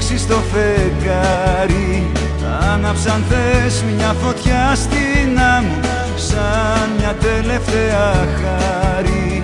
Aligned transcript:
διώξει 0.00 0.18
στο 0.18 0.42
φεγγάρι. 0.52 2.10
Άναψαν 2.72 3.24
θες 3.28 3.84
μια 3.96 4.14
φωτιά 4.22 4.72
στην 4.74 5.38
άμμο 5.56 5.80
σαν 6.16 6.90
μια 6.98 7.14
τελευταία 7.20 8.12
χάρη. 8.40 9.42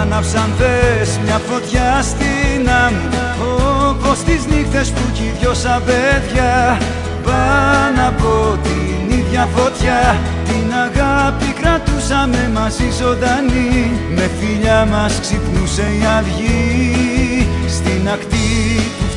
Άναψαν 0.00 0.50
θες 0.58 1.18
μια 1.24 1.40
φωτιά 1.48 2.02
στην 2.02 2.68
άμμο 2.84 3.50
όπως 3.90 4.18
τις 4.18 4.46
νύχτες 4.46 4.90
που 4.90 5.02
κι 5.12 5.32
δυο 5.38 5.54
σαν 5.54 5.82
παιδιά. 5.84 6.78
Πάνω 7.24 8.08
από 8.08 8.58
την 8.62 9.18
ίδια 9.18 9.48
φωτιά 9.54 10.16
την 10.48 10.68
αγάπη 10.86 11.52
κρατούσαμε 11.60 12.50
μαζί 12.54 12.90
ζωντανή. 13.00 14.00
Με 14.14 14.30
φιλιά 14.38 14.86
μας 14.92 15.20
ξυπνούσε 15.20 15.86
η 16.00 16.02
αυγή 16.18 17.46
στην 17.68 18.08
ακτή 18.08 18.42
που 18.42 18.51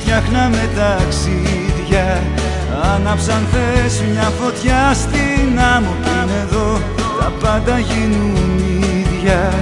φτιάχναμε 0.05 0.69
ταξίδια 0.75 2.23
Άναψαν 2.93 3.47
θες 3.51 4.01
μια 4.11 4.29
φωτιά 4.39 4.93
στην 4.93 5.59
άμμο 5.75 5.93
Πριν 6.01 6.29
εδώ. 6.43 6.79
Τα 7.19 7.31
πάντα 7.41 7.79
γίνουν 7.79 8.59
ίδια. 8.99 9.53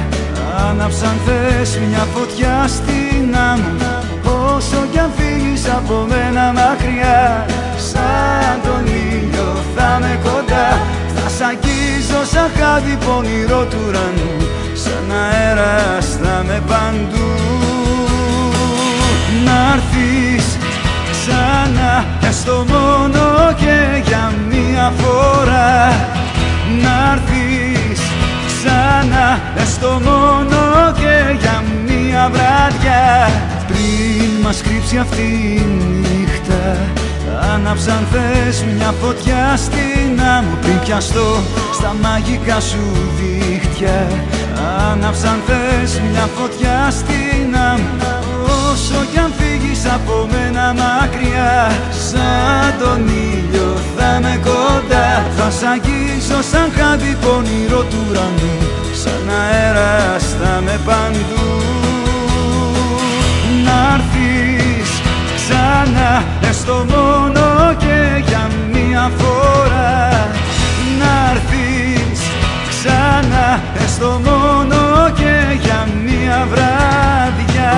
Άναψαν 0.69 1.16
θες 1.25 1.79
μια 1.89 2.05
φωτιά 2.13 2.66
στην 2.67 3.35
άμμο. 3.52 3.75
Όσο 4.55 4.79
κι 4.91 4.99
αν 4.99 5.11
φύγεις 5.17 5.69
από 5.69 6.07
μένα 6.09 6.53
μακριά 6.53 7.45
Σαν 7.89 8.55
τον 8.63 8.85
ήλιο 8.85 9.57
θα 9.75 9.97
με 10.02 10.19
κοντά. 10.23 10.67
Θα 11.16 11.30
σ' 11.35 11.41
αγγίζω 11.49 12.21
σαν 12.31 12.49
χάδι 12.57 12.97
πονηρό 13.05 13.66
του 13.66 13.77
ουρανού 13.88 14.33
Σαν 14.73 15.17
αέρας 15.21 16.07
θα 16.21 16.44
με 16.47 16.61
παντού 16.67 17.33
Να'ρθεις 19.94 20.58
ξανά 21.11 22.05
Έστω 22.30 22.66
μόνο 22.67 23.53
και 23.55 24.02
για 24.08 24.33
μία 24.49 24.94
φορά. 24.97 25.88
Να'ρθεις 26.81 28.02
ξανά 28.47 29.39
Έστω 29.55 30.02
μόνο 30.03 30.91
και 30.94 31.38
για 31.39 31.64
μία 31.86 32.30
βράδια 32.31 33.30
Πριν 33.67 34.30
μας 34.44 34.61
κρύψει 34.61 34.97
αυτή 34.97 35.21
η 35.21 35.66
νύχτα 36.02 36.77
Άναψαν 37.53 38.08
θες 38.11 38.64
μια 38.75 38.94
φωτιά 39.02 39.53
στην 39.58 40.21
άμμο. 40.38 40.58
Πριν 40.61 40.80
πιαστώ 40.80 41.44
στα 41.73 41.95
μαγικά 42.02 42.59
σου 42.59 42.86
δίχτυα 43.17 44.08
Άναψαν 44.91 45.41
θες 45.47 46.02
μια 46.11 46.27
φωτιά 46.38 46.88
στην 46.91 47.55
άμμο. 47.71 48.21
Όσο 48.71 49.05
κι 49.11 49.17
αν 49.17 49.31
φύγεις 49.84 49.94
από 49.94 50.28
μένα 50.31 50.73
μακριά 50.73 51.72
Σαν 52.09 52.73
τον 52.80 53.08
ήλιο 53.08 53.78
θα 53.98 54.20
με 54.22 54.39
κοντά. 54.44 55.26
Θα 55.38 55.50
σ' 55.50 55.64
αγγίσω 55.64 56.42
σαν 56.52 56.72
χάδι 56.76 57.17
πονηρό 57.22 57.84
του 57.84 57.98
ουρανού 58.09 58.58
Σαν 59.04 59.30
αέρας 59.39 60.23
θα 60.42 60.61
με 60.66 60.80
παντού 60.86 61.61
Να'ρθεις 63.66 64.89
ξανά 65.36 66.23
έστω 66.50 66.86
μόνο 66.89 67.73
και 67.78 68.23
για 68.28 68.50
μία 68.72 69.11
φορά. 69.17 70.09
Να'ρθεις 71.00 72.20
ξανά 72.70 73.61
έστω 73.84 74.22
μόνο 74.26 75.09
και 75.16 75.58
για 75.64 75.88
μία 76.06 76.48
βράδια 76.52 77.73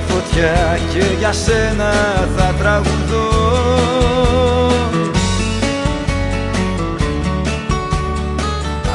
την 0.00 0.14
ίδια 0.14 0.14
φωτιά 0.14 0.78
και 0.92 1.14
για 1.18 1.32
σένα 1.32 1.92
θα 2.36 2.54
τραγουδώ. 2.58 3.28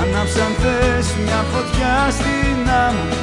Άναψαν 0.01 0.53
θες 0.59 1.07
μια 1.23 1.45
φωτιά 1.51 2.11
στην 2.11 2.69
άμμο. 2.87 3.15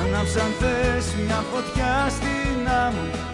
Άναψαν 0.00 0.50
θες 0.58 1.14
μια 1.26 1.44
φωτιά 1.52 2.06
στην 2.10 2.68
άμμο 2.86 3.29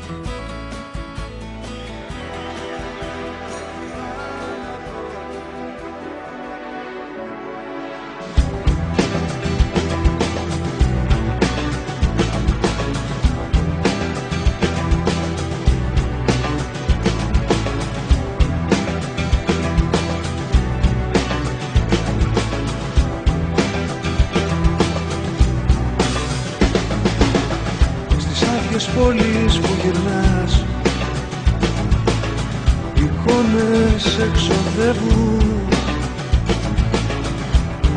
εξοδεύουν 34.77 35.69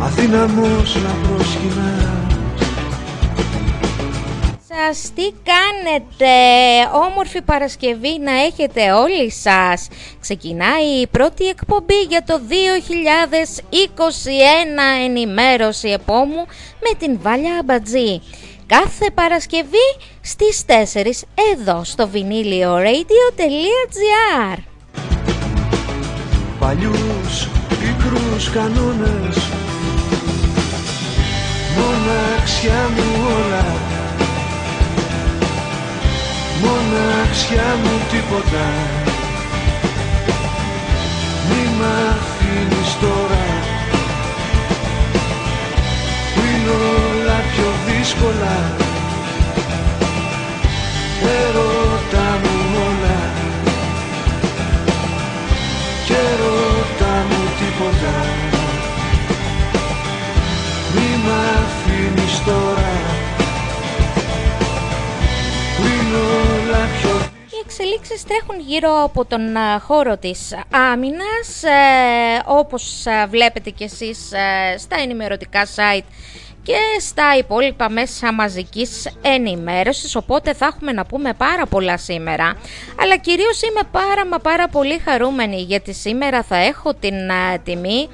Αθήναμος 0.02 0.96
να 0.96 1.10
προσκυνάς. 1.28 2.38
Σας, 4.68 5.12
τι 5.16 5.32
κάνετε, 5.44 6.34
όμορφη 7.10 7.42
Παρασκευή 7.42 8.20
να 8.20 8.32
έχετε 8.32 8.92
όλοι 8.92 9.32
σας. 9.32 9.88
Ξεκινάει 10.20 10.86
η 11.02 11.08
πρώτη 11.08 11.48
εκπομπή 11.48 12.02
για 12.10 12.24
το 12.24 12.40
2021 12.50 12.54
ενημέρωση 15.06 15.90
επόμου 15.90 16.46
με 16.80 16.94
την 17.00 17.20
Βάλια 17.22 17.58
Αμπατζή. 17.60 18.22
Κάθε 18.66 19.10
Παρασκευή 19.14 19.96
στις 20.22 20.66
4 20.66 21.26
εδώ 21.54 21.84
στο 21.84 22.10
vinylioradio.gr 22.14 24.69
Παλιούς 26.60 27.48
πικρούς 27.70 28.50
κανόνες. 28.50 29.38
Μοναξιά 31.76 32.90
μου 32.96 33.04
όλα. 33.38 33.66
Μοναξιά 36.62 37.70
μου 37.84 37.96
τίποτα. 38.12 38.66
Μη 41.50 41.64
μ' 41.78 41.86
αφήνεις 42.10 42.92
τώρα. 43.02 43.46
Που 46.34 46.42
είναι 46.42 46.70
όλα 46.70 47.40
πιο 47.52 47.70
δύσκολα. 47.88 48.56
Ερώτα 51.24 51.99
μ' 61.30 61.64
αφήνεις 61.64 62.44
τώρα. 62.46 62.92
Που 65.76 65.84
είναι 65.84 66.18
όλα 66.18 66.86
πιο 67.02 67.30
εξελίξεις 67.66 68.24
τρέχουν 68.24 68.60
γύρω 68.68 69.04
από 69.04 69.26
τον 69.26 69.42
χώρο 69.82 70.18
της 70.18 70.56
άμυνας, 70.72 71.64
ε, 71.64 72.42
όπως 72.46 73.06
βλέπετε 73.30 73.70
και 73.70 73.84
εσείς 73.84 74.18
στα 74.78 74.98
ενημερωτικά 75.02 75.66
site 75.66 76.06
και 76.70 77.02
στα 77.02 77.38
υπόλοιπα 77.38 77.90
μέσα 77.90 78.34
μαζικής 78.34 79.10
ενημέρωσης 79.22 80.16
οπότε 80.16 80.54
θα 80.54 80.66
έχουμε 80.66 80.92
να 80.92 81.06
πούμε 81.06 81.34
πάρα 81.34 81.66
πολλά 81.66 81.98
σήμερα 81.98 82.56
αλλά 83.02 83.18
κυρίως 83.18 83.62
είμαι 83.62 83.82
πάρα 83.92 84.26
μα 84.26 84.38
πάρα 84.40 84.68
πολύ 84.68 85.02
χαρούμενη 85.06 85.62
γιατί 85.62 85.94
σήμερα 85.94 86.44
θα 86.44 86.56
έχω 86.56 86.94
την 86.94 87.14
τιμή 87.64 88.10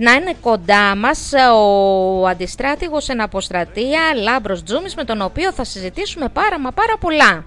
να 0.00 0.12
είναι 0.12 0.34
κοντά 0.40 0.96
μας 0.96 1.32
ο 1.54 2.26
αντιστράτηγος 2.26 3.08
εν 3.08 3.20
αποστρατεία 3.20 4.00
Λάμπρος 4.22 4.62
Τζούμης 4.62 4.94
με 4.94 5.04
τον 5.04 5.22
οποίο 5.22 5.52
θα 5.52 5.64
συζητήσουμε 5.64 6.28
πάρα 6.28 6.60
μα 6.60 6.70
πάρα 6.70 6.96
πολλά. 7.00 7.44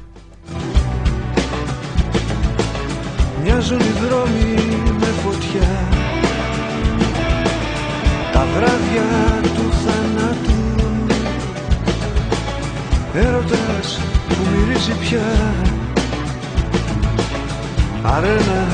Μοιάζουν 3.44 3.80
οι 3.80 3.94
δρόμοι 4.08 4.54
με 5.00 5.06
φωτιά 5.06 5.88
Τα 8.34 8.46
βράδια 8.56 9.42
του 9.42 9.69
Έρωτας 13.14 14.00
που 14.28 14.36
μυρίζει 14.52 14.92
πια. 14.92 15.54
Αρένα 18.04 18.68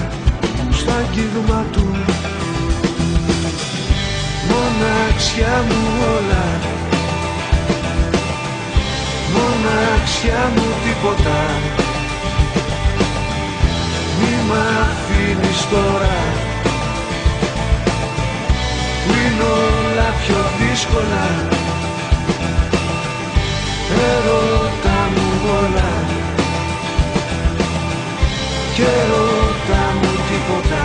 στο 0.71 0.91
αγγίγμα 0.91 1.65
του. 1.71 1.87
Μοναξιά 4.49 5.63
μου 5.67 5.81
όλα. 6.15 6.45
Μοναξιά 9.33 10.51
μου 10.55 10.65
τίποτα. 10.83 11.39
Μη 14.19 14.35
μ' 14.47 14.57
αφήνεις 14.81 15.67
τώρα. 15.71 16.17
Που 19.05 19.11
είναι 19.11 19.43
όλα 19.43 20.13
πιο 20.21 20.37
δύσκολα 20.59 21.63
Ερώτα 23.89 25.09
μου 25.13 25.49
όλα 25.59 25.91
Και 28.75 28.81
ερώτα 28.81 29.83
μου 30.01 30.11
τίποτα. 30.29 30.83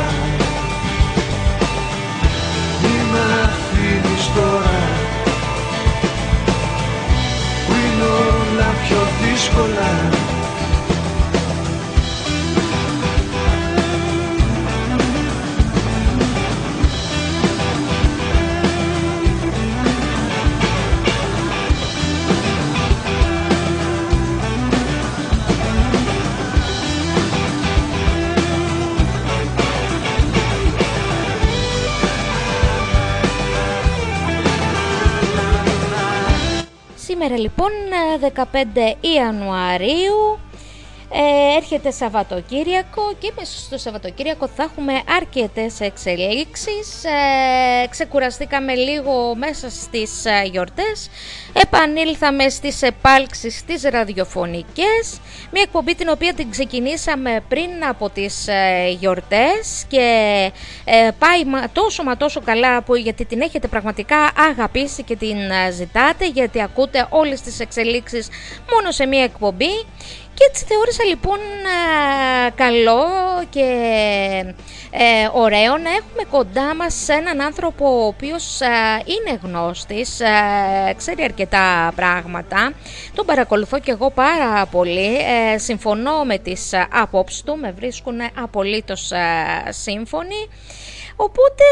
Μη 2.82 2.96
μ' 3.10 3.18
αφήνεις 3.44 4.24
τώρα. 4.34 4.80
Που 7.66 7.72
είναι 7.72 8.04
όλα 8.04 8.74
πιο 8.82 9.00
δύσκολα 9.22 10.19
Σήμερα 37.22 37.38
λοιπόν 37.40 37.70
15 38.52 38.52
Ιανουαρίου 39.00 40.38
ε, 41.12 41.56
έρχεται 41.56 41.90
Σαββατοκύριακο 41.90 43.02
και 43.18 43.32
μέσα 43.36 43.58
στο 43.58 43.78
Σαββατοκύριακο 43.78 44.48
θα 44.48 44.62
έχουμε 44.62 44.92
αρκετές 45.16 45.80
εξελίξεις. 45.80 47.04
Ε, 47.04 47.86
ξεκουραστήκαμε 47.90 48.74
λίγο 48.74 49.34
μέσα 49.34 49.70
στις 49.70 50.24
ε, 50.24 50.42
γιορτές. 50.50 51.10
Επανήλθαμε 51.52 52.48
στις 52.48 52.82
επάλξεις 52.82 53.64
τις 53.64 53.82
ραδιοφωνικές. 53.82 55.20
Μια 55.52 55.62
εκπομπή 55.62 55.94
την 55.94 56.08
οποία 56.08 56.34
την 56.34 56.50
ξεκινήσαμε 56.50 57.42
πριν 57.48 57.70
από 57.88 58.10
τις 58.10 58.48
ε, 58.48 58.88
γιορτές 58.98 59.84
και 59.88 60.06
ε, 60.84 61.08
πάει 61.18 61.68
τόσο 61.72 62.02
μα 62.02 62.16
τόσο 62.16 62.40
καλά 62.40 62.82
που, 62.82 62.94
γιατί 62.94 63.24
την 63.24 63.40
έχετε 63.40 63.68
πραγματικά 63.68 64.30
αγαπήσει 64.50 65.02
και 65.02 65.16
την 65.16 65.36
ζητάτε 65.72 66.26
γιατί 66.26 66.62
ακούτε 66.62 67.06
όλες 67.10 67.40
τις 67.40 67.60
εξελίξεις 67.60 68.28
μόνο 68.72 68.90
σε 68.90 69.06
μια 69.06 69.22
εκπομπή 69.22 69.84
και 70.40 70.46
έτσι 70.48 70.64
θεώρησα 70.64 71.04
λοιπόν 71.04 71.38
καλό 72.54 73.06
και 73.50 73.64
ε, 74.90 75.28
ωραίο 75.32 75.78
να 75.78 75.90
έχουμε 75.90 76.22
κοντά 76.30 76.74
μας 76.74 77.08
έναν 77.08 77.40
άνθρωπο 77.40 78.02
ο 78.02 78.06
οποίος 78.06 78.58
είναι 79.04 79.38
γνώστης, 79.42 80.20
ξέρει 80.96 81.22
αρκετά 81.22 81.92
πράγματα. 81.96 82.72
Τον 83.14 83.26
παρακολουθώ 83.26 83.78
και 83.78 83.90
εγώ 83.90 84.10
πάρα 84.10 84.66
πολύ, 84.66 85.16
ε, 85.16 85.58
συμφωνώ 85.58 86.24
με 86.24 86.38
τις 86.38 86.70
απόψεις 86.92 87.42
του, 87.42 87.56
με 87.56 87.72
βρίσκουν 87.72 88.20
απολύτως 88.42 89.12
σύμφωνοι. 89.68 90.48
Οπότε 91.22 91.64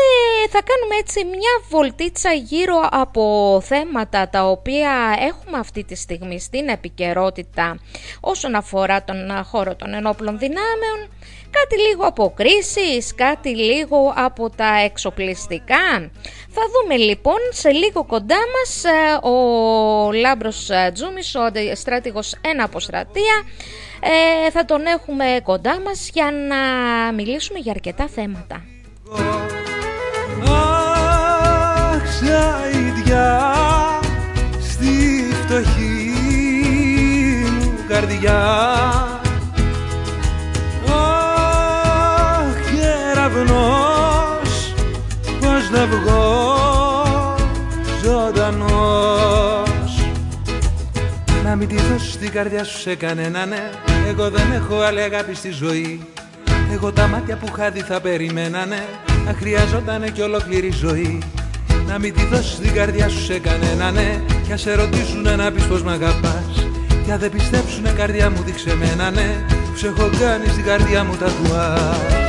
θα 0.50 0.60
κάνουμε 0.62 0.94
έτσι 1.00 1.24
μια 1.24 1.54
βολτίτσα 1.68 2.32
γύρω 2.32 2.88
από 2.90 3.60
θέματα 3.64 4.28
τα 4.28 4.44
οποία 4.44 5.16
έχουμε 5.18 5.58
αυτή 5.58 5.84
τη 5.84 5.94
στιγμή 5.94 6.40
στην 6.40 6.68
επικαιρότητα 6.68 7.78
όσον 8.20 8.54
αφορά 8.54 9.04
τον 9.04 9.44
χώρο 9.44 9.76
των 9.76 9.94
ενόπλων 9.94 10.38
δυνάμεων, 10.38 11.10
κάτι 11.50 11.80
λίγο 11.80 12.06
από 12.06 12.32
κρίσεις, 12.36 13.14
κάτι 13.14 13.56
λίγο 13.56 14.12
από 14.16 14.50
τα 14.50 14.80
εξοπλιστικά. 14.84 16.10
Θα 16.50 16.62
δούμε 16.72 16.96
λοιπόν 16.96 17.38
σε 17.50 17.70
λίγο 17.70 18.04
κοντά 18.04 18.38
μας 18.54 18.84
ε, 18.84 19.26
ο 19.28 20.12
Λάμπρος 20.12 20.70
Τζούμις, 20.92 21.34
ο 21.34 21.40
στράτηγος 21.74 22.34
ένα 22.40 22.64
αποστρατεία, 22.64 23.44
ε, 24.46 24.50
θα 24.50 24.64
τον 24.64 24.86
έχουμε 24.86 25.40
κοντά 25.42 25.80
μας 25.80 26.10
για 26.12 26.30
να 26.30 26.56
μιλήσουμε 27.12 27.58
για 27.58 27.72
αρκετά 27.72 28.08
θέματα. 28.08 28.77
Αχ, 29.12 29.20
ίδια 32.72 33.52
στη 34.60 34.88
φτωχή 35.42 36.12
μου 37.60 37.74
καρδιά. 37.88 38.40
Αχ, 40.86 42.56
κεραυνός, 42.70 44.74
πώς 45.40 45.70
να 45.70 45.86
βγω 45.86 46.46
ζωντανός. 48.02 50.02
Να 51.44 51.56
μην 51.56 51.68
τη 51.68 51.76
δώσεις 51.76 52.16
την 52.16 52.30
καρδιά 52.30 52.64
σου 52.64 52.78
σε 52.78 52.94
κανένα 52.94 53.46
ναι 53.46 53.70
Εγώ 54.08 54.30
δεν 54.30 54.52
έχω 54.52 54.80
άλλη 54.80 55.00
αγάπη 55.00 55.34
στη 55.34 55.50
ζωή 55.50 56.00
εγώ 56.72 56.92
τα 56.92 57.06
μάτια 57.06 57.36
που 57.36 57.52
χάδι 57.52 57.80
θα 57.80 58.00
περιμένανε 58.00 58.76
Να 59.26 59.32
χρειαζότανε 59.32 60.10
κι 60.10 60.20
ολόκληρη 60.20 60.70
ζωή. 60.70 61.22
Να 61.86 61.98
μην 61.98 62.14
τη 62.14 62.24
δώσεις 62.24 62.58
την 62.58 62.72
καρδιά 62.72 63.08
σου 63.08 63.24
σε 63.24 63.38
κανένα 63.38 63.90
ναι 63.90 64.20
Κι 64.46 64.52
ας 64.52 64.60
σε 64.60 64.74
ρωτήσουνε 64.74 65.36
να 65.36 65.52
πεις 65.52 65.64
πως 65.64 65.82
μ' 65.82 65.88
αγαπάς. 65.88 66.66
Κι 67.04 67.10
αν 67.10 67.18
δεν 67.18 67.30
πιστέψουνε 67.30 67.90
καρδιά 67.90 68.30
μου 68.30 68.42
δείξε 68.42 68.76
μένα 68.76 69.10
ναι 69.10 69.44
Που 69.48 69.86
έχω 69.86 70.10
κάνει 70.20 70.46
στην 70.46 70.64
καρδιά 70.64 71.04
μου 71.04 71.16
τα 71.16 71.26
τουάς 71.26 72.27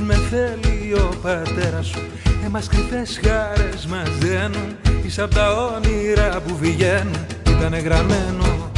Κι 0.00 0.06
ας 0.12 0.18
με 0.18 0.26
θέλει 0.30 0.94
ο 0.94 1.08
πατέρας 1.22 1.86
σου. 1.86 2.00
Εμάς 2.44 2.68
κρυφές 2.68 3.20
χάρες 3.24 3.86
μας 3.86 4.18
δένουν 4.18 4.76
Εις 5.02 5.18
απ' 5.18 5.34
τα 5.34 5.52
όνειρα 5.52 6.40
που 6.46 6.56
βγαίνουν. 6.60 7.26
Ήτανε 7.48 7.78
γραμμένο 7.78 8.70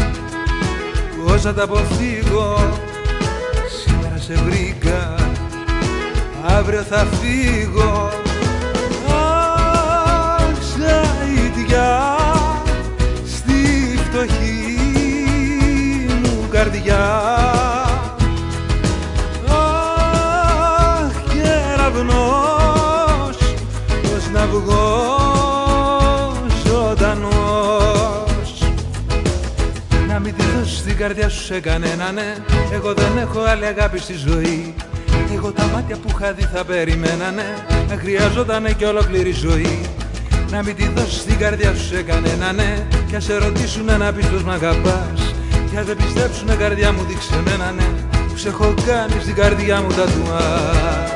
Πώς 1.26 1.42
θα 1.42 1.54
τα 1.54 1.62
αποφύγω. 1.62 2.78
Σήμερα 3.84 4.16
σε 4.16 4.34
βρήκα 4.34 5.14
Αύριο 6.46 6.82
θα 6.82 7.06
φύγω. 7.20 8.10
Αχ, 9.08 10.46
ίδια 11.46 12.16
Στη 13.26 13.98
φτωχή 14.04 14.76
μου 16.22 16.48
καρδιά 16.50 17.61
αυγός 24.52 26.42
ζωντανός. 26.64 28.50
Να 30.08 30.18
μην 30.18 30.34
τη 30.34 30.44
δώσεις 30.44 30.82
την 30.82 30.96
καρδιά 30.96 31.28
σου 31.28 31.42
σε 31.42 31.60
κανένα 31.60 32.12
ναι. 32.12 32.36
Εγώ 32.72 32.94
δεν 32.94 33.16
έχω 33.20 33.40
άλλη 33.40 33.66
αγάπη 33.66 33.98
στη 33.98 34.14
ζωή. 34.14 34.74
Εγώ 35.34 35.52
τα 35.52 35.64
μάτια 35.74 35.96
που 35.96 36.08
είχα 36.14 36.32
δει 36.32 36.48
θα 36.54 36.64
περιμένανε 36.64 37.42
ναι. 37.68 37.84
Να 37.88 37.96
χρειαζότανε 38.00 38.72
και 38.72 38.86
ολόκληρη 38.86 39.32
ζωή. 39.32 39.80
Να 40.50 40.62
μην 40.62 40.76
τη 40.76 40.88
δώσεις 40.88 41.24
την 41.24 41.38
καρδιά 41.38 41.74
σου 41.74 41.84
σε 41.84 42.02
κανένα 42.02 42.52
ναι. 42.52 42.86
Κι 43.08 43.16
ας 43.16 43.24
σε 43.24 43.36
ρωτήσουν 43.36 43.84
να 43.98 44.12
πεις 44.12 44.26
πως 44.26 44.42
μ' 44.42 44.50
αγαπάς. 44.50 45.34
Κι 45.70 45.76
αν 45.76 45.84
δεν 45.84 45.96
καρδιά 46.58 46.92
μου 46.92 47.04
δείξε 47.08 47.34
εμένα 47.34 47.72
ναι. 47.72 47.86
Που 48.28 48.36
σε 48.36 48.48
έχω 48.48 48.74
κάνει 48.86 49.20
στην 49.20 49.34
καρδιά 49.34 49.80
μου 49.80 49.88
τα 49.88 50.04
τουά 50.04 51.11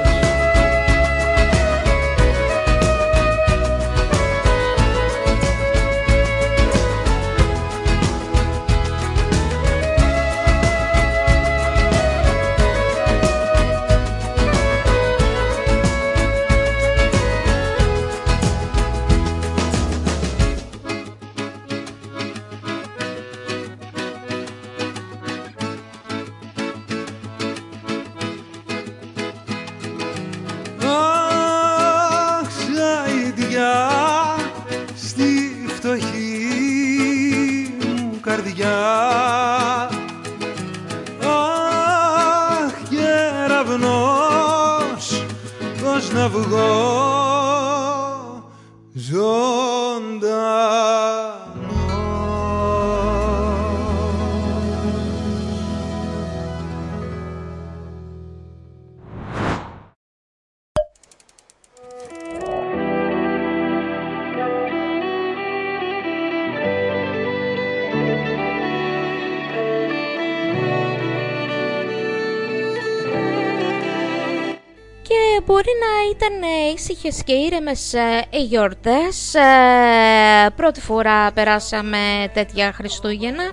τουάς 76.28 76.65
ήσυχες 76.76 77.22
και 77.24 77.32
ήρεμες 77.32 77.94
ε, 77.94 78.24
οι 78.30 78.42
γιορτές. 78.42 79.34
Ε, 79.34 80.50
πρώτη 80.56 80.80
φορά 80.80 81.32
περάσαμε 81.32 81.98
τέτοια 82.32 82.72
Χριστούγεννα 82.72 83.44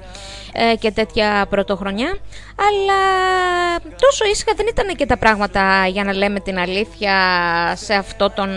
ε, 0.51 0.75
και 0.75 0.91
τέτοια 0.91 1.45
πρωτοχρονιά. 1.49 2.17
Αλλά 2.55 3.01
τόσο 3.99 4.25
ήσυχα 4.31 4.53
δεν 4.55 4.65
ήταν 4.69 4.95
και 4.95 5.05
τα 5.05 5.17
πράγματα 5.17 5.87
για 5.87 6.03
να 6.03 6.13
λέμε 6.13 6.39
την 6.39 6.59
αλήθεια 6.59 7.15
σε 7.75 7.93
αυτό 7.93 8.29
τον 8.29 8.49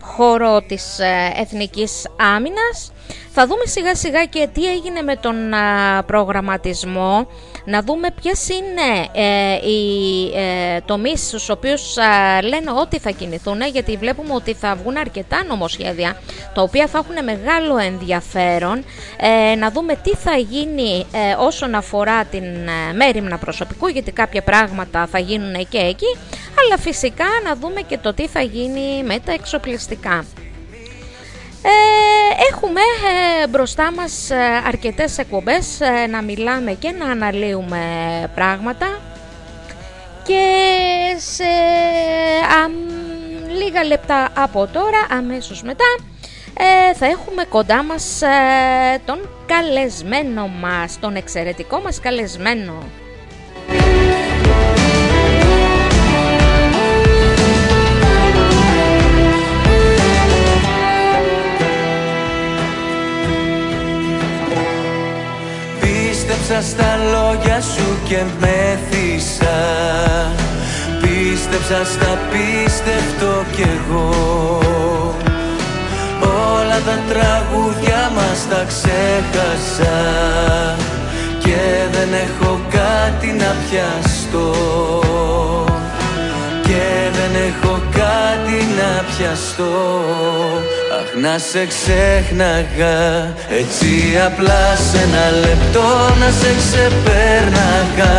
χώρο 0.00 0.60
της 0.60 0.98
εθνικής 1.36 2.06
άμυνας. 2.34 2.92
Θα 3.30 3.46
δούμε 3.46 3.64
σιγά 3.64 3.94
σιγά 3.94 4.24
και 4.24 4.48
τι 4.52 4.70
έγινε 4.70 5.02
με 5.02 5.16
τον 5.16 5.36
προγραμματισμό 6.06 7.26
να 7.68 7.82
δούμε 7.82 8.08
ποιες 8.20 8.48
είναι 8.48 9.08
ε, 9.12 9.54
οι 9.68 10.24
ε, 10.34 10.80
τομείς 10.80 11.26
στους 11.26 11.48
οποίους 11.48 11.96
ε, 11.96 12.40
λένε 12.42 12.70
ότι 12.80 12.98
θα 12.98 13.10
κινηθούν 13.10 13.47
γιατί 13.56 13.96
βλέπουμε 13.96 14.34
ότι 14.34 14.54
θα 14.54 14.74
βγουν 14.74 14.96
αρκετά 14.96 15.44
νομοσχέδια 15.44 16.16
τα 16.54 16.62
οποία 16.62 16.86
θα 16.86 16.98
έχουν 16.98 17.24
μεγάλο 17.24 17.78
ενδιαφέρον. 17.78 18.84
Ε, 19.16 19.54
να 19.54 19.70
δούμε 19.70 19.94
τι 20.02 20.14
θα 20.14 20.36
γίνει 20.36 21.06
όσον 21.38 21.74
αφορά 21.74 22.24
την 22.24 22.44
μέρημνα 22.94 23.38
προσωπικού 23.38 23.86
γιατί 23.86 24.12
κάποια 24.12 24.42
πράγματα 24.42 25.06
θα 25.06 25.18
γίνουν 25.18 25.68
και 25.68 25.78
εκεί. 25.78 26.16
Αλλά 26.60 26.78
φυσικά 26.78 27.26
να 27.44 27.54
δούμε 27.56 27.80
και 27.80 27.98
το 27.98 28.14
τι 28.14 28.28
θα 28.28 28.40
γίνει 28.40 29.02
με 29.04 29.18
τα 29.24 29.32
εξοπλιστικά. 29.32 30.24
Ε, 31.62 32.50
έχουμε 32.50 32.80
ε, 33.42 33.48
μπροστά 33.48 33.92
μας 33.92 34.30
ε, 34.30 34.36
αρκετές 34.66 35.18
εκπομπές 35.18 35.78
να 36.10 36.22
μιλάμε 36.22 36.72
και 36.72 36.90
να 36.90 37.10
αναλύουμε 37.10 37.80
πράγματα 38.34 38.86
και 40.28 41.16
σε 41.16 41.44
λίγα 43.58 43.84
λεπτά 43.84 44.28
από 44.36 44.66
τώρα, 44.72 45.06
αμέσως 45.10 45.62
μετά, 45.62 45.84
θα 46.94 47.06
έχουμε 47.06 47.44
κοντά 47.44 47.82
μας 47.82 48.22
τον 49.04 49.28
καλεσμένο 49.46 50.48
μας, 50.48 50.98
τον 51.00 51.16
εξαιρετικό 51.16 51.80
μας 51.80 52.00
καλεσμένο. 52.00 52.82
Πίστεψα 66.48 66.70
στα 66.70 66.96
λόγια 66.96 67.60
σου 67.60 67.98
και 68.04 68.22
μέθησα. 68.40 69.58
Πίστεψα 71.00 71.84
στα 71.84 72.18
πίστευτο 72.30 73.44
κι 73.52 73.62
εγώ. 73.62 74.08
Όλα 76.20 76.78
τα 76.86 76.98
τραγούδια 77.08 78.10
μας 78.14 78.48
τα 78.48 78.64
ξέχασα. 78.66 79.98
Και 81.38 81.58
δεν 81.92 82.08
έχω 82.12 82.60
κάτι 82.70 83.26
να 83.26 83.54
πιαστώ. 83.68 84.52
Και 85.66 85.67
δεν 87.32 87.42
έχω 87.48 87.82
κάτι 87.90 88.58
να 88.78 88.90
πιαστώ. 89.10 89.74
Αχ 90.98 91.08
να 91.22 91.34
σε 91.50 91.62
ξέχναγα. 91.72 92.98
Έτσι 93.60 93.90
απλά 94.28 94.64
σε 94.88 94.98
ένα 95.06 95.26
λεπτό 95.44 95.88
να 96.20 96.28
σε 96.40 96.50
ξεπέρναγα. 96.60 98.16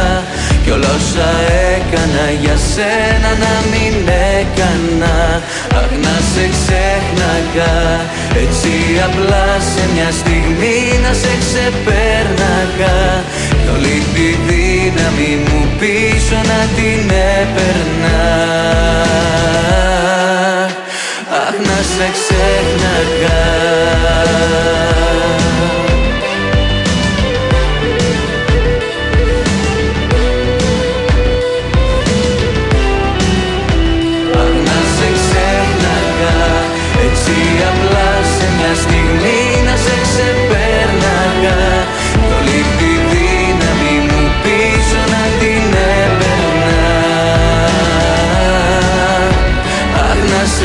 Κι 0.63 0.71
όλα 0.75 0.91
όσα 0.99 1.29
έκανα 1.75 2.25
για 2.41 2.57
σένα 2.73 3.29
να 3.43 3.53
μην 3.71 3.95
έκανα. 4.39 5.15
Αχ 5.79 5.91
να 6.05 6.15
σε 6.31 6.43
ξέχναγα. 6.55 7.75
Έτσι 8.43 8.73
απλά 9.07 9.45
σε 9.71 9.83
μια 9.93 10.09
στιγμή 10.21 10.79
να 11.03 11.11
σε 11.21 11.33
ξεπέρναγα. 11.43 12.97
Κι 13.61 13.69
όλη 13.75 13.97
τη 14.13 14.29
δύναμη 14.89 15.43
μου 15.47 15.67
πίσω 15.79 16.35
να 16.35 16.67
την 16.75 17.09
έπαιρνα. 17.09 18.19
Αχ 21.31 21.55
να 21.67 21.81
σε 21.93 22.09
ξέχναγα 22.15 23.43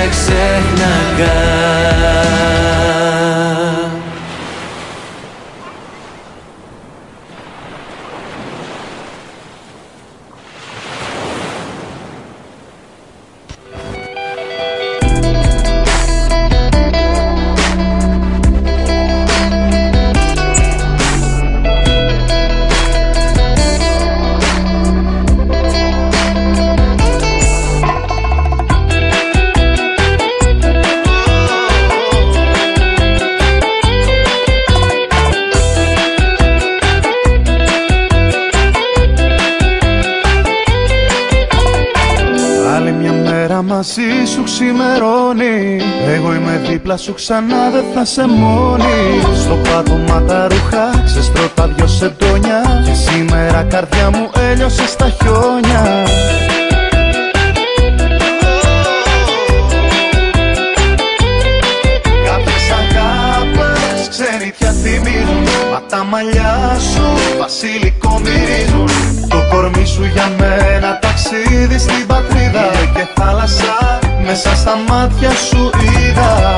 ξέχναγα 0.09 1.35
ξημερώνει. 44.55 45.81
Εγώ 46.07 46.35
είμαι 46.35 46.61
δίπλα 46.69 46.97
σου 46.97 47.15
ξανά 47.15 47.71
δεν 47.73 47.85
θα 47.95 48.05
σε 48.05 48.27
μόνη. 48.27 49.21
Στο 49.43 49.55
πάτωμα 49.55 50.23
τα 50.23 50.47
ρούχα 50.49 51.03
ξεστρώτα 51.05 51.69
δυο 51.69 51.87
σεντόνια. 51.87 52.83
Και 52.85 52.95
σήμερα 52.95 53.63
καρδιά 53.63 54.11
μου 54.11 54.31
έλειωσε 54.51 54.87
στα 54.87 55.09
χιόνια. 55.09 55.83
Κάποιες 62.27 62.67
αγάπες 62.81 64.09
ξενιτιά 64.09 64.71
θυμίζουν. 64.71 65.45
Μα 65.73 65.83
τα 65.89 66.05
μαλλιά 66.05 66.77
σου 66.93 67.07
βασιλικό 67.39 68.21
μυρίζουν. 68.25 68.89
Το 69.29 69.37
κορμί 69.51 69.87
σου 69.87 70.05
για 70.05 70.31
μένα 70.39 70.99
ταξίδι 70.99 71.79
στην 71.79 72.07
πατρίδα. 72.07 72.71
Και 72.95 73.07
θάλασσα 73.15 74.04
μέσα 74.26 74.54
στα 74.57 74.76
μάτια 74.88 75.31
σου 75.31 75.71
είδα. 75.81 76.57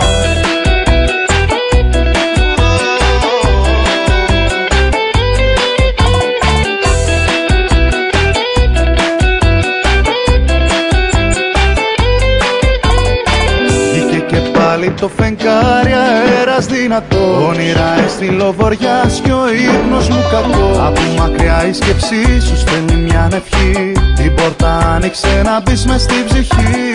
Το 15.00 15.08
φεγγάρι 15.08 15.92
αέρας 15.92 16.66
δυνατό. 16.66 17.46
Όνειρα 17.48 18.04
έστειλω 18.04 18.52
βοριάς 18.52 19.20
κι 19.24 19.30
ο 19.30 19.44
ύπνος 19.52 20.08
μου 20.08 20.22
κακό. 20.30 20.86
Από 20.86 21.00
μακριά 21.18 21.66
η 21.66 21.72
σκέψη 21.72 22.40
σου 22.40 22.56
στέλνει 22.56 22.96
μια 22.96 23.28
ευχή 23.32 23.92
Την 24.26 24.34
πόρτα 24.34 24.78
άνοιξε 24.94 25.42
να 25.44 25.60
μπεις 25.60 25.84
μες 25.86 26.02
στην 26.02 26.24
ψυχή. 26.24 26.92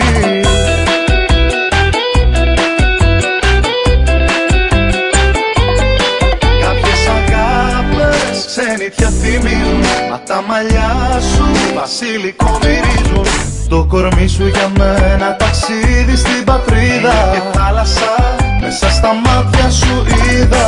Κάποιες 6.62 7.02
αγάπες 7.16 8.44
ξενιτιά 8.46 9.08
θυμίζουν 9.08 9.80
Μα 10.10 10.20
τα 10.20 10.42
μαλλιά 10.48 11.20
σου 11.34 11.44
βασιλικό 11.74 12.58
μυρίζουν. 12.62 13.26
Το 13.68 13.84
κορμί 13.88 14.28
σου 14.28 14.46
για 14.46 14.70
μένα 14.78 15.36
ταξίδι 15.36 16.16
στην 16.16 16.44
πατρίδα. 16.44 17.30
Και 17.32 17.58
θάλασσα 17.58 18.14
μέσα 18.60 18.90
στα 18.90 19.10
μάτια 19.24 19.70
σου 19.70 20.04
είδα. 20.30 20.66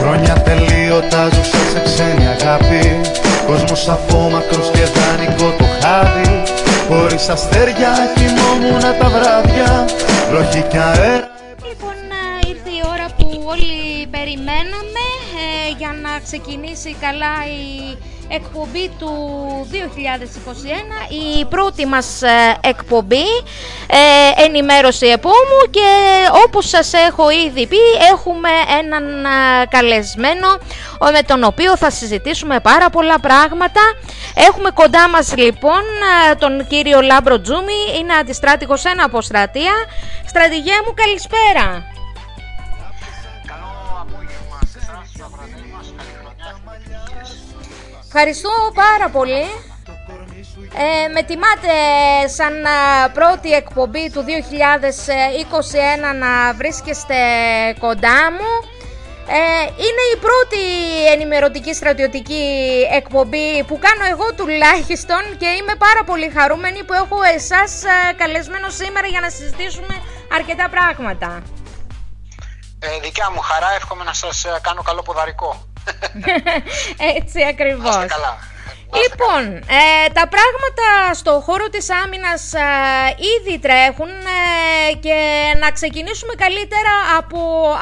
Χρόνια 0.00 0.32
τελείωτα 0.32 1.28
ζούσα 1.32 1.58
σε 1.72 1.82
ξένη 1.84 2.26
αγάπη 2.26 3.01
Κόσμος 3.52 3.88
απόμακρος 3.88 4.70
και 4.70 4.84
δανεικό 4.94 5.48
το 5.58 5.64
χάδι. 5.80 6.42
Χωρίς 6.88 7.28
αστέρια 7.28 7.92
κοιμόμουνα 8.14 8.94
τα 9.00 9.08
βράδια. 9.08 9.84
Βροχή 10.30 10.62
και 10.70 10.78
αέρα. 10.78 11.30
Λοιπόν 11.68 11.96
ήρθε 12.48 12.70
η 12.78 12.82
ώρα 12.92 13.06
που 13.16 13.26
όλοι 13.52 14.06
περιμέναμε 14.10 14.42
ε, 14.50 14.60
για 14.60 14.72
να 14.72 14.81
ξεκινήσει 16.24 16.96
καλά 17.00 17.34
η 17.46 17.96
εκπομπή 18.28 18.90
του 18.98 19.12
2021, 19.72 19.76
η 21.40 21.44
πρώτη 21.44 21.86
μας 21.86 22.22
ε, 22.22 22.56
εκπομπή, 22.60 23.26
ε, 23.86 24.42
ενημέρωση 24.44 25.06
επ' 25.06 25.29
ώμου 25.29 25.60
και 25.70 25.88
όπως 26.46 26.68
σας 26.68 26.92
έχω 26.92 27.30
ήδη 27.30 27.66
πει 27.66 27.76
έχουμε 28.12 28.48
έναν 28.80 29.24
ε, 29.24 29.66
καλεσμένο 29.70 30.48
με 31.12 31.22
τον 31.26 31.44
οποίο 31.44 31.76
θα 31.76 31.90
συζητήσουμε 31.90 32.60
πάρα 32.60 32.90
πολλά 32.90 33.20
πράγματα. 33.20 33.80
Έχουμε 34.34 34.70
κοντά 34.70 35.08
μας 35.08 35.36
λοιπόν 35.36 35.82
ε, 36.30 36.34
τον 36.34 36.66
κύριο 36.66 37.00
Λάμπρο 37.00 37.40
Τζούμη, 37.40 37.98
είναι 37.98 38.14
αντιστράτηγος 38.14 38.84
εν 38.84 39.04
αποστρατεία. 39.04 39.72
Στρατηγέ 40.26 40.74
μου 40.86 40.94
καλησπέρα. 40.94 41.91
Ευχαριστώ 48.14 48.50
πάρα 48.74 49.08
πολύ. 49.10 49.44
Ε, 50.84 51.08
με 51.14 51.22
τιμάτε 51.22 51.74
σαν 52.36 52.54
πρώτη 53.12 53.52
εκπομπή 53.52 54.10
του 54.10 54.24
2021 54.24 56.16
να 56.22 56.54
βρίσκεστε 56.54 57.16
κοντά 57.78 58.32
μου. 58.36 58.50
Ε, 59.26 59.64
είναι 59.86 60.04
η 60.14 60.16
πρώτη 60.26 60.62
ενημερωτική 61.12 61.74
στρατιωτική 61.74 62.46
εκπομπή 62.92 63.64
που 63.64 63.78
κάνω 63.78 64.04
εγώ 64.12 64.34
τουλάχιστον 64.34 65.22
και 65.38 65.46
είμαι 65.46 65.74
πάρα 65.78 66.04
πολύ 66.04 66.32
χαρούμενη 66.36 66.84
που 66.84 66.92
έχω 66.92 67.22
εσάς 67.34 67.82
καλεσμένο 68.16 68.68
σήμερα 68.68 69.06
για 69.06 69.20
να 69.20 69.30
συζητήσουμε 69.30 69.94
αρκετά 70.34 70.68
πράγματα. 70.68 71.42
Ε, 72.78 72.98
δικιά 73.02 73.30
μου 73.30 73.40
χαρά, 73.40 73.72
εύχομαι 73.76 74.04
να 74.04 74.12
σας 74.12 74.46
κάνω 74.62 74.82
καλό 74.82 75.02
ποδαρικό. 75.02 75.71
Έτσι 77.16 77.44
ακριβώς. 77.44 77.94
καλά. 77.94 78.50
Λοιπόν, 79.00 79.42
ε, 79.56 80.08
τα 80.12 80.24
πράγματα 80.34 81.14
στο 81.14 81.42
χώρο 81.46 81.66
της 81.68 81.86
άμυνας 81.90 82.52
ε, 82.52 82.66
ήδη 83.34 83.58
τρέχουν 83.58 84.10
ε, 84.10 84.94
και 85.04 85.18
να 85.62 85.70
ξεκινήσουμε 85.70 86.34
καλύτερα 86.44 86.94
από 87.18 87.40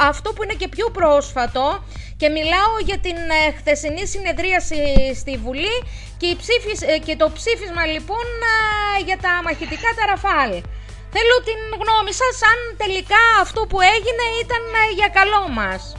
αυτό 0.09 0.33
που 0.33 0.43
είναι 0.43 0.53
και 0.53 0.67
πιο 0.67 0.89
πρόσφατο 0.89 1.83
και 2.17 2.29
μιλάω 2.29 2.73
για 2.89 2.99
την 3.05 3.17
χθεσινή 3.57 4.05
συνεδρίαση 4.07 4.81
στη 5.21 5.33
Βουλή 5.43 5.77
και, 6.17 6.27
η 6.27 6.37
και 7.05 7.15
το 7.15 7.27
ψήφισμα 7.37 7.85
λοιπόν 7.85 8.27
για 9.05 9.17
τα 9.17 9.31
μαχητικά 9.43 9.89
τα 9.97 10.03
Ραφάλ. 10.11 10.51
Θέλω 11.15 11.35
την 11.49 11.59
γνώμη 11.81 12.13
σας 12.21 12.35
αν 12.51 12.59
τελικά 12.77 13.23
αυτό 13.41 13.61
που 13.69 13.81
έγινε 13.81 14.25
ήταν 14.43 14.63
για 14.99 15.09
καλό 15.17 15.43
μας. 15.49 15.95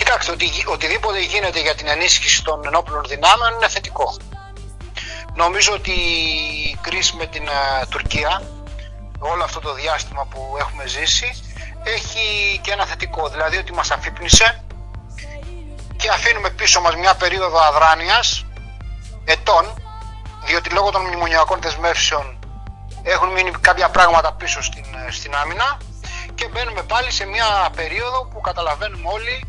Κοιτάξτε, 0.00 0.32
ότι, 0.32 0.50
οτιδήποτε 0.66 1.20
γίνεται 1.20 1.60
για 1.60 1.74
την 1.74 1.86
ενίσχυση 1.86 2.44
των 2.44 2.66
ενόπλων 2.66 3.04
δυνάμεων 3.08 3.54
είναι 3.54 3.68
θετικό. 3.68 4.16
Νομίζω 5.34 5.72
ότι 5.72 5.90
η 6.70 6.78
κρίση 6.80 7.16
με 7.16 7.26
την 7.26 7.48
uh, 7.48 7.86
Τουρκία, 7.88 8.42
όλο 9.18 9.44
αυτό 9.44 9.60
το 9.60 9.74
διάστημα 9.74 10.26
που 10.30 10.56
έχουμε 10.58 10.86
ζήσει, 10.86 11.42
έχει 11.84 12.24
και 12.62 12.72
ένα 12.72 12.86
θετικό, 12.86 13.28
δηλαδή 13.28 13.56
ότι 13.56 13.72
μας 13.72 13.90
αφύπνισε 13.90 14.64
και 15.96 16.08
αφήνουμε 16.08 16.50
πίσω 16.50 16.80
μας 16.80 16.96
μια 16.96 17.14
περίοδο 17.14 17.58
αδράνειας 17.58 18.46
ετών, 19.24 19.74
διότι 20.44 20.70
λόγω 20.70 20.90
των 20.90 21.02
μνημονιακών 21.02 21.60
δεσμεύσεων 21.60 22.38
έχουν 23.02 23.28
μείνει 23.28 23.50
κάποια 23.50 23.88
πράγματα 23.88 24.32
πίσω 24.32 24.62
στην, 24.62 24.84
ε, 25.06 25.10
στην 25.10 25.34
άμυνα 25.34 25.76
και 26.34 26.48
μπαίνουμε 26.48 26.82
πάλι 26.82 27.10
σε 27.10 27.24
μια 27.26 27.70
περίοδο 27.76 28.24
που 28.24 28.40
καταλαβαίνουμε 28.40 29.08
όλοι 29.12 29.44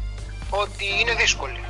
ότι 0.52 0.86
είναι 1.00 1.14
δύσκολη 1.14 1.64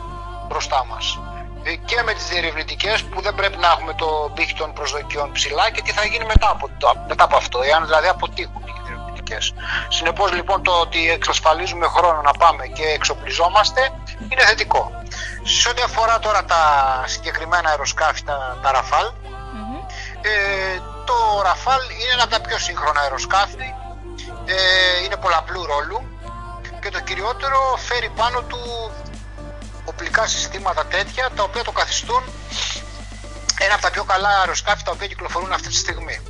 μπροστά 0.48 0.86
μας 0.86 1.20
ε, 1.64 1.76
και 1.76 2.02
με 2.06 2.14
τις 2.14 2.28
διερευνητικές 2.28 3.04
που 3.04 3.22
δεν 3.22 3.36
πρέπει 3.36 3.58
να 3.58 3.68
έχουμε 3.68 3.94
το 3.94 4.32
πύχη 4.34 4.54
των 4.54 4.74
προσδοκιών 4.74 5.32
ψηλά 5.32 5.72
και 5.72 5.82
τι 5.82 5.92
θα 5.92 6.06
γίνει 6.06 6.26
μετά 6.26 6.50
από, 6.50 6.70
μετά 7.08 7.24
από 7.24 7.36
αυτό, 7.36 7.62
εάν 7.62 7.86
δηλαδή 7.86 8.08
αποτύχουν 8.08 8.62
οι 8.66 8.74
διερευνητικές. 8.86 9.54
Συνεπώς 9.90 10.32
λοιπόν 10.32 10.64
το 10.64 10.72
ότι 10.72 11.12
εξασφαλίζουμε 11.12 11.88
χρόνο 11.88 12.22
να 12.22 12.32
πάμε 12.32 12.68
και 12.68 12.84
εξοπλιζόμαστε 12.84 13.92
είναι 14.30 14.46
θετικό. 14.46 14.92
Σε 15.44 15.70
ό,τι 15.70 15.82
αφορά 15.82 16.20
τώρα 16.20 16.46
τα 16.46 16.64
συγκεκριμένα 17.06 17.70
αεροσκάφη, 17.70 18.24
τα, 18.24 18.58
τα 18.62 18.72
Ραφάλ, 18.72 19.06
ε, 20.22 20.80
το 21.06 21.42
Ραφάλ 21.44 21.82
είναι 21.82 22.14
ένα 22.14 22.24
από 22.24 22.32
τα 22.32 22.42
πιο 22.42 22.58
σύγχρονα 22.58 23.02
αεροσκάφη, 23.02 23.74
ε, 24.46 25.04
είναι 25.06 25.16
πολλαπλού 25.16 25.66
ρόλου, 25.66 26.11
και 26.82 26.90
το 26.90 27.00
κυριότερο 27.00 27.76
φέρει 27.78 28.10
πάνω 28.10 28.42
του 28.42 28.92
οπλικά 29.86 30.28
συστήματα 30.28 30.86
τέτοια 30.86 31.30
τα 31.36 31.44
οποία 31.44 31.64
το 31.64 31.72
καθιστούν 31.72 32.24
ένα 33.60 33.74
από 33.74 33.82
τα 33.82 33.92
πιο 33.92 34.04
καλά 34.04 34.30
αεροσκάφη 34.40 34.84
τα 34.84 34.92
οποία 34.92 35.08
κυκλοφορούν 35.08 35.52
αυτή 35.52 35.68
τη 35.68 35.76
στιγμή. 35.76 36.22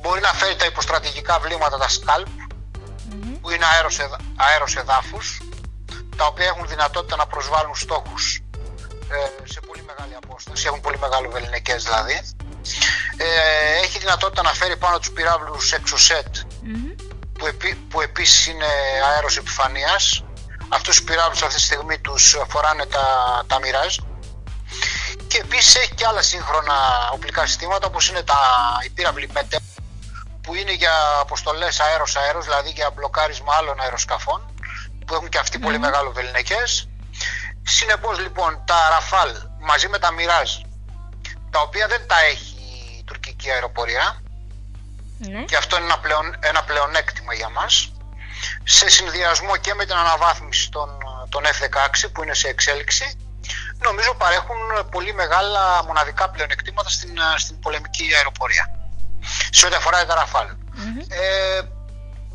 Μπορεί 0.00 0.20
να 0.20 0.32
φέρει 0.32 0.56
τα 0.56 0.64
υποστρατηγικά 0.64 1.38
βλήματα, 1.38 1.78
τα 1.78 1.88
Scalp, 1.88 2.32
που 3.40 3.50
είναι 3.50 3.64
αέρος, 3.74 3.98
αέρος 4.36 4.76
εδάφους, 4.76 5.40
τα 6.16 6.26
οποία 6.26 6.46
έχουν 6.46 6.66
δυνατότητα 6.68 7.16
να 7.16 7.26
προσβάλλουν 7.26 7.74
στόχους 7.76 8.42
ε, 9.10 9.48
σε 9.52 9.60
πολύ 9.66 9.82
μεγάλη 9.86 10.14
απόσταση, 10.22 10.66
έχουν 10.66 10.80
πολύ 10.80 10.98
μεγάλο 10.98 11.30
βεληνικές 11.30 11.82
δηλαδή. 11.82 12.20
Ε, 13.16 13.80
έχει 13.84 13.98
δυνατότητα 13.98 14.42
να 14.42 14.52
φέρει 14.52 14.76
πάνω 14.76 14.98
τους 14.98 15.10
πυράβλους 15.10 15.74
Exocet, 15.74 16.32
που, 17.40 17.46
επί, 17.46 17.74
που 17.74 18.00
επίσης 18.00 18.46
είναι 18.46 18.66
αέρος 19.12 19.36
επιφανείας. 19.36 20.24
Αυτούς 20.68 20.96
τους 20.96 21.04
πυράβλους 21.04 21.42
αυτή 21.42 21.54
τη 21.54 21.60
στιγμή 21.60 21.98
τους 21.98 22.36
φοράνε 22.48 22.86
τα, 22.86 23.04
τα 23.46 23.56
Mirage. 23.58 24.04
Και 25.26 25.38
επίσης 25.38 25.74
έχει 25.74 25.94
και 25.94 26.06
άλλα 26.06 26.22
σύγχρονα 26.22 26.74
οπλικά 27.12 27.46
συστήματα 27.46 27.86
όπως 27.86 28.08
είναι 28.08 28.22
τα 28.22 28.38
πύραυλοι 28.94 29.28
ΜΕΤΕ 29.32 29.58
που 30.42 30.54
είναι 30.54 30.72
για 30.72 30.92
αποστολές 31.20 31.80
αέρος-αέρος, 31.80 32.44
δηλαδή 32.44 32.70
για 32.70 32.90
μπλοκάρισμα 32.90 33.54
άλλων 33.54 33.80
αεροσκαφών 33.80 34.54
που 35.06 35.14
έχουν 35.14 35.28
και 35.28 35.38
αυτοί 35.38 35.58
πολύ 35.58 35.78
μεγάλο 35.78 36.12
βεληνικές. 36.12 36.88
Συνεπώς 37.62 38.18
λοιπόν 38.18 38.62
τα 38.66 38.76
Rafale 38.92 39.36
μαζί 39.60 39.88
με 39.88 39.98
τα 39.98 40.08
Mirage 40.08 40.66
τα 41.50 41.60
οποία 41.60 41.86
δεν 41.86 42.06
τα 42.06 42.20
έχει 42.20 42.56
η 42.98 43.02
τουρκική 43.04 43.50
αεροπορία 43.50 44.22
Ναι. 45.28 45.44
και 45.44 45.56
αυτό 45.56 45.76
είναι 45.76 45.84
ένα, 45.84 45.98
πλεον, 45.98 46.36
ένα 46.40 46.62
πλεονέκτημα 46.62 47.34
για 47.34 47.48
μας 47.48 47.92
σε 48.64 48.88
συνδυασμό 48.88 49.56
και 49.56 49.74
με 49.74 49.84
την 49.84 49.94
αναβάθμιση 49.96 50.70
των, 50.70 50.98
των 51.28 51.42
F-16 51.44 52.10
που 52.12 52.22
είναι 52.22 52.34
σε 52.34 52.48
εξέλιξη 52.48 53.18
νομίζω 53.78 54.14
παρέχουν 54.14 54.58
πολύ 54.90 55.14
μεγάλα 55.14 55.84
μοναδικά 55.84 56.30
πλεονεκτήματα 56.30 56.88
στην, 56.88 57.18
στην 57.36 57.58
πολεμική 57.58 58.14
αεροπορία 58.14 58.70
σε 59.50 59.66
ό,τι 59.66 59.74
αφορά 59.74 60.06
τα 60.06 60.14
Ραφάλ. 60.14 60.48
Ε, 61.08 61.60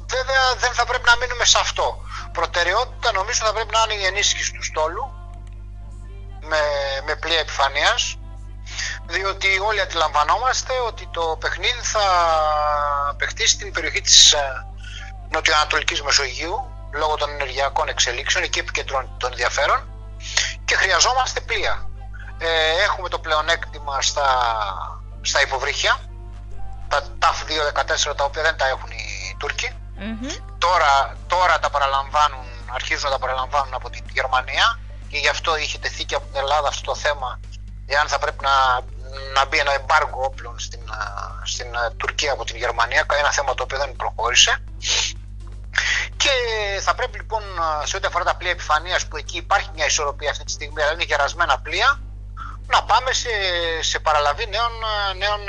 βέβαια 0.08 0.56
δεν 0.58 0.74
θα 0.74 0.86
πρέπει 0.86 1.06
να 1.06 1.15
μείνουμε 1.15 1.45
σε 1.45 1.58
αυτό. 1.60 2.04
Προτεραιότητα 2.32 3.12
νομίζω 3.12 3.45
θα 3.45 3.54
πρέπει 3.54 3.74
να 3.74 3.93
είναι 3.93 4.04
η 4.04 4.06
ενίσχυση 4.06 4.52
του 4.54 4.63
στόλου 4.63 5.13
με, 6.41 6.62
με 7.06 7.15
πλοία 7.15 7.39
επιφανείας 7.39 8.17
διότι 9.08 9.60
όλοι 9.60 9.82
αντιλαμβανόμαστε 9.82 10.74
ότι 10.88 11.08
το 11.12 11.38
παιχνίδι 11.39 11.82
θα 11.82 12.06
παιχτεί 13.18 13.48
στην 13.48 13.72
περιοχή 13.72 14.02
της 14.02 14.34
ε, 14.34 14.65
νοτιοανατολικής 15.30 16.02
Μεσογείου 16.02 16.72
λόγω 16.94 17.15
των 17.15 17.30
ενεργειακών 17.30 17.88
εξελίξεων, 17.88 18.44
εκεί 18.44 18.60
επικεντρώνει 18.60 19.10
των 19.18 19.32
ενδιαφέρον 19.32 19.84
και 20.65 20.76
χρειαζόμαστε 20.76 21.39
πλοία. 21.39 21.89
Ε, 22.38 22.84
έχουμε 22.84 23.10
το 23.10 23.20
πλεονέκτημα 23.20 24.02
στα, 24.02 24.28
στα 25.22 25.41
υποβρύχια, 25.41 26.00
τα 26.88 27.02
TAF 27.20 27.38
214 28.12 28.15
τα 28.15 28.24
οποία 28.24 28.41
δεν 28.41 28.58
τα 28.58 28.68
έχουν 28.68 28.89
οι 28.91 29.36
Τούρκοι. 29.38 29.74
Τώρα, 30.58 31.18
τώρα 31.28 31.60
τα 31.60 31.70
παραλαμβάνουν, 31.70 32.46
αρχίζουν 32.74 33.04
να 33.04 33.12
τα 33.12 33.20
παραλαμβάνουν 33.20 33.74
από 33.74 33.89
την 33.89 34.04
Γερμανία 34.13 34.80
και 35.10 35.18
γι' 35.18 35.28
αυτό 35.28 35.58
είχε 35.58 35.78
τεθεί 35.78 36.04
και 36.04 36.15
από 36.15 36.26
την 36.26 36.36
Ελλάδα 36.36 36.68
αυτό 36.68 36.91
το 36.91 36.96
θέμα 36.96 37.39
εάν 37.86 38.08
θα 38.08 38.20
πρέπει 38.20 38.44
να, 38.44 38.82
να 39.34 39.45
μπει 39.45 39.58
ένα 39.58 39.73
εμπάργο 39.73 40.23
όπλων 40.23 40.60
στην, 40.60 40.80
στην 41.43 41.67
Τουρκία 41.97 42.32
από 42.32 42.45
την 42.45 42.56
Γερμανία, 42.56 43.06
ένα 43.19 43.32
θέμα 43.32 43.54
το 43.54 43.63
οποίο 43.63 43.78
δεν 43.78 43.95
προχώρησε. 43.95 44.58
Και 46.17 46.30
θα 46.82 46.95
πρέπει 46.95 47.17
λοιπόν 47.17 47.43
σε 47.84 47.97
ό,τι 47.97 48.08
αφορά 48.08 48.23
τα 48.23 48.36
πλοία 48.36 48.51
επιφανείας 48.51 49.08
που 49.08 49.17
εκεί 49.17 49.38
υπάρχει 49.38 49.69
μια 49.73 49.86
ισορροπία 49.86 50.30
αυτή 50.30 50.43
τη 50.43 50.51
στιγμή, 50.51 50.82
αλλά 50.82 50.93
είναι 50.93 51.04
γερασμένα 51.04 51.60
πλοία, 51.60 51.99
να 52.67 52.84
πάμε 52.84 53.13
σε, 53.13 53.30
σε 53.82 53.99
παραλαβή 53.99 54.47
νέων, 54.47 54.71
νέων, 55.17 55.41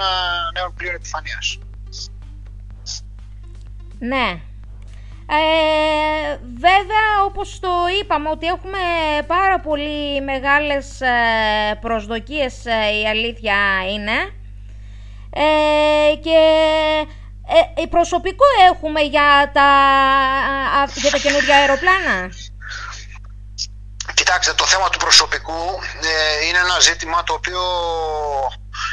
νέων 0.52 0.74
πλοίων 0.74 0.94
επιφανείας. 0.94 1.58
Ναι. 3.98 4.40
Ε, 5.28 6.38
βέβαια 6.58 7.24
όπως 7.26 7.58
το 7.60 7.68
είπαμε 8.00 8.28
ότι 8.28 8.46
έχουμε 8.46 8.78
πάρα 9.26 9.60
πολύ 9.60 10.20
μεγάλες 10.20 11.00
ε, 11.00 11.74
προσδοκίες 11.80 12.66
ε, 12.66 13.00
η 13.00 13.06
αλήθεια 13.08 13.56
είναι 13.92 14.18
ε, 15.30 16.16
και 16.16 16.38
ε, 17.76 17.82
η 17.82 17.86
προσωπικό 17.86 18.44
έχουμε 18.72 19.00
για 19.00 19.50
τα, 19.52 19.70
για 20.94 21.10
τα 21.10 21.18
καινούργια 21.18 21.56
αεροπλάνα; 21.56 22.30
Κοιτάξτε, 24.14 24.52
το 24.52 24.66
θέμα 24.66 24.88
του 24.88 24.98
προσωπικού 24.98 25.80
ε, 26.02 26.46
είναι 26.46 26.58
ένα 26.58 26.80
ζήτημα 26.80 27.22
το 27.22 27.32
οποίο 27.32 27.62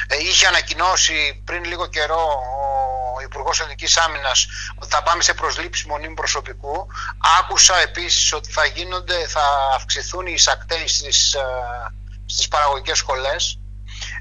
ε, 0.08 0.18
είχε 0.18 0.48
ανακοινώσει 0.48 1.42
πριν 1.46 1.64
λίγο 1.64 1.88
καιρό 1.88 2.28
ο 3.16 3.22
Υπουργός 3.22 3.60
Εθνικής 3.60 3.98
Άμυνας 3.98 4.48
ότι 4.76 4.90
θα 4.90 5.04
πάμε 5.04 5.24
σε 5.24 5.34
προσλήψη 5.34 5.88
μονίμου 5.88 6.14
προσωπικού. 6.14 6.88
Άκουσα 7.40 7.78
επίσης 7.78 8.34
ότι 8.34 8.52
θα, 8.52 8.66
γίνονται, 8.66 9.28
θα 9.28 9.44
αυξηθούν 9.76 10.28
οι 10.28 10.34
εισακτέοι 10.36 10.88
στις 10.88 11.36
στις 12.26 12.48
παραγωγικές 12.48 12.98
σχολές. 12.98 13.60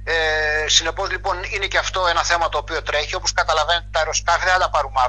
Ε, 0.05 0.69
συνεπώς 0.69 1.11
λοιπόν 1.11 1.43
είναι 1.43 1.67
και 1.67 1.79
αυτό 1.79 2.07
ένα 2.07 2.23
θέμα 2.23 2.49
το 2.49 2.59
οποίο 2.59 2.83
τρέχει. 2.83 3.15
Όπως 3.15 3.33
καταλαβαίνετε 3.33 3.89
τα 3.91 3.99
αεροσκάφη 3.99 4.45
δεν 4.45 4.53
θα 4.53 4.59
τα 4.59 4.71
πάρουμε 4.71 5.01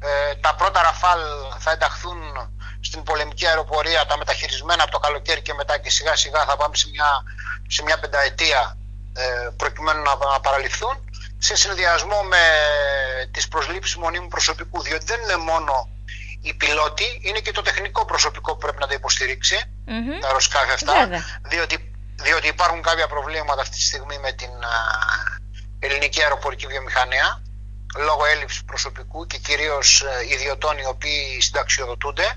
Ε, 0.00 0.34
τα 0.34 0.54
πρώτα 0.54 0.82
ραφάλ 0.82 1.20
θα 1.58 1.70
ενταχθούν 1.70 2.18
στην 2.80 3.02
πολεμική 3.02 3.46
αεροπορία, 3.46 4.06
τα 4.06 4.16
μεταχειρισμένα 4.16 4.82
από 4.82 4.92
το 4.92 4.98
καλοκαίρι 4.98 5.42
και 5.42 5.54
μετά 5.54 5.78
και 5.78 5.90
σιγά 5.90 6.16
σιγά 6.16 6.44
θα 6.44 6.56
πάμε 6.56 6.76
σε 6.76 6.88
μια, 6.88 7.22
σε 7.68 7.82
μια 7.82 7.98
πενταετία 7.98 8.76
ε, 9.12 9.48
προκειμένου 9.56 10.02
να, 10.02 10.16
να 10.32 10.40
παραλυφθούν 10.40 11.04
σε 11.38 11.56
συνδυασμό 11.56 12.22
με 12.22 12.38
τις 13.30 13.48
προσλήψεις 13.48 13.96
μονίμου 13.96 14.28
προσωπικού 14.28 14.82
διότι 14.82 15.04
δεν 15.04 15.20
είναι 15.20 15.36
μόνο 15.36 15.88
οι 16.42 16.54
πιλότοι, 16.54 17.20
είναι 17.22 17.38
και 17.38 17.52
το 17.52 17.62
τεχνικό 17.62 18.04
προσωπικό 18.04 18.52
που 18.52 18.58
πρέπει 18.58 18.80
να 18.80 18.86
τα 18.86 18.94
υποστηριξει 18.94 19.56
τα 20.20 20.26
αεροσκάφη 20.26 20.70
αυτά 20.70 21.08
διότι, 21.48 21.92
διότι 22.14 22.48
υπάρχουν 22.48 22.82
κάποια 22.82 23.06
προβλήματα 23.06 23.60
αυτή 23.60 23.76
τη 23.76 23.82
στιγμή 23.82 24.18
με 24.18 24.32
την 24.32 24.48
α, 24.48 24.76
ελληνική 25.78 26.22
αεροπορική 26.22 26.66
βιομηχανία 26.66 27.42
λόγω 27.96 28.24
έλλειψης 28.24 28.64
προσωπικού 28.64 29.26
και 29.26 29.38
κυρίως 29.38 30.02
ε, 30.02 30.32
ιδιωτών 30.34 30.78
οι 30.78 30.86
οποίοι 30.86 31.40
συνταξιοδοτούνται 31.40 32.36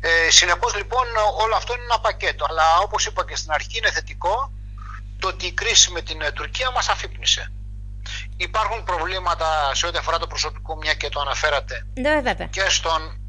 ε, 0.00 0.30
συνεπώς 0.30 0.74
λοιπόν 0.74 1.06
όλο 1.42 1.54
αυτό 1.54 1.74
είναι 1.74 1.82
ένα 1.82 2.00
πακέτο 2.00 2.46
αλλά 2.48 2.78
όπως 2.78 3.06
είπα 3.06 3.24
και 3.24 3.36
στην 3.36 3.52
αρχή 3.52 3.78
είναι 3.78 3.90
θετικό 3.90 4.52
το 5.18 5.28
ότι 5.28 5.46
η 5.46 5.52
κρίση 5.52 5.90
με 5.90 6.00
την 6.00 6.20
ε, 6.20 6.30
Τουρκία 6.30 6.70
μας 6.70 6.88
αφύπνισε. 6.88 7.52
Υπάρχουν 8.36 8.84
προβλήματα 8.84 9.74
σε 9.74 9.86
ό,τι 9.86 9.98
αφορά 9.98 10.18
το 10.18 10.26
προσωπικό, 10.26 10.76
μια 10.76 10.94
και 10.94 11.08
το 11.08 11.20
αναφέρατε. 11.20 11.86
Ναι, 11.94 12.20
βέβαια. 12.20 12.46
Και 12.46 12.68
στον. 12.68 13.20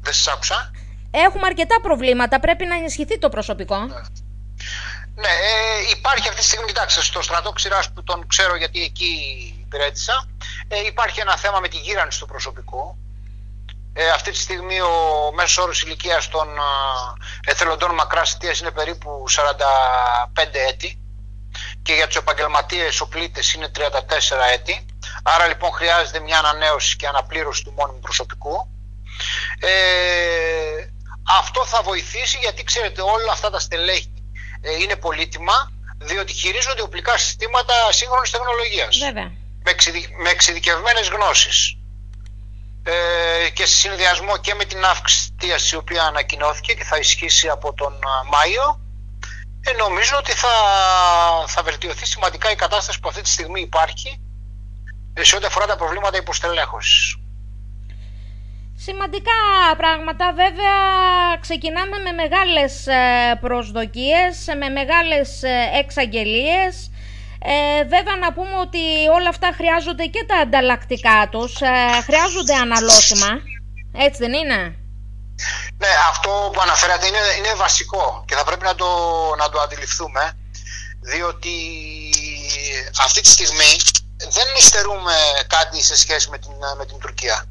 Δεν 0.00 0.12
σας 0.12 0.28
άκουσα. 0.34 0.70
Έχουμε 1.10 1.46
αρκετά 1.46 1.80
προβλήματα. 1.80 2.40
Πρέπει 2.40 2.66
να 2.66 2.74
ενισχυθεί 2.74 3.18
το 3.18 3.28
προσωπικό. 3.28 3.78
Ναι, 3.78 3.94
ναι 5.14 5.28
ε, 5.28 5.90
υπάρχει 5.96 6.28
αυτή 6.28 6.40
τη 6.40 6.46
στιγμή, 6.46 6.66
κοιτάξτε, 6.66 7.02
στο 7.02 7.22
στρατό 7.22 7.52
ξηράς 7.52 7.92
που 7.92 8.02
τον 8.02 8.26
ξέρω 8.26 8.56
γιατί 8.56 8.82
εκεί 8.82 9.12
υπηρέτησα, 9.60 10.28
ε, 10.68 10.86
υπάρχει 10.86 11.20
ένα 11.20 11.36
θέμα 11.36 11.60
με 11.60 11.68
τη 11.68 11.76
γύρανση 11.76 12.20
του 12.20 12.26
προσωπικού. 12.26 12.96
Ε, 13.92 14.10
αυτή 14.10 14.30
τη 14.30 14.36
στιγμή 14.36 14.80
ο 14.80 15.30
μέσος 15.34 15.58
όρος 15.58 15.82
ηλικίας 15.82 16.28
των 16.28 16.48
ε, 16.56 17.50
εθελοντών 17.50 17.94
μακρά 17.94 18.22
είναι 18.60 18.70
περίπου 18.70 19.24
45 20.36 20.44
έτη 20.68 21.00
και 21.82 21.92
για 21.92 22.06
τους 22.06 22.16
επαγγελματίες 22.16 23.00
ο 23.00 23.08
πλήτες 23.08 23.52
είναι 23.52 23.70
34 23.76 23.80
έτη. 24.52 24.86
Άρα 25.22 25.46
λοιπόν 25.46 25.70
χρειάζεται 25.72 26.20
μια 26.20 26.38
ανανέωση 26.38 26.96
και 26.96 27.06
αναπλήρωση 27.06 27.64
του 27.64 27.72
μόνιμου 27.76 28.00
προσωπικού. 28.00 28.68
Ε, 29.58 29.70
αυτό 31.38 31.66
θα 31.66 31.82
βοηθήσει 31.82 32.38
γιατί 32.38 32.64
ξέρετε 32.64 33.02
όλα 33.02 33.32
αυτά 33.32 33.50
τα 33.50 33.58
στελέχη 33.58 34.12
ε, 34.60 34.74
είναι 34.74 34.96
πολύτιμα 34.96 35.70
διότι 35.98 36.32
χειρίζονται 36.32 36.82
οπλικά 36.82 37.18
συστήματα 37.18 37.92
σύγχρονης 37.92 38.30
τεχνολογίας 38.30 38.98
Βέβαια. 38.98 39.32
με, 39.64 39.70
εξειδικ, 39.70 40.18
με 40.18 40.30
εξειδικευμένες 40.30 41.08
γνώσεις 41.08 41.76
ε, 42.82 43.48
και 43.50 43.66
σε 43.66 43.76
συνδυασμό 43.76 44.36
και 44.36 44.54
με 44.54 44.64
την 44.64 44.84
αύξηση 44.84 45.34
η 45.72 45.76
οποία 45.76 46.02
ανακοινώθηκε 46.02 46.72
και 46.74 46.84
θα 46.84 46.96
ισχύσει 46.96 47.48
από 47.48 47.74
τον 47.74 47.98
Μάιο 48.30 48.80
ε, 49.60 49.72
νομίζω 49.72 50.16
ότι 50.18 50.32
θα, 50.32 50.48
θα 51.46 51.62
βελτιωθεί 51.62 52.06
σημαντικά 52.06 52.50
η 52.50 52.54
κατάσταση 52.54 53.00
που 53.00 53.08
αυτή 53.08 53.22
τη 53.22 53.28
στιγμή 53.28 53.60
υπάρχει 53.60 54.20
ε, 55.14 55.24
σε 55.24 55.36
ό,τι 55.36 55.46
αφορά 55.46 55.66
τα 55.66 55.76
προβλήματα 55.76 56.16
υποστελέχωσης. 56.16 57.16
Σημαντικά 58.76 59.32
πράγματα 59.76 60.32
βέβαια 60.32 60.76
ξεκινάμε 61.40 61.98
με 61.98 62.12
μεγάλες 62.12 62.86
ε, 62.86 63.38
προσδοκίες, 63.40 64.46
με 64.58 64.68
μεγάλες 64.68 65.42
ε, 65.42 65.70
εξαγγελίες. 65.78 66.90
Ε, 67.42 67.84
βέβαια 67.84 68.16
να 68.20 68.32
πούμε 68.32 68.56
ότι 68.60 68.78
όλα 69.16 69.28
αυτά 69.28 69.50
χρειάζονται 69.56 70.04
και 70.04 70.24
τα 70.28 70.36
ανταλλακτικά 70.36 71.28
τους, 71.30 71.52
χρειάζονται 72.04 72.54
αναλώσιμα, 72.54 73.28
έτσι 73.92 74.18
δεν 74.18 74.32
είναι; 74.32 74.60
Ναι, 75.76 75.92
αυτό 76.08 76.50
που 76.52 76.60
αναφέρατε 76.60 77.06
είναι, 77.06 77.18
είναι 77.38 77.54
βασικό 77.54 78.24
και 78.26 78.34
θα 78.34 78.44
πρέπει 78.44 78.64
να 78.64 78.74
το, 78.74 78.88
να 79.38 79.48
το 79.48 79.60
αντιληφθούμε 79.60 80.32
διότι 81.00 81.56
αυτή 83.00 83.20
τη 83.20 83.28
στιγμή 83.28 83.76
δεν 84.18 84.46
υστερούμε 84.58 85.14
κάτι 85.46 85.82
σε 85.82 85.96
σχέση 85.96 86.30
με 86.30 86.38
την, 86.38 86.52
με 86.78 86.86
την 86.86 86.98
Τουρκία. 86.98 87.44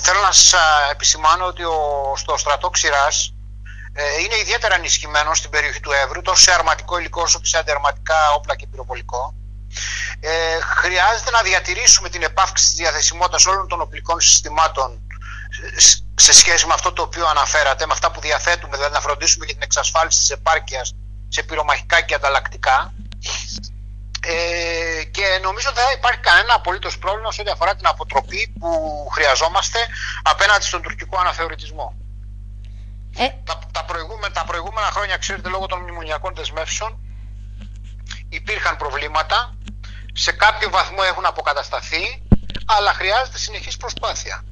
Θέλω 0.00 0.20
να 0.20 0.32
σας 0.32 0.54
επισημάνω 0.90 1.46
ότι 1.46 1.62
ο, 1.64 2.12
στο 2.16 2.36
στρατό 2.36 2.70
Ξηράς 2.70 3.26
ε, 3.26 3.39
είναι 4.22 4.36
ιδιαίτερα 4.36 4.74
ενισχυμένο 4.74 5.34
στην 5.34 5.50
περιοχή 5.50 5.80
του 5.80 5.92
Εύρου 5.92 6.22
τόσο 6.22 6.42
σε 6.42 6.52
αρματικό 6.52 6.98
υλικό 6.98 7.22
όσο 7.22 7.38
και 7.40 7.46
σε 7.46 7.58
αντιαρματικά 7.58 8.32
όπλα 8.36 8.56
και 8.56 8.66
πυροπολικό. 8.66 9.34
Ε, 10.20 10.60
χρειάζεται 10.60 11.30
να 11.30 11.42
διατηρήσουμε 11.42 12.08
την 12.08 12.22
επάυξη 12.22 12.64
της 12.64 12.74
διαθεσιμότητας 12.74 13.46
όλων 13.46 13.68
των 13.68 13.80
οπλικών 13.80 14.20
συστημάτων 14.20 15.00
σε 16.14 16.32
σχέση 16.32 16.66
με 16.66 16.74
αυτό 16.74 16.92
το 16.92 17.02
οποίο 17.02 17.26
αναφέρατε, 17.26 17.86
με 17.86 17.92
αυτά 17.92 18.10
που 18.10 18.20
διαθέτουμε, 18.20 18.76
δηλαδή 18.76 18.94
να 18.94 19.00
φροντίσουμε 19.00 19.44
για 19.44 19.54
την 19.54 19.62
εξασφάλιση 19.62 20.18
της 20.18 20.30
επάρκειας 20.30 20.94
σε 21.28 21.42
πυρομαχικά 21.42 22.00
και 22.00 22.14
ανταλλακτικά. 22.14 22.92
Ε, 24.22 25.04
και 25.04 25.38
νομίζω 25.42 25.68
ότι 25.68 25.80
δεν 25.80 25.88
υπάρχει 25.94 26.18
κανένα 26.18 26.54
απολύτως 26.54 26.98
πρόβλημα 26.98 27.32
σε 27.32 27.40
ό,τι 27.40 27.50
αφορά 27.50 27.76
την 27.76 27.86
αποτροπή 27.86 28.52
που 28.58 28.70
χρειαζόμαστε 29.12 29.78
απέναντι 30.22 30.64
στον 30.64 30.82
τουρκικό 30.82 31.18
αναθεωρητισμό. 31.18 31.94
Ε. 33.16 33.28
Τα, 33.44 33.58
τα, 33.72 33.84
προηγούμενα, 33.84 34.34
τα 34.34 34.44
προηγούμενα 34.44 34.86
χρόνια, 34.86 35.16
ξέρετε, 35.16 35.48
λόγω 35.48 35.66
των 35.66 35.80
μνημονιακών 35.80 36.34
δεσμεύσεων, 36.34 36.98
υπήρχαν 38.28 38.76
προβλήματα, 38.76 39.56
σε 40.12 40.32
κάποιο 40.32 40.70
βαθμό 40.70 40.98
έχουν 41.10 41.26
αποκατασταθεί, 41.26 42.22
αλλά 42.66 42.92
χρειάζεται 42.92 43.38
συνεχής 43.38 43.76
προσπάθεια. 43.76 44.44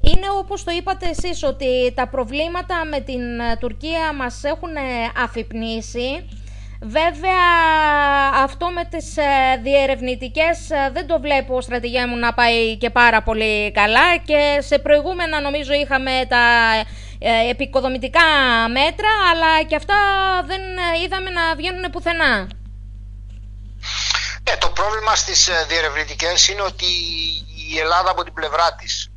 Είναι 0.00 0.30
όπως 0.38 0.64
το 0.64 0.70
είπατε 0.70 1.08
εσείς 1.08 1.42
ότι 1.42 1.92
τα 1.94 2.08
προβλήματα 2.08 2.84
με 2.84 3.00
την 3.00 3.40
ε, 3.40 3.56
Τουρκία 3.56 4.14
μας 4.14 4.44
έχουν 4.44 4.70
αφυπνήσει. 5.16 6.28
Βέβαια 6.86 7.44
αυτό 8.34 8.66
με 8.70 8.84
τις 8.84 9.16
ε, 9.16 9.60
διερευνητικές 9.62 10.70
ε, 10.70 10.90
δεν 10.92 11.06
το 11.06 11.20
βλέπω 11.20 11.60
στρατηγία 11.60 12.08
μου 12.08 12.16
να 12.16 12.34
πάει 12.34 12.76
και 12.76 12.90
πάρα 12.90 13.22
πολύ 13.22 13.72
καλά 13.72 14.16
και 14.16 14.58
σε 14.60 14.78
προηγούμενα 14.78 15.40
νομίζω 15.40 15.72
είχαμε 15.72 16.10
τα 16.28 16.44
επικοδομητικά 17.50 18.20
μέτρα 18.72 19.08
αλλά 19.30 19.62
και 19.62 19.76
αυτά 19.76 19.94
δεν 20.44 20.60
είδαμε 21.04 21.30
να 21.30 21.54
βγαίνουν 21.54 21.90
πουθενά. 21.90 22.48
Ε, 24.44 24.56
το 24.56 24.68
πρόβλημα 24.68 25.14
στις 25.14 25.50
διερευνητικές 25.68 26.48
είναι 26.48 26.62
ότι 26.62 26.86
η 27.72 27.78
Ελλάδα 27.78 28.10
από 28.10 28.24
την 28.24 28.32
πλευρά 28.32 28.74
της 28.74 29.10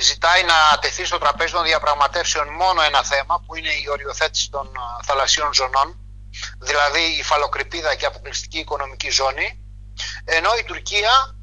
ζητάει 0.00 0.42
να 0.42 0.78
τεθεί 0.80 1.04
στο 1.04 1.18
τραπέζι 1.18 1.52
των 1.52 1.64
διαπραγματεύσεων 1.64 2.48
μόνο 2.48 2.82
ένα 2.82 3.02
θέμα 3.04 3.42
που 3.46 3.56
είναι 3.56 3.68
η 3.68 3.86
οριοθέτηση 3.90 4.50
των 4.50 4.68
θαλασσίων 5.02 5.54
ζωνών 5.54 6.09
δηλαδή 6.58 7.00
η 7.00 7.22
φαλοκρηπίδα 7.22 7.94
και 7.94 8.06
αποκλειστική 8.06 8.58
οικονομική 8.58 9.10
ζώνη 9.10 9.60
ενώ 10.24 10.50
η 10.58 10.64
Τουρκία 10.64 11.34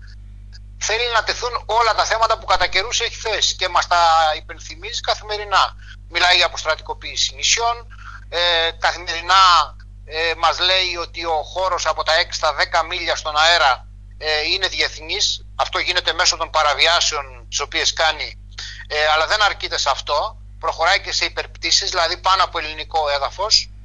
θέλει 0.78 1.12
να 1.13 1.23
τεθούν 1.23 1.63
όλα 1.65 1.93
τα 1.95 2.06
θέματα 2.06 2.38
που 2.38 2.45
κατά 2.45 2.67
καιρούς 2.67 3.00
έχει 3.00 3.15
θέσει 3.15 3.56
και 3.56 3.67
μας 3.67 3.88
τα 3.88 4.34
υπενθυμίζει 4.36 5.02
καθημερινά. 5.02 5.76
Μιλάει 6.10 6.36
για 6.36 6.45
αποστρατικοποίηση 6.45 7.36
νησιών, 7.36 7.88
ε, 8.30 8.69
καθημερινά 8.80 9.76
ε, 10.06 10.34
μας 10.38 10.60
λέει 10.60 10.95
ότι 10.95 11.26
ο 11.26 11.43
χώρος 11.43 11.86
από 11.86 12.04
τα 12.04 12.13
6 12.21 12.26
στα 12.30 12.56
10 12.82 12.86
μίλια 12.88 13.15
στον 13.15 13.38
αέρα 13.38 13.88
ε, 14.17 14.41
είναι 14.41 14.67
διεθνής. 14.67 15.45
Αυτό 15.56 15.80
γίνεται 15.80 16.13
μέσω 16.13 16.38
των 16.38 16.50
παραβιάσεων 16.50 17.45
τις 17.50 17.60
οποίες 17.60 17.93
κάνει, 17.93 18.39
ε, 18.88 19.08
αλλά 19.08 19.28
δεν 19.28 19.41
αρκείται 19.41 19.78
σε 19.78 19.89
αυτό. 19.89 20.38
Προχωράει 20.60 21.02
και 21.02 21.12
σε 21.12 21.26
υπερπτήσεις, 21.26 21.89
δηλαδή 21.89 22.17
πάνω 22.17 22.43
από 22.43 22.60
ελληνικό 22.60 23.10
έδαφος, 23.10 23.69
από 23.69 23.76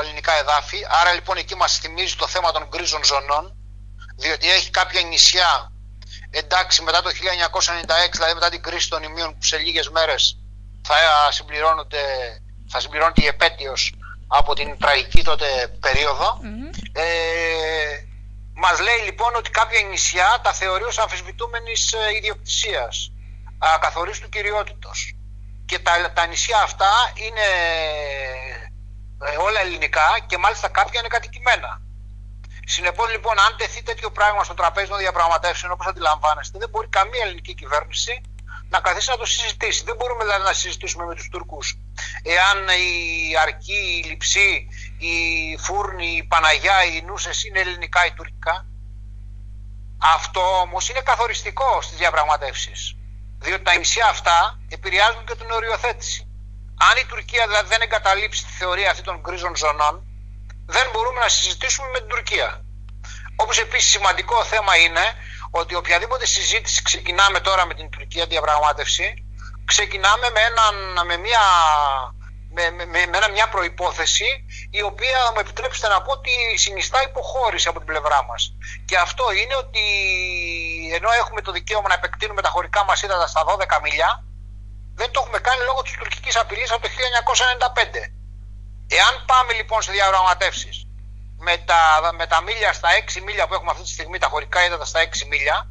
ελληνικά 0.00 0.32
εδάφη. 0.32 0.78
Άρα 1.00 1.12
λοιπόν 1.12 1.36
εκεί 1.36 1.54
μας 1.56 1.78
θυμίζει 1.78 2.16
το 2.16 2.26
θέμα 2.26 2.52
των 2.52 2.66
γκρίζων 2.68 3.04
ζωνών, 3.04 3.56
διότι 4.16 4.50
έχει 4.50 4.70
κάποια 4.70 5.00
νησιά, 5.00 5.72
εντάξει 6.30 6.82
μετά 6.82 7.02
το 7.02 7.10
1996, 7.10 8.10
δηλαδή 8.12 8.34
μετά 8.34 8.48
την 8.48 8.62
κρίση 8.62 8.88
των 8.88 9.02
ημείων 9.02 9.32
που 9.34 9.44
σε 9.44 9.56
λίγες 9.56 9.88
μέρες 9.90 10.38
θα 10.86 10.94
συμπληρώνονται, 11.30 12.02
θα 12.68 12.80
συμπληρώνεται 12.80 13.22
η 13.22 13.26
επέτειος 13.26 13.94
από 14.26 14.54
την 14.54 14.78
τραγική 14.78 15.22
τότε 15.22 15.46
περίοδο. 15.80 16.38
Ε, 16.92 17.04
μας 18.54 18.80
λέει 18.80 19.00
λοιπόν 19.04 19.34
ότι 19.34 19.50
κάποια 19.50 19.80
νησιά 19.80 20.40
τα 20.42 20.52
θεωρεί 20.52 20.84
ως 20.84 20.98
αμφισβητούμενης 20.98 21.92
ε, 21.92 22.16
ιδιοκτησίας, 22.16 23.12
καθορίστου 23.80 24.28
κυριότητος. 24.28 25.14
Και 25.66 25.78
τα, 25.78 26.12
τα 26.12 26.26
νησιά 26.26 26.60
αυτά 26.62 26.92
είναι 27.14 27.40
ε, 27.40 28.63
όλα 29.46 29.60
ελληνικά 29.60 30.18
και 30.26 30.38
μάλιστα 30.38 30.68
κάποια 30.68 31.00
είναι 31.00 31.08
κατοικημένα. 31.08 31.80
Συνεπώς 32.66 33.10
λοιπόν 33.10 33.38
αν 33.38 33.56
τεθεί 33.56 33.82
τέτοιο 33.82 34.10
πράγμα 34.10 34.44
στο 34.44 34.54
τραπέζι 34.54 34.88
των 34.88 34.98
διαπραγματεύσεων 34.98 35.72
όπως 35.72 35.86
αντιλαμβάνεστε 35.86 36.58
δεν 36.58 36.68
μπορεί 36.68 36.88
καμία 36.88 37.22
ελληνική 37.24 37.54
κυβέρνηση 37.54 38.20
να 38.68 38.80
καθίσει 38.80 39.10
να 39.10 39.16
το 39.16 39.24
συζητήσει. 39.24 39.84
Δεν 39.84 39.96
μπορούμε 39.96 40.24
δηλαδή 40.24 40.42
να 40.42 40.52
συζητήσουμε 40.52 41.04
με 41.04 41.14
τους 41.14 41.28
Τούρκους 41.28 41.78
εάν 42.22 42.68
η 42.68 43.36
αρκή, 43.36 44.02
η 44.04 44.08
λειψή, 44.08 44.68
η 44.98 45.16
Φούρνη, 45.56 46.16
η 46.16 46.22
Παναγιά, 46.22 46.84
η 46.84 47.02
Νούσες 47.02 47.44
είναι 47.44 47.60
ελληνικά 47.60 48.06
ή 48.06 48.12
τουρκικά. 48.12 48.66
Αυτό 49.98 50.60
όμως 50.60 50.88
είναι 50.88 51.00
καθοριστικό 51.00 51.80
στις 51.82 51.98
διαπραγματεύσεις. 51.98 52.96
Διότι 53.38 53.62
τα 53.62 53.76
νησιά 53.76 54.06
αυτά 54.06 54.60
επηρεάζουν 54.68 55.24
και 55.24 55.34
την 55.34 55.50
οριοθέτηση. 55.50 56.23
Αν 56.90 56.96
η 57.02 57.04
Τουρκία 57.04 57.46
δηλαδή 57.46 57.68
δεν 57.68 57.80
εγκαταλείψει 57.80 58.44
τη 58.44 58.52
θεωρία 58.52 58.90
αυτή 58.90 59.02
των 59.02 59.20
γκρίζων 59.20 59.56
ζωνών, 59.56 60.04
δεν 60.66 60.90
μπορούμε 60.92 61.20
να 61.20 61.28
συζητήσουμε 61.28 61.88
με 61.88 61.98
την 61.98 62.08
Τουρκία. 62.08 62.64
Όπως 63.36 63.58
επίσης 63.58 63.90
σημαντικό 63.90 64.44
θέμα 64.44 64.76
είναι 64.76 65.04
ότι 65.50 65.74
οποιαδήποτε 65.74 66.26
συζήτηση 66.26 66.82
ξεκινάμε 66.82 67.40
τώρα 67.40 67.66
με 67.66 67.74
την 67.74 67.90
Τουρκία 67.90 68.26
διαπραγμάτευση, 68.26 69.24
ξεκινάμε 69.64 70.30
με, 70.30 70.40
έναν, 70.40 71.06
με 71.06 71.16
μια 71.16 71.40
με, 72.54 72.70
με, 72.70 72.84
με 72.84 73.28
μια 73.32 73.48
προϋπόθεση 73.48 74.44
η 74.70 74.82
οποία 74.82 75.18
μου 75.32 75.40
επιτρέψετε 75.40 75.88
να 75.88 76.02
πω 76.02 76.12
ότι 76.12 76.30
συνιστά 76.56 77.02
υποχώρηση 77.02 77.68
από 77.68 77.78
την 77.78 77.86
πλευρά 77.86 78.24
μας. 78.24 78.54
Και 78.84 78.96
αυτό 78.96 79.32
είναι 79.32 79.56
ότι 79.56 79.84
ενώ 80.94 81.10
έχουμε 81.12 81.40
το 81.40 81.52
δικαίωμα 81.52 81.88
να 81.88 81.94
επεκτείνουμε 81.94 82.42
τα 82.42 82.48
χωρικά 82.48 82.84
μας 82.84 83.02
ύδατα 83.02 83.26
στα 83.26 83.44
12 83.44 83.80
μίλια, 83.82 84.24
δεν 84.94 85.10
το 85.10 85.20
έχουμε 85.22 85.38
κάνει 85.38 85.62
λόγω 85.64 85.82
της 85.82 85.92
τουρκικής 85.92 86.36
απειλής 86.36 86.70
από 86.72 86.82
το 86.82 86.88
1995. 86.88 88.12
Εάν 88.88 89.24
πάμε 89.26 89.52
λοιπόν 89.52 89.82
σε 89.82 89.92
διαπραγματεύσεις 89.92 90.86
με 91.38 91.56
τα, 91.56 92.10
με 92.18 92.26
τα 92.26 92.42
μίλια 92.42 92.72
στα 92.72 92.88
6 93.16 93.20
μίλια 93.22 93.46
που 93.46 93.54
έχουμε 93.54 93.70
αυτή 93.70 93.82
τη 93.82 93.90
στιγμή, 93.90 94.18
τα 94.18 94.26
χωρικά 94.26 94.64
ύδατα 94.64 94.84
στα 94.84 95.00
6 95.02 95.26
μίλια, 95.28 95.68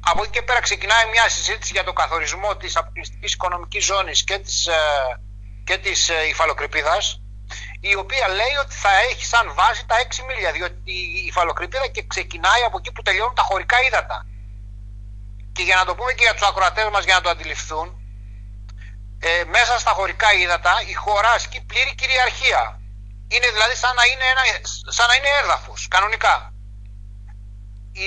από 0.00 0.22
εκεί 0.22 0.30
και 0.30 0.42
πέρα 0.42 0.60
ξεκινάει 0.60 1.06
μια 1.10 1.28
συζήτηση 1.28 1.72
για 1.72 1.84
το 1.84 1.92
καθορισμό 1.92 2.56
της 2.56 2.76
αποκλειστικής 2.76 3.32
οικονομικής 3.32 3.84
ζώνης 3.84 4.24
και 4.24 4.38
της 4.38 4.66
ε, 4.66 4.72
και 5.64 5.78
της 5.78 6.08
ε, 6.08 6.26
υφαλοκρηπίδας 6.28 7.20
η 7.80 7.94
οποία 7.94 8.28
λέει 8.28 8.54
ότι 8.62 8.74
θα 8.74 8.90
έχει 9.10 9.24
σαν 9.24 9.54
βάση 9.54 9.86
τα 9.86 9.96
6 9.96 10.24
μίλια 10.28 10.52
διότι 10.52 10.92
η 10.92 11.24
υφαλοκρηπίδα 11.26 11.86
και 11.86 12.02
ξεκινάει 12.06 12.62
από 12.66 12.78
εκεί 12.78 12.92
που 12.92 13.02
τελειώνουν 13.02 13.34
τα 13.34 13.42
χωρικά 13.42 13.76
ύδατα 13.82 14.26
και 15.52 15.62
για 15.62 15.76
να 15.76 15.84
το 15.84 15.94
πούμε 15.94 16.12
και 16.12 16.22
για 16.22 16.34
τους 16.34 16.48
ακροατές 16.48 16.88
μας 16.92 17.04
για 17.04 17.14
να 17.14 17.20
το 17.20 17.28
αντιληφθούν 17.30 17.97
ε, 19.18 19.44
μέσα 19.44 19.78
στα 19.78 19.90
χωρικά 19.90 20.32
ύδατα 20.32 20.74
η 20.86 20.92
χώρα 20.92 21.30
ασκεί 21.30 21.60
πλήρη 21.60 21.94
κυριαρχία 21.94 22.80
είναι 23.28 23.50
δηλαδή 23.50 23.74
σαν 23.74 23.94
να 23.94 24.04
είναι, 24.04 24.24
ένα, 24.24 24.42
σαν 24.88 25.06
να 25.08 25.14
είναι 25.14 25.28
έδαφος 25.42 25.88
κανονικά 25.88 26.52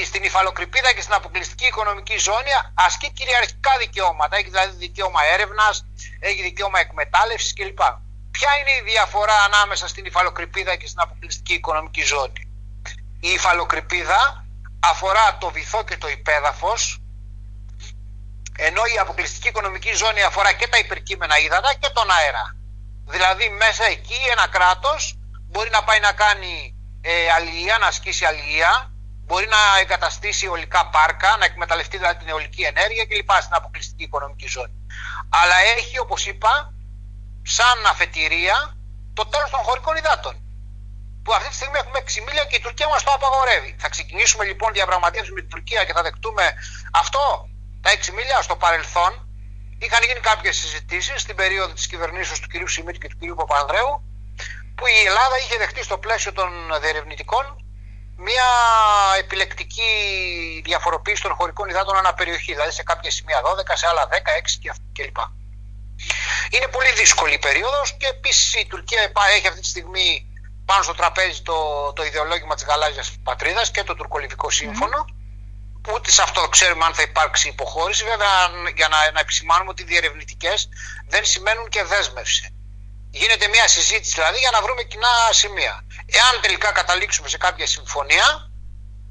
στην 0.06 0.24
υφαλοκρηπίδα 0.24 0.94
και 0.94 1.02
στην 1.02 1.14
αποκλειστική 1.14 1.66
οικονομική 1.66 2.18
ζώνη 2.18 2.52
ασκεί 2.74 3.12
κυριαρχικά 3.12 3.72
δικαιώματα. 3.80 4.36
Έχει 4.38 4.50
δηλαδή 4.50 4.76
δικαίωμα 4.76 5.24
έρευνας, 5.34 5.86
έχει 6.20 6.42
δικαίωμα 6.42 6.80
εκμετάλλευσης 6.80 7.54
κλπ. 7.54 7.80
Ποια 8.32 8.50
είναι 8.60 8.72
η 8.72 8.82
διαφορά 8.92 9.44
ανάμεσα 9.44 9.88
στην 9.88 10.06
υφαλοκρηπίδα 10.06 10.76
και 10.76 10.88
στην 10.88 11.00
αποκλειστική 11.00 11.54
οικονομική 11.54 12.04
ζώνη; 12.04 12.48
Η 13.20 13.30
υφαλοκρηπίδα 13.30 14.46
αφορά 14.80 15.38
το 15.38 15.50
βυθό 15.50 15.84
και 15.84 15.98
το 15.98 16.08
υπέδαφος, 16.10 17.01
ενώ 18.58 18.82
η 18.96 18.98
αποκλειστική 18.98 19.48
οικονομική 19.48 19.94
ζώνη 19.94 20.22
αφορά 20.24 20.52
και 20.54 20.68
τα 20.68 20.78
υπερκείμενα 20.78 21.40
ύδατα 21.40 21.74
και 21.80 21.90
τον 21.94 22.12
αέρα. 22.12 22.56
Δηλαδή 23.06 23.50
μέσα 23.50 23.84
εκεί 23.86 24.18
ένα 24.32 24.48
κράτος 24.48 25.20
μπορεί 25.48 25.70
να 25.70 25.84
πάει 25.84 26.00
να 26.00 26.12
κάνει 26.12 26.76
ε, 27.02 27.32
αλληλεία, 27.32 27.78
να 27.78 27.88
ασκήσει 27.88 28.26
αλληλεία, 28.26 28.92
μπορεί 29.26 29.48
να 29.48 29.80
εγκαταστήσει 29.80 30.46
αιωλικά 30.46 30.90
πάρκα, 30.90 31.38
να 31.38 31.46
εκμεταλλευτεί 31.46 31.98
δηλαδή 31.98 32.18
την 32.18 32.28
αιωλική 32.28 32.62
ενέργεια 32.62 33.06
κλπ. 33.06 33.32
στην 33.42 33.56
αποκλειστική 33.56 34.04
οικονομική 34.04 34.48
ζώνη. 34.48 34.74
Αλλά 35.30 35.56
έχει, 35.78 36.00
όπως 36.00 36.26
είπα, 36.26 36.74
σαν 37.44 37.86
αφετηρία 37.86 38.76
το 39.14 39.26
τέλος 39.26 39.50
των 39.50 39.60
χωρικών 39.60 39.96
υδάτων. 39.96 40.36
Που 41.24 41.34
αυτή 41.34 41.50
τη 41.50 41.56
στιγμή 41.56 41.78
έχουμε 41.78 42.00
6 42.00 42.24
μίλια 42.26 42.46
και 42.46 42.56
η 42.56 42.60
Τουρκία 42.60 42.88
μας 42.88 43.04
το 43.04 43.12
απαγορεύει. 43.12 43.76
Θα 43.80 43.90
ξεκινήσουμε 43.90 44.44
λοιπόν 44.46 44.74
διαπραγματεύσει 44.74 45.32
με 45.32 45.40
την 45.40 45.50
Τουρκία 45.50 45.86
και 45.86 45.94
θα 45.94 46.02
δεχτούμε 46.02 46.54
αυτό, 46.92 47.50
τα 47.82 47.92
6 47.92 48.10
μίλια 48.14 48.42
στο 48.42 48.56
παρελθόν. 48.56 49.28
Είχαν 49.78 50.04
γίνει 50.04 50.20
κάποιες 50.20 50.58
συζητήσεις 50.58 51.22
στην 51.22 51.36
περίοδο 51.36 51.74
της 51.74 51.88
κυβερνήσεως 51.88 52.40
του 52.40 52.48
κ. 52.48 52.70
Σιμίτ 52.70 52.98
και 52.98 53.08
του 53.08 53.18
κ. 53.20 53.36
Παπανδρέου, 53.36 54.04
που 54.76 54.88
η 54.88 55.06
Ελλάδα 55.06 55.38
είχε 55.38 55.58
δεχτεί 55.58 55.84
στο 55.84 55.98
πλαίσιο 55.98 56.34
των 56.34 56.50
διερευνητικών 56.82 57.62
μια 58.16 58.50
επιλεκτική 59.18 59.92
διαφοροποίηση 60.64 61.22
των 61.22 61.34
χωρικών 61.34 61.70
υδάτων 61.70 61.98
ανά 61.98 62.14
περιοχή, 62.14 62.52
δηλαδή 62.54 62.72
σε 62.72 62.84
κάποια 62.84 63.12
σημεία 63.12 63.42
12, 63.42 63.72
σε 63.74 63.88
άλλα 63.88 64.08
10, 64.12 64.16
6 64.16 64.76
κλπ. 64.94 65.18
Είναι 66.50 66.68
πολύ 66.68 66.92
δύσκολη 66.94 67.34
η 67.34 67.40
περίοδος 67.40 67.98
και 67.98 68.08
επίσης 68.08 68.54
η 68.54 68.66
Τουρκία 68.70 69.12
έχει 69.38 69.48
αυτή 69.48 69.62
τη 69.62 69.68
στιγμή 69.68 70.26
πάνω 70.66 70.84
στο 70.84 70.94
τραπέζι 70.94 71.42
το, 71.42 71.58
το 71.94 72.04
ιδεολόγημα 72.04 72.56
της 72.56 72.64
γαλάζιας 72.64 73.12
πατρίδας 73.24 73.72
και 73.72 73.84
το 73.84 73.96
τουρκολιβικό 73.96 74.50
σύμφωνο 74.50 74.98
που 74.98 75.21
ούτε 75.94 76.12
σε 76.12 76.22
αυτό 76.22 76.48
ξέρουμε 76.48 76.86
αν 76.86 76.94
θα 76.94 77.02
υπάρξει 77.02 77.48
υποχώρηση 77.48 78.04
βέβαια 78.04 78.50
για 78.76 78.88
να, 78.88 79.12
να 79.12 79.20
επισημάνουμε 79.20 79.70
ότι 79.70 79.82
οι 79.82 79.86
διερευνητικές 79.86 80.70
δεν 81.08 81.26
σημαίνουν 81.26 81.70
και 81.70 81.84
δέσμευση 81.84 82.56
γίνεται 83.12 83.48
μια 83.48 83.68
συζήτηση 83.68 84.14
δηλαδή 84.14 84.40
για 84.40 84.50
να 84.52 84.62
βρούμε 84.62 84.84
κοινά 84.84 85.08
σημεία. 85.30 85.86
Εάν 86.06 86.42
τελικά 86.42 86.72
καταλήξουμε 86.72 87.28
σε 87.28 87.38
κάποια 87.38 87.68
συμφωνία, 87.68 88.50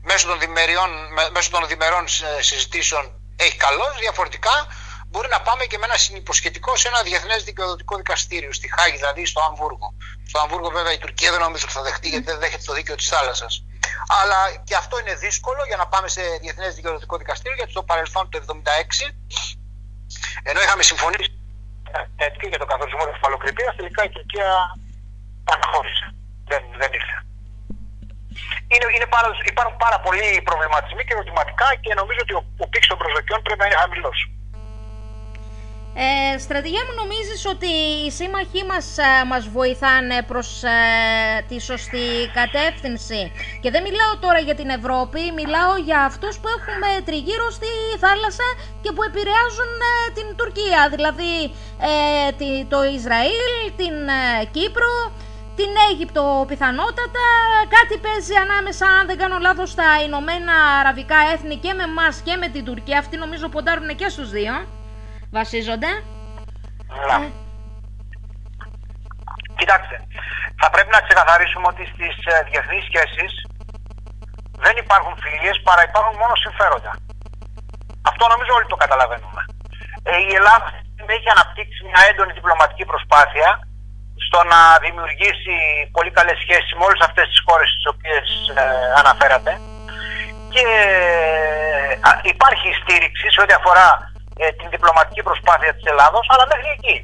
μέσω 0.03 0.27
των, 0.27 0.39
διμεριών, 0.39 0.91
μέσω 1.33 1.51
των 1.51 1.67
διμερών 1.67 2.05
συζητήσεων 2.41 3.13
έχει 3.37 3.57
καλός, 3.57 3.99
διαφορετικά 3.99 4.67
μπορεί 5.07 5.29
να 5.29 5.41
πάμε 5.41 5.65
και 5.65 5.79
με 5.79 5.85
ένα 5.85 5.97
συνυποσχετικό 5.97 6.77
σε 6.77 6.89
ένα 6.89 7.03
διεθνές 7.03 7.45
δικαιοδοτικό 7.45 7.97
δικαστήριο, 7.97 8.53
στη 8.53 8.73
Χάγη 8.77 8.97
δηλαδή, 8.97 9.27
στο 9.27 9.41
Αμβούργο. 9.41 9.95
Στο 10.27 10.41
Αμβούργο 10.41 10.71
βέβαια 10.71 10.93
η 10.93 10.99
Τουρκία 10.99 11.31
δεν 11.31 11.41
νομίζω 11.41 11.65
ότι 11.65 11.73
θα 11.73 11.83
δεχτεί 11.83 12.09
γιατί 12.09 12.25
δεν 12.25 12.39
δέχεται 12.39 12.63
το 12.67 12.73
δίκαιο 12.73 12.95
της 12.95 13.09
θάλασσας. 13.09 13.65
Αλλά 14.21 14.39
και 14.65 14.75
αυτό 14.77 14.99
είναι 14.99 15.15
δύσκολο 15.15 15.63
για 15.67 15.77
να 15.77 15.87
πάμε 15.87 16.09
σε 16.09 16.23
διεθνές 16.41 16.75
δικαιοδοτικό 16.75 17.17
δικαστήριο 17.17 17.57
γιατί 17.57 17.71
στο 17.71 17.83
παρελθόν 17.83 18.29
το 18.29 18.39
1976 19.03 19.13
ενώ 20.43 20.61
είχαμε 20.61 20.83
συμφωνήσει 20.83 21.29
τέτοιο 22.17 22.49
για 22.49 22.59
το 22.59 22.67
καθορισμό 22.71 23.05
της 23.07 23.19
φαλοκρηπίας, 23.23 23.77
τελικά 23.77 24.05
η 24.05 24.11
Τουρκία 24.17 24.49
αναχώρησε. 25.53 26.07
Δεν, 26.51 26.63
δεν 26.81 26.91
ήρθε. 26.99 27.17
Είναι, 28.73 28.87
είναι 28.97 29.09
πάρα, 29.15 29.29
υπάρχουν 29.53 29.77
πάρα 29.77 29.99
πολλοί 30.05 30.29
προβληματισμοί 30.49 31.03
και 31.05 31.15
ερωτηματικά 31.17 31.69
και 31.85 31.95
νομίζω 32.01 32.21
ότι 32.23 32.35
ο, 32.39 32.43
ο 32.65 32.67
πύχης 32.69 32.89
των 32.89 32.99
προσδοκιών 33.03 33.43
πρέπει 33.43 33.61
να 33.63 33.67
είναι 33.67 33.81
χαμηλός. 33.83 34.19
Ε, 35.95 36.39
στρατηγέ 36.39 36.81
μου 36.87 36.95
νομίζεις 37.03 37.47
ότι 37.55 37.71
οι 38.05 38.11
σύμμαχοί 38.19 38.63
μας, 38.71 38.87
ε, 38.99 39.25
μας 39.31 39.45
βοηθάνε 39.49 40.23
προς 40.31 40.49
ε, 40.63 40.79
τη 41.49 41.57
σωστή 41.61 42.09
κατεύθυνση; 42.41 43.21
Και 43.63 43.71
δεν 43.71 43.83
μιλάω 43.87 44.13
τώρα 44.25 44.41
για 44.47 44.57
την 44.61 44.69
Ευρώπη, 44.79 45.21
μιλάω 45.41 45.75
για 45.89 46.01
αυτούς 46.11 46.35
που 46.41 46.49
έχουμε 46.57 46.89
τριγύρω 47.09 47.49
στη 47.59 47.73
θάλασσα 48.03 48.49
και 48.83 48.91
που 48.95 49.03
επηρεάζουν 49.11 49.73
ε, 49.91 49.95
την 50.17 50.29
Τουρκία, 50.39 50.81
δηλαδή 50.95 51.35
το 52.73 52.79
Ισραήλ, 52.97 53.53
την 53.81 53.97
Κύπρο, 54.57 54.93
την 55.59 55.71
Αίγυπτο 55.87 56.45
πιθανότατα, 56.51 57.27
κάτι 57.77 57.97
παίζει 58.05 58.35
ανάμεσα 58.45 58.87
αν 58.99 59.07
δεν 59.07 59.19
κάνω 59.19 59.39
λάθος 59.39 59.71
στα 59.71 59.89
Ηνωμένα 60.07 60.55
Αραβικά 60.81 61.19
Έθνη 61.33 61.57
και 61.65 61.73
με 61.79 61.83
εμάς 61.83 62.15
και 62.27 62.37
με 62.37 62.49
την 62.49 62.65
Τουρκία, 62.65 62.99
αυτοί 62.99 63.17
νομίζω 63.17 63.49
ποντάρουν 63.49 63.97
και 63.97 64.09
στους 64.09 64.31
δύο 64.31 64.55
βασίζονται; 65.31 65.91
Ναι. 67.09 67.27
Ε. 67.27 67.31
Κοιτάξτε, 69.61 69.97
θα 70.61 70.71
πρέπει 70.71 70.91
να 70.97 71.01
ξεκαθαρίσουμε 71.07 71.67
ότι 71.73 71.85
στις 71.93 72.15
ε, 72.33 72.35
διεθνείς 72.49 72.85
σχέσεις 72.89 73.33
δεν 74.65 74.75
υπάρχουν 74.83 75.15
φιλίες 75.23 75.59
παρά 75.67 75.83
υπάρχουν 75.91 76.15
μόνο 76.23 76.35
συμφέροντα. 76.45 76.93
Αυτό 78.11 78.25
νομίζω 78.33 78.53
όλοι 78.59 78.69
το 78.73 78.83
καταλαβαίνουμε. 78.85 79.43
Ε, 80.03 80.13
η 80.31 80.33
Ελλάδα 80.39 80.69
έχει 81.17 81.29
αναπτύξει 81.37 81.81
μια 81.89 82.01
έντονη 82.11 82.33
διπλωματική 82.33 82.85
προσπάθεια 82.93 83.49
στο 84.27 84.39
να 84.53 84.61
δημιουργήσει 84.85 85.55
πολύ 85.97 86.11
καλές 86.11 86.39
σχέσεις 86.45 86.73
με 86.77 86.85
όλες 86.89 87.01
αυτές 87.09 87.27
τις 87.29 87.41
χώρες 87.47 87.69
τις 87.77 87.87
οποίες 87.93 88.27
αναφέρατε 89.03 89.53
και 90.55 90.67
υπάρχει 92.33 92.69
στήριξη 92.81 93.27
σε 93.31 93.41
ό,τι 93.43 93.53
αφορά 93.61 94.10
ε, 94.43 94.45
την 94.59 94.69
διπλωματική 94.73 95.23
προσπάθεια 95.29 95.73
της 95.77 95.85
Ελλάδος, 95.93 96.25
αλλά 96.33 96.45
μέχρι 96.51 96.71
εκεί. 96.77 96.97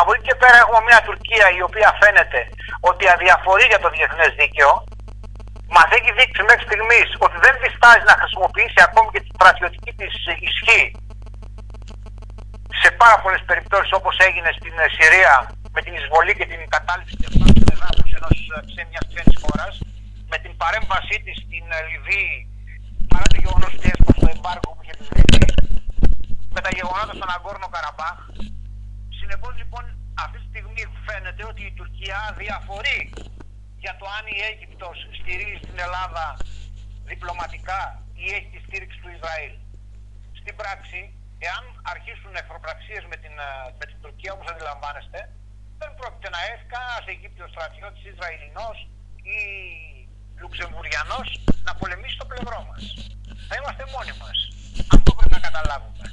Από 0.00 0.10
εκεί 0.12 0.24
και 0.28 0.36
πέρα 0.42 0.56
έχουμε 0.62 0.80
μια 0.88 1.00
Τουρκία 1.08 1.46
η 1.58 1.60
οποία 1.68 1.90
φαίνεται 2.00 2.40
ότι 2.90 3.04
αδιαφορεί 3.14 3.64
για 3.72 3.80
το 3.84 3.88
διεθνές 3.96 4.30
δίκαιο, 4.40 4.70
μας 5.76 5.88
έχει 5.96 6.10
δείξει 6.18 6.42
μέχρι 6.48 6.64
στιγμής 6.68 7.08
ότι 7.26 7.36
δεν 7.44 7.54
διστάζει 7.62 8.04
να 8.10 8.16
χρησιμοποιήσει 8.20 8.80
ακόμη 8.86 9.08
και 9.14 9.22
τη 9.24 9.30
στρατιωτική 9.36 9.92
της 10.00 10.12
ισχύ 10.48 10.82
σε 12.82 12.88
πάρα 13.00 13.16
πολλές 13.22 13.42
περιπτώσεις 13.50 13.92
όπως 13.98 14.14
έγινε 14.26 14.50
στην 14.58 14.74
Συρία 14.96 15.34
με 15.74 15.80
την 15.84 15.92
εισβολή 15.98 16.32
και 16.38 16.46
την 16.52 16.60
κατάληψη 16.74 17.14
τη 17.20 17.26
εδάφου 17.74 18.04
σε 18.74 18.82
μια 18.90 19.02
ξένης 19.08 19.36
χώρας, 19.42 19.74
με 20.30 20.36
την 20.44 20.52
παρέμβασή 20.62 21.16
της 21.24 21.36
στην 21.44 21.64
Λιβύη 21.88 22.36
παρά 23.12 23.26
το 23.32 23.38
γεγονός 23.42 23.72
ότι 23.76 23.86
έσπασε 23.92 24.20
το 24.24 24.28
εμπάργκο 24.36 24.68
που 24.74 24.80
είχε 24.82 24.92
επιβληθεί 24.96 25.23
με 26.54 26.60
τα 26.66 26.70
γεγονότα 26.78 27.14
στον 27.18 27.30
Αγκόρνο 27.36 27.68
Καραμπάχ. 27.74 28.18
Συνεπώς 29.18 29.52
λοιπόν 29.60 29.84
αυτή 30.24 30.38
τη 30.40 30.46
στιγμή 30.52 30.82
φαίνεται 31.06 31.42
ότι 31.50 31.62
η 31.70 31.72
Τουρκία 31.78 32.18
διαφορεί 32.42 33.00
για 33.84 33.94
το 34.00 34.06
αν 34.16 34.24
η 34.36 34.38
Αίγυπτος 34.48 34.96
στηρίζει 35.18 35.60
την 35.68 35.78
Ελλάδα 35.86 36.24
διπλωματικά 37.10 37.82
ή 38.22 38.24
έχει 38.36 38.48
τη 38.54 38.60
στήριξη 38.66 38.98
του 39.02 39.10
Ισραήλ. 39.16 39.54
Στην 40.40 40.54
πράξη, 40.60 41.00
εάν 41.46 41.64
αρχίσουν 41.94 42.32
εχθροπραξίες 42.40 43.04
με 43.10 43.16
την, 43.22 43.34
ε, 43.48 43.50
με 43.78 43.84
την 43.90 43.98
Τουρκία 44.02 44.32
όπως 44.36 44.48
αντιλαμβάνεστε, 44.52 45.20
δεν 45.80 45.90
πρόκειται 45.98 46.30
να 46.34 46.40
έρθει 46.50 46.66
κανένας 46.74 47.04
Αιγύπτιος 47.10 47.50
στρατιώτης 47.54 48.04
Ισραηλινός 48.12 48.76
ή 49.36 49.38
Λουξεμβουριανό 50.40 51.20
να 51.66 51.72
πολεμήσει 51.80 52.16
στο 52.18 52.26
πλευρό 52.30 52.60
μας. 52.68 52.82
Θα 53.48 53.54
είμαστε 53.58 53.82
μόνοι 53.94 54.12
μας. 54.22 54.36
Αυτό 54.94 55.10
πρέπει 55.16 55.34
να 55.38 55.42
καταλάβουμε. 55.48 56.06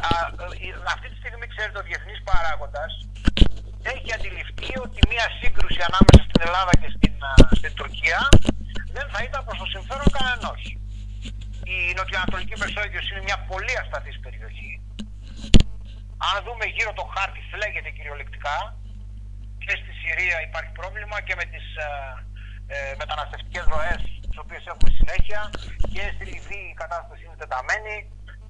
Ε, 0.00 0.68
αυτή 0.94 1.06
τη 1.10 1.16
στιγμή, 1.22 1.46
ξέρετε, 1.54 1.78
ο 1.82 1.84
διεθνής 1.88 2.20
παράγοντας 2.28 2.92
έχει 3.94 4.08
αντιληφθεί 4.16 4.72
ότι 4.86 4.98
μια 5.12 5.26
σύγκρουση 5.40 5.80
ανάμεσα 5.88 6.20
στην 6.26 6.40
Ελλάδα 6.46 6.72
και 6.80 6.90
στην, 6.96 7.14
στην 7.58 7.72
Τουρκία 7.80 8.20
δεν 8.96 9.06
θα 9.12 9.20
ήταν 9.28 9.40
προς 9.46 9.58
το 9.62 9.66
συμφέρον 9.74 10.10
κανενός. 10.18 10.60
Η 11.74 11.76
Νοτιοανατολική 11.98 12.54
Μεσόγειος 12.62 13.06
είναι 13.10 13.22
μια 13.28 13.38
πολύ 13.50 13.74
ασταθής 13.82 14.18
περιοχή. 14.24 14.72
Αν 16.30 16.36
δούμε 16.46 16.64
γύρω 16.74 16.92
το 17.00 17.04
χάρτη, 17.14 17.40
φλέγεται 17.50 17.90
κυριολεκτικά. 17.96 18.56
Και 19.64 19.74
στη 19.80 19.92
Συρία 20.00 20.38
υπάρχει 20.48 20.72
πρόβλημα 20.80 21.16
και 21.26 21.34
με 21.40 21.44
τις 21.52 21.66
ε, 21.86 21.88
ε 22.74 22.94
μεταναστευτικές 23.00 23.64
ροές 23.72 24.00
τις 24.28 24.38
οποίες 24.42 24.62
έχουμε 24.70 24.90
συνέχεια 24.98 25.40
και 25.94 26.04
στη 26.14 26.24
Λιβύη 26.32 26.68
η 26.74 26.78
κατάσταση 26.82 27.22
είναι 27.24 27.38
τεταμένη 27.42 27.94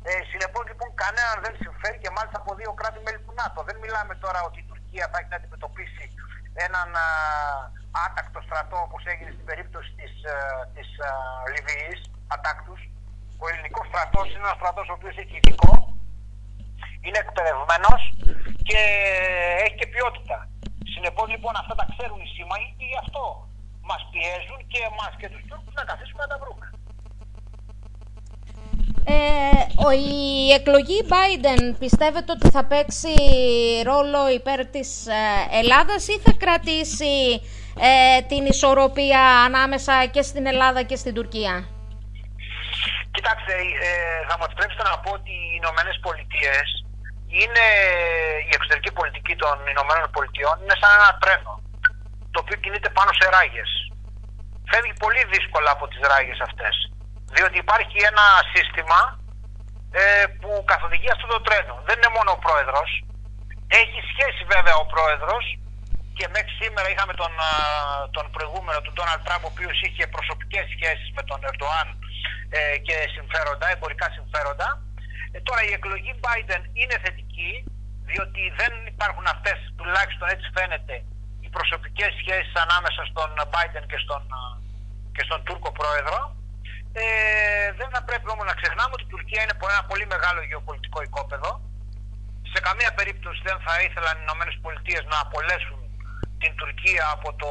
ε, 0.09 0.11
Συνεπώς 0.31 0.65
λοιπόν 0.71 0.91
κανέναν 1.03 1.37
δεν 1.45 1.55
συμφέρει 1.63 1.99
και 2.03 2.15
μάλιστα 2.17 2.39
από 2.43 2.51
δύο 2.61 2.73
κράτη-μέλη 2.81 3.21
του 3.25 3.35
ΝΑΤΟ. 3.41 3.59
Δεν 3.69 3.77
μιλάμε 3.83 4.15
τώρα 4.25 4.41
ότι 4.49 4.59
η 4.65 4.67
Τουρκία 4.71 5.05
θα 5.11 5.17
έχει 5.19 5.33
να 5.35 5.39
αντιμετωπίσει 5.41 6.05
έναν 6.67 6.89
α, 7.05 7.09
άτακτο 8.07 8.41
στρατό 8.47 8.79
όπως 8.87 9.03
έγινε 9.13 9.31
στην 9.37 9.47
περίπτωση 9.51 9.91
της 9.99 10.13
της, 10.75 10.89
Λιβύης, 11.53 12.01
ατάκτους. 12.35 12.81
Ο 13.43 13.45
ελληνικός 13.51 13.87
στρατός 13.91 14.27
είναι 14.31 14.45
ένας 14.47 14.59
στρατός 14.61 14.87
ο 14.89 14.95
οποίος 14.99 15.17
έχει 15.23 15.37
ειδικό, 15.39 15.73
είναι 17.05 17.19
εκπαιδευμένος 17.25 18.03
και 18.69 18.81
έχει 19.65 19.77
και 19.81 19.91
ποιότητα. 19.93 20.39
Συνεπώς 20.93 21.27
λοιπόν 21.35 21.55
αυτά 21.63 21.75
τα 21.81 21.87
ξέρουν 21.93 22.21
οι 22.25 22.29
σύμμαχοι 22.35 22.71
και 22.79 22.87
γι' 22.93 23.01
αυτό 23.05 23.23
μας 23.91 24.03
πιέζουν 24.11 24.61
και 24.73 24.81
εμάς 24.91 25.13
και 25.21 25.29
τους 25.33 25.43
Τούρκους 25.49 25.75
να 25.79 25.85
καθίσουμε 25.91 26.23
να 26.25 26.31
τα 26.33 26.39
βρούμε. 26.43 26.67
Ε, 29.11 29.95
η 29.95 30.53
εκλογή 30.59 30.99
Biden 31.13 31.63
πιστεύετε 31.79 32.33
ότι 32.37 32.49
θα 32.51 32.63
παίξει 32.65 33.15
ρόλο 33.91 34.23
υπέρ 34.39 34.61
της 34.67 35.07
ε, 35.07 35.23
Ελλάδας 35.61 36.03
ή 36.09 36.15
θα 36.25 36.33
κρατήσει 36.43 37.15
ε, 37.89 38.23
την 38.31 38.43
ισορροπία 38.53 39.23
ανάμεσα 39.47 39.95
και 40.15 40.23
στην 40.23 40.47
Ελλάδα 40.47 40.83
και 40.83 40.97
στην 41.03 41.15
Τουρκία; 41.15 41.55
Κοιτάξτε, 43.15 43.55
ε, 43.87 43.91
θα 44.29 44.35
μου 44.39 44.45
επιτρέψετε 44.49 44.85
να 44.91 44.99
πω 45.03 45.11
ότι 45.19 45.35
οι 45.45 45.53
Ηνωμένες 45.61 45.97
Πολιτείες 46.07 46.67
είναι 47.41 47.67
η 48.49 48.53
εξωτερική 48.57 48.93
πολιτική 48.99 49.35
των 49.43 49.55
Ηνωμένων 49.75 50.09
Πολιτειών 50.17 50.55
είναι 50.63 50.77
σαν 50.81 50.91
ένα 50.99 51.11
τρένο 51.23 51.53
το 52.33 52.39
οποίο 52.43 52.57
κινείται 52.63 52.91
πάνω 52.99 53.11
σε 53.19 53.27
ράγες. 53.35 53.71
Φεύγει 54.71 54.95
πολύ 55.05 55.23
δύσκολα 55.35 55.71
από 55.77 55.85
τις 55.91 56.01
ράγες 56.13 56.41
αυτές 56.49 56.75
διότι 57.35 57.57
υπάρχει 57.65 57.99
ένα 58.11 58.27
σύστημα 58.53 59.01
ε, 60.01 60.25
που 60.41 60.51
καθοδηγεί 60.73 61.11
αυτό 61.11 61.27
το 61.35 61.41
τρένο. 61.47 61.75
Δεν 61.89 61.97
είναι 61.99 62.15
μόνο 62.17 62.31
ο 62.37 62.43
πρόεδρος. 62.47 62.91
Έχει 63.83 64.01
σχέση 64.13 64.43
βέβαια 64.55 64.77
ο 64.83 64.87
πρόεδρος 64.95 65.45
και 66.21 66.27
μέχρι 66.35 66.53
σήμερα 66.63 66.87
είχαμε 66.93 67.15
τον, 67.23 67.33
τον 68.17 68.27
προηγούμενο, 68.35 68.79
τον 68.87 68.95
Ντόναλτ 68.95 69.23
Τραμπ, 69.27 69.43
ο 69.45 69.51
οποίος 69.55 69.77
είχε 69.87 70.05
προσωπικές 70.17 70.65
σχέσεις 70.75 71.09
με 71.17 71.23
τον 71.31 71.39
Ερντοάν 71.49 71.89
ε, 72.59 72.77
και 72.87 72.97
συμφέροντα, 73.15 73.67
εμπορικά 73.75 74.07
συμφέροντα. 74.17 74.69
Ε, 75.35 75.41
τώρα 75.47 75.63
η 75.69 75.73
εκλογή 75.79 76.13
Biden 76.25 76.63
είναι 76.81 76.97
θετική, 77.05 77.53
διότι 78.11 78.43
δεν 78.61 78.73
υπάρχουν 78.93 79.27
αυτές, 79.35 79.59
τουλάχιστον 79.79 80.29
έτσι 80.35 80.47
φαίνεται, 80.57 80.95
οι 81.43 81.49
προσωπικές 81.57 82.11
σχέσεις 82.21 82.55
ανάμεσα 82.65 83.03
στον 83.11 83.31
Biden 83.55 83.85
και 83.91 84.01
στον, 84.05 84.23
και 85.15 85.23
στον 85.29 85.41
Τούρκο 85.47 85.71
πρόεδρο. 85.81 86.19
Ε, 86.93 87.05
δεν 87.79 87.89
θα 87.95 88.01
πρέπει 88.09 88.29
όμως 88.35 88.47
να 88.51 88.59
ξεχνάμε 88.61 88.93
ότι 88.97 89.07
η 89.09 89.13
Τουρκία 89.15 89.43
είναι 89.43 89.57
ένα 89.77 89.85
πολύ 89.91 90.07
μεγάλο 90.15 90.41
γεωπολιτικό 90.51 90.99
οικόπεδο. 91.07 91.51
Σε 92.53 92.61
καμία 92.67 92.93
περίπτωση 92.99 93.41
δεν 93.49 93.59
θα 93.67 93.75
ήθελαν 93.87 94.15
οι 94.17 94.25
Ηνωμένες 94.27 94.57
Πολιτείες 94.65 95.05
να 95.13 95.19
απολέσουν 95.27 95.81
την 96.43 96.53
Τουρκία 96.61 97.05
από, 97.17 97.29
το, 97.41 97.51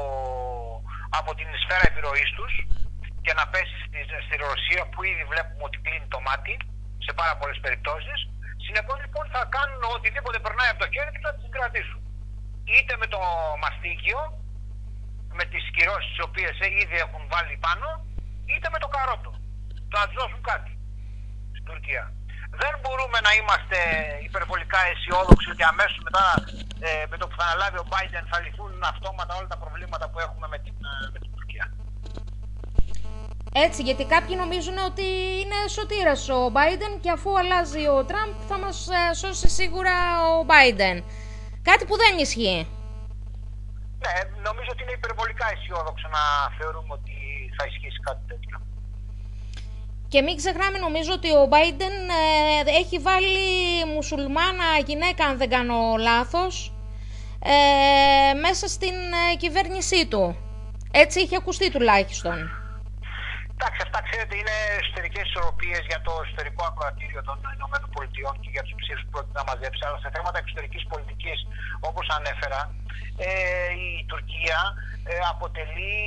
από 1.20 1.32
την 1.40 1.48
σφαίρα 1.62 1.86
επιρροής 1.92 2.30
τους 2.38 2.54
και 3.26 3.34
να 3.40 3.44
πέσει 3.52 3.78
στη, 3.86 4.00
στη 4.26 4.36
Ρωσία 4.48 4.82
που 4.92 5.00
ήδη 5.12 5.24
βλέπουμε 5.32 5.64
ότι 5.70 5.78
κλείνει 5.86 6.08
το 6.16 6.20
μάτι 6.28 6.56
σε 7.06 7.12
πάρα 7.20 7.34
πολλές 7.40 7.60
περιπτώσεις. 7.66 8.20
Συνεπώς 8.66 8.98
λοιπόν 9.04 9.26
θα 9.34 9.42
κάνουν 9.56 9.82
οτιδήποτε 9.96 10.38
περνάει 10.46 10.72
από 10.72 10.82
το 10.84 10.90
χέρι 10.94 11.12
τους 11.14 11.26
να 11.28 11.34
τις 11.36 11.50
κρατήσουν. 11.56 12.02
Είτε 12.76 12.94
με 13.02 13.08
το 13.14 13.20
μαστίγιο, 13.64 14.20
με 15.38 15.44
τις 15.52 15.64
κυρώσεις 15.76 16.10
τις 16.12 16.26
οποίες 16.28 16.56
ήδη 16.84 16.98
έχουν 17.06 17.24
βάλει 17.34 17.56
πάνω, 17.68 17.88
είτε 18.52 18.68
με 18.74 18.80
το 18.84 18.90
καρότο. 18.96 19.32
Το 19.92 19.96
να 20.02 20.06
του 20.08 20.16
δώσουν 20.22 20.42
κάτι 20.52 20.72
στην 21.58 21.66
Τουρκία. 21.70 22.04
Δεν 22.62 22.74
μπορούμε 22.82 23.18
να 23.28 23.32
είμαστε 23.40 23.78
υπερβολικά 24.28 24.80
αισιόδοξοι 24.90 25.48
ότι 25.54 25.64
αμέσως 25.72 26.00
μετά 26.08 26.26
ε, 26.88 27.04
με 27.12 27.18
το 27.20 27.26
που 27.28 27.36
θα 27.40 27.46
αναλάβει 27.48 27.78
ο 27.84 27.88
Biden 27.94 28.26
θα 28.32 28.38
λυθούν 28.44 28.72
αυτόματα 28.94 29.32
όλα 29.38 29.48
τα 29.54 29.58
προβλήματα 29.64 30.06
που 30.10 30.20
έχουμε 30.26 30.48
με 30.54 30.58
την, 30.66 30.76
ε, 30.92 31.10
με 31.14 31.20
την 31.24 31.32
Τουρκία. 31.36 31.66
Έτσι, 33.66 33.80
γιατί 33.88 34.04
κάποιοι 34.06 34.36
νομίζουν 34.40 34.78
ότι 34.90 35.08
είναι 35.42 35.60
σωτήρας 35.76 36.30
ο 36.30 36.40
Biden 36.58 36.94
και 37.04 37.12
αφού 37.18 37.30
αλλάζει 37.40 37.84
ο 37.88 38.06
Τραμπ 38.10 38.32
θα 38.50 38.58
μας 38.64 38.78
ε, 39.00 39.14
σώσει 39.22 39.50
σίγουρα 39.60 39.96
ο 40.32 40.46
Biden. 40.52 40.98
Κάτι 41.70 41.84
που 41.86 41.96
δεν 42.04 42.14
ισχύει. 42.18 42.62
Ναι, 44.04 44.16
νομίζω 44.48 44.70
ότι 44.72 44.84
είναι 44.84 44.98
υπερβολικά 45.02 45.46
αισιόδοξο 45.54 46.08
να 46.18 46.24
θεωρούμε 46.58 46.94
ότι 47.00 47.19
θα 47.60 47.66
ισχύσει 47.68 48.00
κάτι 48.00 48.24
τέτοιο. 48.28 48.62
Και 50.08 50.22
μην 50.22 50.36
ξεχνάμε 50.36 50.78
νομίζω 50.78 51.12
ότι 51.14 51.30
ο 51.32 51.50
Biden 51.52 51.96
ε, 52.68 52.78
έχει 52.82 52.98
βάλει 53.00 53.38
μουσουλμάνα 53.94 54.68
γυναίκα 54.86 55.26
αν 55.26 55.38
δεν 55.38 55.50
κάνω 55.50 55.96
λάθος 56.00 56.74
ε, 57.44 58.34
μέσα 58.34 58.68
στην 58.68 58.96
ε, 59.32 59.36
κυβέρνησή 59.36 60.08
του. 60.08 60.36
Έτσι 60.92 61.22
είχε 61.22 61.36
ακουστεί 61.36 61.72
τουλάχιστον. 61.72 62.59
Εντάξει, 63.62 63.82
αυτά 63.88 64.00
ξέρετε 64.08 64.36
είναι 64.40 64.56
εσωτερικές 64.80 65.26
ισορροπίες 65.30 65.84
για 65.92 66.02
το 66.08 66.14
εσωτερικό 66.24 66.62
ακροατήριο 66.72 67.22
των 67.28 67.38
ΗΠΑ 67.54 68.32
και 68.44 68.52
για 68.56 68.64
τους 68.66 68.76
ψήφους 68.82 69.04
που 69.06 69.14
πρόκειται 69.14 69.40
να 69.42 69.48
μαζέψει. 69.50 69.82
Αλλά 69.86 69.98
σε 70.04 70.10
θέματα 70.16 70.38
εξωτερικής 70.44 70.84
πολιτικής, 70.92 71.40
όπως 71.90 72.06
ανέφερα, 72.18 72.62
ε, 73.28 73.32
η 74.00 74.06
Τουρκία 74.12 74.60
ε, 75.10 75.14
αποτελεί 75.34 75.98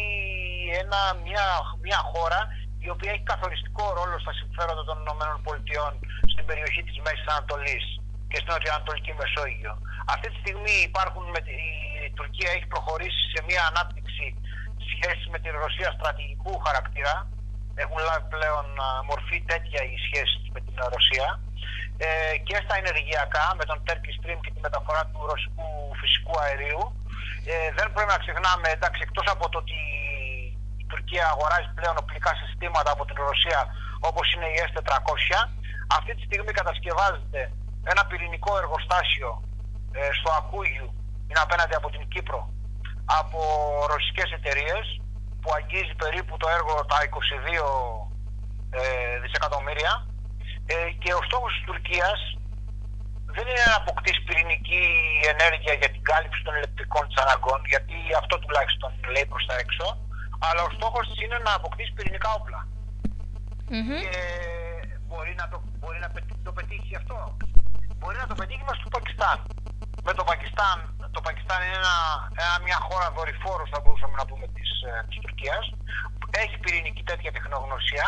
ένα, 0.83 1.01
μια, 1.27 1.47
μια 1.87 2.01
χώρα 2.13 2.41
η 2.87 2.89
οποία 2.95 3.11
έχει 3.15 3.27
καθοριστικό 3.33 3.85
ρόλο 3.99 4.17
στα 4.25 4.33
συμφέροντα 4.41 4.83
των 4.91 4.99
ΗΠΑ 5.03 5.87
στην 6.33 6.45
περιοχή 6.49 6.83
της 6.89 6.97
Μέσης 7.05 7.27
Ανατολής 7.35 7.85
και 8.31 8.39
στην 8.41 8.53
Νοτιοανατολική 8.55 9.13
Μεσόγειο. 9.21 9.75
Αυτή 10.15 10.27
τη 10.31 10.37
στιγμή 10.43 10.75
υπάρχουν 10.91 11.25
με, 11.35 11.41
η 12.09 12.11
Τουρκία 12.19 12.51
έχει 12.57 12.67
προχωρήσει 12.75 13.23
σε 13.35 13.41
μια 13.49 13.63
ανάπτυξη 13.71 14.27
σχέση 14.93 15.25
με 15.33 15.39
την 15.45 15.53
Ρωσία 15.65 15.89
στρατηγικού 15.97 16.53
χαρακτήρα. 16.67 17.15
Έχουν 17.83 17.99
λάβει 18.09 18.27
πλέον 18.35 18.67
μορφή 19.09 19.39
τέτοια 19.51 19.81
οι 19.91 19.97
σχέσεις 20.07 20.45
με 20.55 20.61
την 20.67 20.75
Ρωσία 20.95 21.29
ε, 22.05 22.37
και 22.47 22.57
στα 22.65 22.75
ενεργειακά 22.83 23.45
με 23.59 23.65
τον 23.71 23.79
Turkish 23.87 24.17
Stream 24.21 24.41
και 24.45 24.53
τη 24.55 24.61
μεταφορά 24.67 25.03
του 25.11 25.21
ρωσικού 25.31 25.69
φυσικού 26.01 26.35
αερίου. 26.45 26.83
Ε, 27.51 27.55
δεν 27.79 27.87
πρέπει 27.93 28.13
να 28.15 28.23
ξεχνάμε, 28.25 28.67
εντάξει, 28.77 29.01
εκτός 29.07 29.27
από 29.35 29.45
το 29.53 29.59
ότι 29.63 29.81
Τουρκία 30.93 31.27
αγοράζει 31.35 31.71
πλέον 31.79 31.97
οπλικά 32.03 32.33
συστήματα 32.41 32.91
από 32.95 33.05
την 33.09 33.17
Ρωσία 33.29 33.61
όπως 34.09 34.27
είναι 34.33 34.49
η 34.55 34.57
S-400. 34.69 35.17
Αυτή 35.99 36.13
τη 36.15 36.23
στιγμή 36.29 36.53
κατασκευάζεται 36.61 37.41
ένα 37.93 38.03
πυρηνικό 38.09 38.53
εργοστάσιο 38.63 39.31
ε, 39.99 40.01
στο 40.19 40.31
Ακούγιου, 40.41 40.89
είναι 41.29 41.43
απέναντι 41.47 41.75
από 41.81 41.89
την 41.95 42.03
Κύπρο, 42.13 42.41
από 43.21 43.41
ρωσικές 43.93 44.29
εταιρείες 44.39 44.85
που 45.43 45.51
αγγίζει 45.59 45.95
περίπου 46.03 46.35
το 46.43 46.49
έργο 46.57 46.75
τα 46.93 46.99
22 47.05 47.17
ε, 48.81 48.83
δισεκατομμύρια 49.23 49.93
ε, 50.75 50.77
και 51.03 51.13
ο 51.19 51.23
στόχος 51.29 51.53
της 51.55 51.65
Τουρκίας 51.69 52.21
δεν 53.35 53.45
είναι 53.51 53.67
να 53.73 53.79
αποκτήσει 53.83 54.21
πυρηνική 54.27 54.85
ενέργεια 55.33 55.75
για 55.81 55.91
την 55.95 56.03
κάλυψη 56.11 56.41
των 56.47 56.55
ηλεκτρικών 56.59 57.05
της 57.09 57.19
αναγκών, 57.25 57.61
γιατί 57.73 57.97
αυτό 58.21 58.35
τουλάχιστον 58.43 58.91
λέει 59.15 59.27
προς 59.33 59.45
τα 59.49 59.55
έξω, 59.65 59.87
αλλά 60.47 60.61
ο 60.69 60.71
στόχος 60.77 61.05
της 61.09 61.19
είναι 61.25 61.39
να 61.47 61.53
αποκτήσει 61.59 61.93
πυρηνικά 61.97 62.31
Και 64.05 64.17
μπορεί 65.09 65.33
να, 65.41 65.47
το, 65.53 65.57
μπορεί 65.81 65.99
να 66.05 66.11
το 66.47 66.53
πετύχει 66.59 66.93
αυτό. 67.01 67.17
Μπορεί 67.99 68.17
να 68.23 68.27
το 68.31 68.35
πετύχει 68.41 68.65
μέσα 68.69 68.81
στο 68.83 68.91
Πακιστάν. 68.97 69.39
Με 70.07 70.13
το 70.19 70.23
Πακιστάν, 70.31 70.77
το 71.17 71.21
Πακιστάν 71.27 71.61
είναι 71.67 71.79
ένα, 71.83 71.97
μια 72.67 72.79
χώρα 72.87 73.09
δορυφόρου, 73.17 73.67
θα 73.73 73.79
μπορούσαμε 73.81 74.15
να 74.21 74.25
πούμε, 74.31 74.47
της, 74.57 74.71
ε, 74.89 74.91
της 75.09 75.19
Τουρκίας. 75.23 75.65
Έχει 76.43 76.57
πυρηνική 76.65 77.03
τέτοια 77.11 77.33
τεχνογνωσία. 77.37 78.07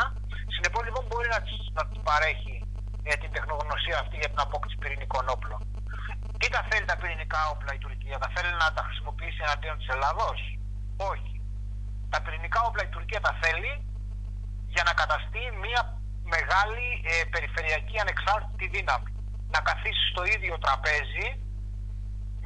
Συνεπώς 0.55 0.83
λοιπόν 0.87 1.05
μπορεί 1.09 1.29
να 1.37 1.41
της, 1.47 1.57
να 1.77 1.83
παρέχει 2.09 2.55
ε, 3.09 3.13
την 3.23 3.31
τεχνογνωσία 3.37 3.97
αυτή 4.03 4.17
για 4.23 4.31
την 4.33 4.41
απόκτηση 4.47 4.77
πυρηνικών 4.81 5.25
όπλων. 5.35 5.61
Τι 6.39 6.47
τα 6.55 6.63
θέλει 6.69 6.87
τα 6.91 6.97
πυρηνικά 7.01 7.41
όπλα 7.53 7.73
η 7.79 7.81
Τουρκία, 7.85 8.17
τα 8.25 8.29
θέλει 8.35 8.53
να 8.63 8.69
τα 8.77 8.83
χρησιμοποιήσει 8.87 9.41
εναντίον 9.47 9.77
της 9.81 9.89
Ελλάδος; 9.95 10.39
Όχι 11.13 11.35
τα 12.13 12.19
πυρηνικά 12.23 12.61
όπλα 12.69 12.83
η 12.85 12.91
Τουρκία 12.97 13.21
τα 13.27 13.33
θέλει 13.43 13.73
για 14.75 14.83
να 14.89 14.93
καταστεί 15.03 15.43
μια 15.65 15.83
μεγάλη 16.37 16.87
ε, 17.11 17.15
περιφερειακή 17.35 17.97
ανεξάρτητη 18.05 18.67
δύναμη. 18.75 19.11
Να 19.55 19.61
καθίσει 19.69 20.05
στο 20.13 20.23
ίδιο 20.35 20.55
τραπέζι 20.65 21.27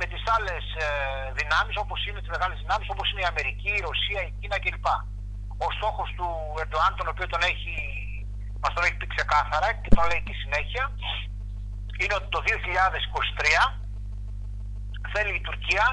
με 0.01 0.07
τις 0.13 0.23
άλλες 0.35 0.65
ε, 0.85 0.89
δυνάμεις 1.39 1.77
όπως 1.85 2.01
είναι 2.07 2.21
τις 2.23 2.33
μεγάλες 2.35 2.59
δυνάμεις 2.63 2.89
όπως 2.95 3.07
είναι 3.09 3.25
η 3.25 3.31
Αμερική, 3.33 3.71
η 3.79 3.85
Ρωσία, 3.89 4.21
η 4.29 4.33
Κίνα 4.39 4.59
κλπ. 4.63 4.89
Ο 5.67 5.69
στόχος 5.77 6.09
του 6.17 6.29
Ερντοάν 6.63 6.93
τον 6.99 7.09
οποίο 7.13 7.27
τον 7.35 7.43
έχει, 7.51 7.75
μας 8.63 8.73
τον 8.75 8.85
έχει 8.87 8.97
πει 9.01 9.07
ξεκάθαρα 9.15 9.69
και 9.83 9.91
τον 9.97 10.05
λέει 10.11 10.23
και 10.27 10.35
συνέχεια 10.43 10.85
είναι 12.01 12.15
ότι 12.19 12.29
το 12.35 12.41
2023 12.47 12.51
θέλει 15.13 15.35
η 15.37 15.45
Τουρκία 15.49 15.87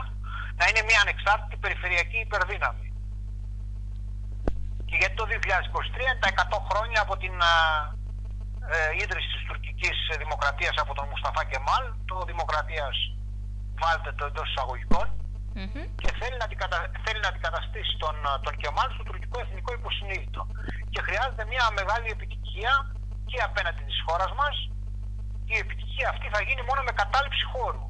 να 0.59 0.65
είναι 0.67 0.83
μια 0.89 0.99
ανεξάρτητη 1.05 1.57
περιφερειακή 1.63 2.19
υπερδύναμη. 2.27 2.87
Και 4.87 4.95
γιατί 4.99 5.15
το 5.21 5.25
2023 5.29 5.31
είναι 6.03 6.19
τα 6.23 6.29
100 6.49 6.59
χρόνια 6.69 6.99
από 7.05 7.15
την 7.23 7.35
ε, 8.75 8.89
ίδρυση 9.03 9.29
της 9.35 9.43
τουρκικής 9.47 9.97
δημοκρατίας 10.23 10.75
από 10.83 10.93
τον 10.97 11.05
Μουσταφά 11.09 11.43
Κεμάλ, 11.51 11.83
το 12.09 12.15
δημοκρατίας 12.31 12.95
βάλτε 13.81 14.11
το 14.19 14.23
εντός 14.29 14.47
εισαγωγικών, 14.51 15.07
mm-hmm. 15.57 15.85
και 16.01 16.09
θέλει 16.19 16.37
να, 16.41 16.45
αντικατα... 16.49 16.77
θέλει 17.05 17.19
να 17.25 17.29
αντικαταστήσει 17.33 17.93
τον, 18.03 18.15
τον 18.45 18.53
Κεμάλ 18.61 18.89
στο 18.95 19.03
τουρκικό 19.09 19.37
εθνικό 19.45 19.71
υποσυνείδητο. 19.79 20.41
Και 20.93 21.01
χρειάζεται 21.07 21.45
μια 21.51 21.65
μεγάλη 21.79 22.07
επιτυχία 22.15 22.73
και 23.29 23.39
απέναντι 23.47 23.83
της 23.89 23.99
χώρας 24.07 24.31
μας. 24.39 24.55
Η 25.53 25.55
επιτυχία 25.63 26.07
αυτή 26.13 26.27
θα 26.33 26.41
γίνει 26.47 26.63
μόνο 26.69 26.81
με 26.87 26.93
κατάληψη 27.01 27.43
χώρου. 27.53 27.85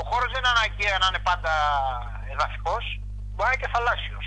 Ο 0.00 0.02
χώρος 0.10 0.28
δεν 0.32 0.40
είναι 0.42 0.54
αναγκαία 0.56 0.96
να 1.02 1.06
είναι 1.10 1.22
πάντα 1.30 1.54
εδαφικός, 2.32 2.84
μπορεί 3.32 3.48
να 3.48 3.52
είναι 3.52 3.60
και 3.62 3.72
θαλάσσιος. 3.74 4.26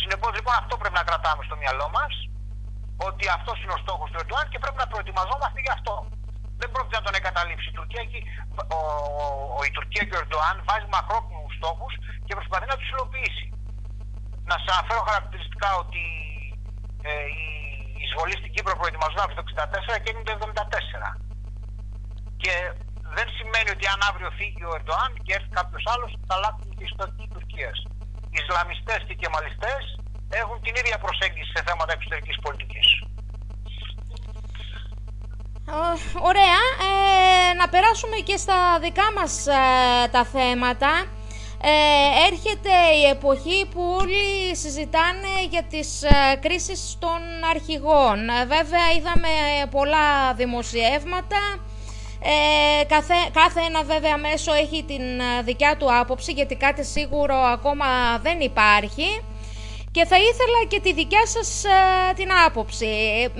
Συνεπώς 0.00 0.32
λοιπόν 0.36 0.54
αυτό 0.62 0.74
πρέπει 0.80 0.98
να 1.00 1.08
κρατάμε 1.08 1.42
στο 1.48 1.56
μυαλό 1.62 1.86
μας, 1.96 2.12
ότι 3.08 3.24
αυτός 3.36 3.56
είναι 3.60 3.76
ο 3.76 3.80
στόχος 3.84 4.08
του 4.10 4.18
Ερντογάν 4.20 4.46
και 4.52 4.60
πρέπει 4.62 4.80
να 4.82 4.90
προετοιμαζόμαστε 4.92 5.58
γι' 5.64 5.74
αυτό. 5.76 5.94
Δεν 6.60 6.68
πρόκειται 6.72 6.98
να 7.00 7.06
τον 7.06 7.18
εγκαταλείψει 7.18 7.68
η 7.72 7.76
Τουρκία. 7.78 8.02
Και, 8.10 8.18
ο, 8.76 8.80
ο, 9.56 9.60
η 9.68 9.70
Τουρκία 9.76 10.02
και 10.06 10.16
ο 10.16 10.20
Ερντογάν 10.22 10.56
βάζει 10.68 10.88
μακρόπνου 10.96 11.42
στόχους 11.58 11.94
και 12.26 12.36
προσπαθεί 12.38 12.66
να 12.72 12.76
τους 12.78 12.88
υλοποιήσει. 12.94 13.46
Να 14.50 14.56
σας 14.58 14.68
αναφέρω 14.74 15.02
χαρακτηριστικά 15.10 15.70
ότι 15.82 16.04
ε, 17.08 17.12
η 17.40 18.02
εισβολή 18.04 18.36
στην 18.40 18.52
Κύπρο 18.54 18.74
προετοιμαζόταν 18.80 19.28
το 19.38 19.42
64 19.50 19.94
και 20.02 20.08
έγινε 20.10 20.26
το 20.28 20.46
74. 21.04 21.10
Και 22.42 22.54
δεν 23.16 23.28
σημαίνει 23.36 23.70
ότι 23.76 23.84
αν 23.92 24.00
αύριο 24.08 24.30
φύγει 24.38 24.64
ο 24.68 24.72
Ερντοάν 24.76 25.10
και 25.24 25.34
έρθει 25.36 25.50
κάποιος 25.58 25.84
άλλος 25.92 26.10
θα 26.26 26.34
αλλάξουν 26.36 26.70
και 26.76 26.84
η 26.84 26.90
ιστορική 26.92 27.26
Τουρκίας. 27.34 27.78
Ισλαμιστές 28.38 29.00
και 29.08 29.14
Κεμαλιστές 29.20 29.82
έχουν 30.40 30.56
την 30.64 30.74
ίδια 30.80 30.98
προσέγγιση 31.04 31.50
σε 31.54 31.62
θέματα 31.68 31.92
εξωτερικής 31.96 32.38
πολιτικής. 32.44 32.88
Ωραία. 36.22 36.60
Ε, 36.88 37.54
να 37.54 37.68
περάσουμε 37.68 38.16
και 38.16 38.36
στα 38.36 38.78
δικά 38.80 39.12
μας 39.16 39.46
ε, 39.46 40.08
τα 40.10 40.24
θέματα. 40.24 41.06
Ε, 41.62 42.26
έρχεται 42.32 42.74
η 43.02 43.08
εποχή 43.10 43.68
που 43.72 43.96
όλοι 44.00 44.56
συζητάνε 44.56 45.34
για 45.50 45.62
τις 45.62 46.02
ε, 46.02 46.36
κρίσεις 46.40 46.96
των 46.98 47.20
αρχηγών. 47.50 48.18
Βέβαια 48.46 48.86
είδαμε 48.96 49.28
πολλά 49.70 50.34
δημοσιεύματα 50.34 51.60
ε, 52.22 52.84
κάθε, 52.84 53.14
κάθε 53.32 53.60
ένα 53.68 53.82
βέβαια 53.82 54.16
μέσο 54.16 54.52
έχει 54.52 54.84
την 54.84 55.20
ε, 55.20 55.42
δικιά 55.42 55.76
του 55.76 55.94
άποψη 55.94 56.32
γιατί 56.32 56.54
κάτι 56.54 56.84
σίγουρο 56.84 57.36
ακόμα 57.36 58.18
δεν 58.22 58.40
υπάρχει 58.40 59.22
και 59.92 60.04
θα 60.10 60.18
ήθελα 60.30 60.60
και 60.68 60.80
τη 60.80 60.92
δικιά 60.92 61.26
σας 61.26 61.64
ε, 61.64 62.12
την 62.14 62.30
άποψη. 62.46 62.86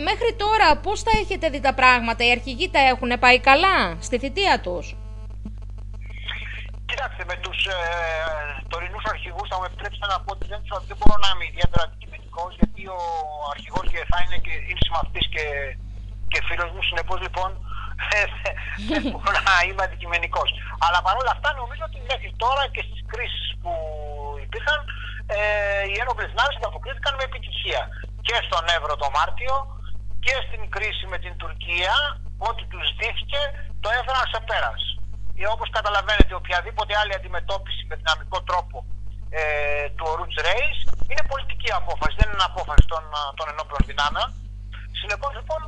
Μέχρι 0.08 0.30
τώρα 0.42 0.68
πώς 0.84 1.02
θα 1.02 1.12
έχετε 1.22 1.48
δει 1.48 1.60
τα 1.60 1.74
πράγματα, 1.74 2.24
οι 2.26 2.30
αρχηγοί 2.30 2.70
τα 2.70 2.80
έχουν 2.92 3.12
πάει 3.18 3.38
καλά 3.40 3.76
στη 4.00 4.18
θητεία 4.18 4.60
τους; 4.60 4.86
Κοιτάξτε, 6.90 7.24
με 7.30 7.36
τους 7.44 7.58
ε, 7.66 7.78
τωρινούς 8.72 9.04
αρχηγούς 9.14 9.48
θα 9.50 9.56
μου 9.58 9.66
επιτρέψετε 9.70 10.06
να 10.12 10.18
πω 10.22 10.30
ότι 10.36 10.46
δεν, 10.52 10.60
δεν 10.88 10.96
μπορώ 10.98 11.16
να 11.24 11.28
είμαι 11.32 11.46
ιδιαίτερα 11.52 11.82
αντικειμενικός 11.88 12.50
γιατί 12.60 12.82
ο 12.96 13.00
αρχηγός 13.54 13.86
και 13.92 14.00
θα 14.10 14.18
είναι, 14.22 14.38
και, 14.44 14.54
είναι 14.68 14.82
συμμαθητής 14.86 15.26
και, 15.34 15.44
και 16.30 16.38
φίλος 16.48 16.70
μου, 16.74 16.82
συνεπώς 16.88 17.18
λοιπόν 17.26 17.50
δεν 18.90 19.02
μπορώ 19.10 19.32
να 19.48 19.56
είμαι 19.64 19.82
αντικειμενικός. 19.86 20.48
Αλλά 20.84 20.98
παρόλα 21.06 21.30
αυτά 21.36 21.48
νομίζω 21.60 21.82
ότι 21.88 21.98
μέχρι 22.10 22.30
τώρα 22.42 22.62
και 22.74 22.82
στις 22.88 23.00
κρίσεις 23.12 23.46
που 23.62 23.72
υπήρχαν 24.46 24.78
ε, 25.36 25.40
οι 25.90 25.94
ένοπλες 26.02 26.30
δυνάμεις 26.32 26.56
ανταποκρίθηκαν 26.58 27.12
με 27.18 27.24
επιτυχία. 27.30 27.82
Και 28.26 28.36
στον 28.46 28.64
Εύρο 28.76 28.94
το 29.02 29.08
Μάρτιο 29.16 29.54
και 30.24 30.34
στην 30.46 30.62
κρίση 30.74 31.04
με 31.12 31.18
την 31.24 31.34
Τουρκία, 31.40 31.94
ό,τι 32.48 32.62
τους 32.70 32.82
ζητήθηκε 32.90 33.40
το 33.82 33.88
έφεραν 33.98 34.26
σε 34.32 34.40
πέρας. 34.48 34.82
ε, 35.40 35.46
όπως 35.54 35.68
καταλαβαίνετε 35.76 36.34
οποιαδήποτε 36.40 36.92
άλλη 37.00 37.14
αντιμετώπιση 37.18 37.82
με 37.88 37.94
δυναμικό 38.00 38.38
τρόπο 38.48 38.76
ε, 39.38 39.42
του 39.96 40.06
Ορούτς 40.12 40.36
Ρέις 40.46 40.78
είναι 41.10 41.24
πολιτική 41.32 41.70
απόφαση, 41.80 42.14
δεν 42.20 42.28
είναι 42.32 42.48
απόφαση 42.52 42.84
των, 42.92 43.04
των 43.38 43.46
ενόπλων 43.52 43.82
δυνάμεων. 43.90 44.28
Συνεπώς 45.00 45.32
λοιπόν 45.38 45.60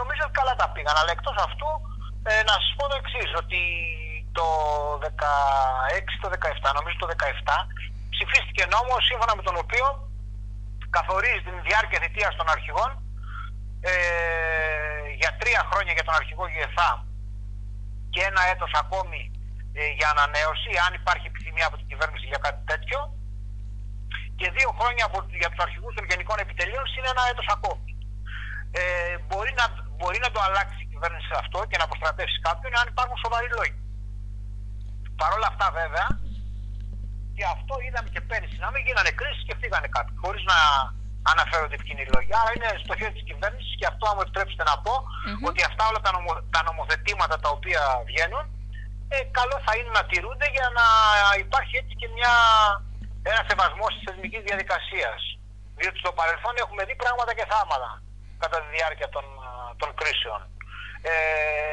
νομίζω 0.00 0.22
ότι 0.26 0.38
καλά 0.40 0.54
τα 0.60 0.68
πήγαν, 0.72 0.96
αλλά 1.00 1.12
εκτός 1.16 1.36
αυτού 1.48 1.70
ε, 2.28 2.32
να 2.48 2.54
σας 2.62 2.72
πω 2.76 2.84
το 2.90 2.96
εξής 3.02 3.30
ότι 3.42 3.60
το 4.38 4.46
16, 5.02 6.12
το 6.22 6.28
17, 6.64 6.70
νομίζω 6.78 6.96
το 7.02 7.08
17 7.14 7.52
ψηφίστηκε 8.20 8.64
νόμος 8.74 9.00
σύμφωνα 9.08 9.34
με 9.38 9.42
τον 9.48 9.56
οποίο 9.62 9.86
καθορίζει 10.96 11.42
την 11.48 11.58
διάρκεια 11.68 11.98
θητείας 12.02 12.32
των 12.38 12.46
αρχηγών 12.54 12.90
ε, 13.90 13.92
για 15.20 15.30
τρία 15.40 15.62
χρόνια 15.70 15.92
για 15.96 16.06
τον 16.06 16.14
αρχηγό 16.20 16.44
ΓΕΘΑ 16.54 16.90
και 18.12 18.20
ένα 18.30 18.42
έτος 18.52 18.72
ακόμη 18.82 19.20
ε, 19.78 19.82
για 19.98 20.08
ανανέωση, 20.14 20.70
αν 20.86 20.92
υπάρχει 21.00 21.26
επιθυμία 21.32 21.66
από 21.68 21.76
την 21.80 21.86
κυβέρνηση 21.90 22.26
για 22.32 22.40
κάτι 22.46 22.62
τέτοιο 22.70 22.98
και 24.38 24.46
δύο 24.56 24.70
χρόνια 24.78 25.04
από, 25.08 25.18
για 25.42 25.50
τους 25.50 25.62
αρχηγούς 25.66 25.92
των 25.96 26.04
γενικών 26.10 26.38
επιτελείων 26.44 26.84
είναι 26.96 27.10
ένα 27.14 27.24
έτος 27.32 27.46
ακόμη. 27.56 27.90
Ε, 28.80 28.82
μπορεί, 29.26 29.52
να, 29.60 29.64
μπορεί 29.96 30.18
να 30.24 30.30
το 30.34 30.40
αλλάξει 30.46 30.80
η 30.86 30.88
κυβέρνηση 30.92 31.32
αυτό 31.42 31.58
και 31.68 31.78
να 31.78 31.84
αποστρατεύσει 31.88 32.38
κάποιον 32.48 32.72
αν 32.80 32.86
υπάρχουν 32.92 33.16
σοβαροί 33.24 33.48
λόγοι. 33.58 33.78
Παρ' 35.20 35.34
όλα 35.36 35.48
αυτά 35.52 35.66
βέβαια 35.80 36.06
και 37.40 37.52
αυτό 37.56 37.74
είδαμε 37.84 38.08
και 38.14 38.22
πέρυσι 38.28 38.58
να 38.64 38.70
μην 38.72 38.82
γίνανε 38.86 39.12
κρίσεις 39.20 39.44
και 39.48 39.54
φύγανε 39.60 39.88
κάποιοι 39.96 40.14
χωρίς 40.22 40.42
να 40.52 40.58
αναφέρονται 41.32 41.78
κοινοί 41.86 42.04
λόγοι. 42.14 42.32
Άρα 42.40 42.50
είναι 42.56 42.70
στο 42.84 42.92
χέρι 42.98 43.14
της 43.16 43.26
κυβέρνησης 43.30 43.74
και 43.78 43.86
αυτό, 43.92 44.02
αν 44.08 44.14
μου 44.16 44.24
επιτρέψετε 44.26 44.64
να 44.70 44.76
πω, 44.84 44.94
ότι 45.48 45.60
αυτά 45.70 45.82
όλα 45.90 46.00
τα, 46.06 46.10
νομο, 46.16 46.32
τα 46.54 46.60
νομοθετήματα 46.68 47.36
τα 47.44 47.50
οποία 47.56 47.82
βγαίνουν, 48.08 48.44
ε, 49.14 49.16
καλό 49.38 49.56
θα 49.66 49.72
είναι 49.76 49.92
να 49.98 50.02
τηρούνται 50.10 50.48
για 50.56 50.68
να 50.78 50.86
υπάρχει 51.44 51.74
έτσι 51.80 51.94
και 52.00 52.08
μια, 52.16 52.34
ένα 53.30 53.42
σεβασμό 53.48 53.86
τη 53.94 53.98
θεσμική 54.06 54.38
διαδικασία. 54.48 55.10
Διότι 55.78 55.98
στο 56.02 56.10
παρελθόν 56.18 56.54
έχουμε 56.64 56.82
δει 56.88 56.94
πράγματα 57.02 57.32
και 57.38 57.46
θάματα 57.52 57.90
κατά 58.42 58.56
τη 58.62 58.68
διάρκεια 58.76 59.08
των, 59.14 59.26
των 59.80 59.90
κρίσεων. 60.00 60.40
Ε, 61.02 61.12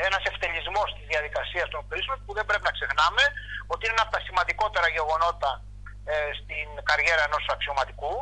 ένας 0.07 0.23
ευτελισμός 0.31 0.87
της 0.95 1.05
διαδικασίας 1.11 1.67
των 1.73 1.81
κρίσεων 1.89 2.17
που 2.23 2.33
δεν 2.37 2.45
πρέπει 2.49 2.67
να 2.69 2.75
ξεχνάμε 2.77 3.23
ότι 3.71 3.81
είναι 3.83 3.95
ένα 3.97 4.05
από 4.07 4.15
τα 4.15 4.21
σημαντικότερα 4.27 4.87
γεγονότα 4.97 5.51
ε, 6.11 6.13
στην 6.41 6.67
καριέρα 6.89 7.23
ενός 7.29 7.45
αξιωματικού 7.55 8.15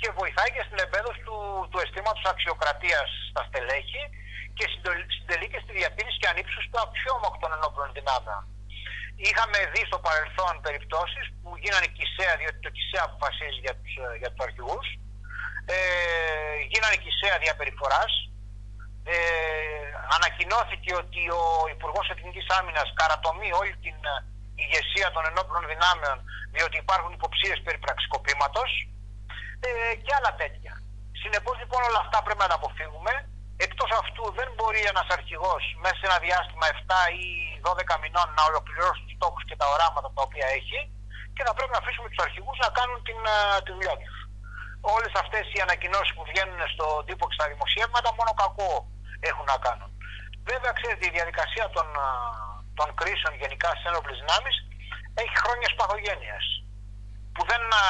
και 0.00 0.08
βοηθάει 0.18 0.50
και 0.54 0.64
στην 0.66 0.78
εμπέδωση 0.84 1.20
του, 1.26 1.38
του 1.70 1.78
αισθήματος 1.82 2.24
αξιοκρατίας 2.32 3.08
στα 3.30 3.42
στελέχη 3.48 4.02
και 4.56 4.66
συντελεί 5.16 5.48
και 5.52 5.60
στη 5.64 5.72
διατήρηση 5.78 6.18
και 6.20 6.30
ανύψωση 6.32 6.68
του 6.72 6.80
αξιώματο 6.86 7.36
των 7.42 7.50
ενόπλων 7.56 7.90
δυνάμεων. 7.98 8.42
Είχαμε 9.26 9.58
δει 9.72 9.82
στο 9.90 9.98
παρελθόν 10.06 10.54
περιπτώσεις 10.66 11.24
που 11.40 11.50
γίνανε 11.62 11.88
κησαία, 11.98 12.34
διότι 12.40 12.60
το 12.66 12.70
κησαία 12.76 13.04
αποφασίζει 13.08 13.60
για 13.66 13.74
τους, 13.78 13.92
για 14.20 14.30
τους 14.30 14.42
αρχηγούς, 14.46 14.86
ε, 15.74 15.78
γίνανε 16.72 16.96
κησαία 17.04 17.36
διαπεριφοράς, 17.44 18.12
ε, 19.12 19.18
ανακοινώθηκε 20.16 20.90
ότι 21.02 21.22
ο 21.40 21.44
Υπουργός 21.74 22.06
Εθνικής 22.14 22.46
Άμυνας 22.58 22.88
καρατομεί 23.00 23.50
όλη 23.60 23.74
την 23.84 23.98
ηγεσία 24.62 25.08
των 25.14 25.22
ενόπλων 25.30 25.64
δυνάμεων 25.72 26.16
διότι 26.54 26.76
υπάρχουν 26.84 27.12
υποψίες 27.18 27.58
περί 27.64 27.78
πραξικοπήματος 27.84 28.70
ε, 29.66 29.94
και 30.04 30.14
άλλα 30.18 30.32
τέτοια. 30.42 30.72
Συνεπώς 31.22 31.56
λοιπόν 31.62 31.80
όλα 31.88 32.00
αυτά 32.04 32.18
πρέπει 32.24 32.42
να 32.44 32.50
τα 32.52 32.58
αποφύγουμε. 32.60 33.12
Εκτός 33.66 33.90
αυτού 34.02 34.24
δεν 34.38 34.48
μπορεί 34.56 34.80
ένας 34.92 35.08
αρχηγός 35.16 35.62
μέσα 35.82 35.96
σε 35.98 36.06
ένα 36.08 36.18
διάστημα 36.26 36.66
7 36.74 36.78
ή 37.24 37.28
12 37.68 38.02
μηνών 38.02 38.28
να 38.36 38.42
ολοκληρώσει 38.50 39.02
τους 39.04 39.16
στόχους 39.18 39.42
και 39.48 39.56
τα 39.60 39.66
οράματα 39.74 40.08
τα 40.16 40.22
οποία 40.26 40.46
έχει 40.58 40.80
και 41.34 41.42
θα 41.46 41.52
πρέπει 41.56 41.72
να 41.76 41.80
αφήσουμε 41.82 42.08
τους 42.10 42.22
αρχηγούς 42.26 42.56
να 42.64 42.70
κάνουν 42.78 42.98
την, 43.08 43.18
ε, 43.34 43.36
τη 43.64 43.70
δουλειά 43.76 43.96
τους. 44.02 44.16
Όλες 44.96 45.12
αυτές 45.22 45.44
οι 45.52 45.58
ανακοινώσεις 45.66 46.12
που 46.16 46.24
βγαίνουν 46.30 46.60
στον 46.74 46.94
τύπο 47.06 47.24
και 47.28 47.36
στα 47.38 47.46
δημοσιεύματα 47.52 48.08
μόνο 48.18 48.32
κακό 48.42 48.72
έχουν 49.28 49.46
να 49.52 49.58
κάνουν. 49.66 49.90
Βέβαια, 50.50 50.72
ξέρετε, 50.78 51.04
η 51.10 51.12
διαδικασία 51.18 51.66
των, 51.76 51.86
ε, 52.04 52.08
των 52.78 52.88
κρίσεων 53.00 53.32
γενικά 53.42 53.68
στις 53.76 53.88
ένοπλε 53.90 54.14
δυνάμεις 54.22 54.56
έχει 55.22 55.34
χρόνια 55.44 55.68
παθογένεια. 55.80 56.38
Που 57.34 57.42
δεν 57.50 57.62
α, 57.80 57.82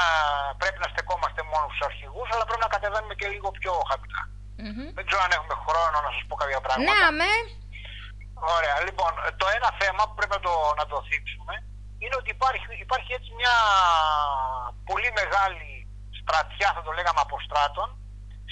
πρέπει 0.61 0.79
να 0.85 0.89
στεκόμαστε 0.93 1.41
μόνο 1.53 1.66
στους 1.68 1.85
αρχηγούς, 1.89 2.29
αλλά 2.33 2.45
πρέπει 2.49 2.64
να 2.66 2.72
κατεβαίνουμε 2.74 3.14
και 3.20 3.29
λίγο 3.35 3.49
πιο 3.59 3.72
χαμηλά. 3.91 4.22
Mm-hmm. 4.62 4.89
Δεν 4.97 5.05
ξέρω 5.09 5.22
αν 5.26 5.33
έχουμε 5.37 5.57
χρόνο 5.66 5.97
να 6.07 6.11
σας 6.14 6.24
πω 6.29 6.35
κάποια 6.43 6.61
πράγματα. 6.66 6.89
Ναι, 6.89 6.99
αμέ. 7.11 7.35
Ωραία. 8.57 8.76
Λοιπόν, 8.87 9.12
το 9.41 9.47
ένα 9.57 9.70
θέμα 9.81 10.03
που 10.07 10.14
πρέπει 10.18 10.35
να 10.39 10.43
το, 10.47 10.55
να 10.81 10.85
το 10.91 10.97
θίξουμε 11.09 11.55
είναι 12.03 12.16
ότι 12.20 12.31
υπάρχει, 12.37 12.66
υπάρχει 12.87 13.11
έτσι 13.18 13.31
μια 13.41 13.57
πολύ 14.91 15.11
μεγάλη 15.20 15.68
στρατιά, 16.20 16.68
θα 16.76 16.83
το 16.87 16.93
λέγαμε, 16.99 17.20
αποστράτων 17.26 17.89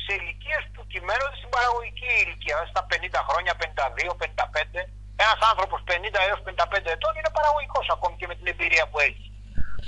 σε 0.07 0.13
ηλικίε 0.19 0.59
που 0.75 0.83
κυμαίνονται 0.93 1.37
στην 1.41 1.51
παραγωγική 1.57 2.11
ηλικία, 2.25 2.59
στα 2.73 2.83
50 2.91 3.21
χρόνια, 3.29 3.53
52, 3.63 4.15
55 4.23 4.81
ένας 5.25 5.41
άνθρωπος 5.51 5.81
50 5.91 6.21
έως 6.29 6.41
55 6.49 6.91
ετών 6.97 7.13
είναι 7.19 7.33
παραγωγικός 7.39 7.87
ακόμη 7.95 8.15
και 8.21 8.29
με 8.31 8.35
την 8.39 8.47
εμπειρία 8.53 8.85
που 8.91 8.99
έχει. 9.09 9.27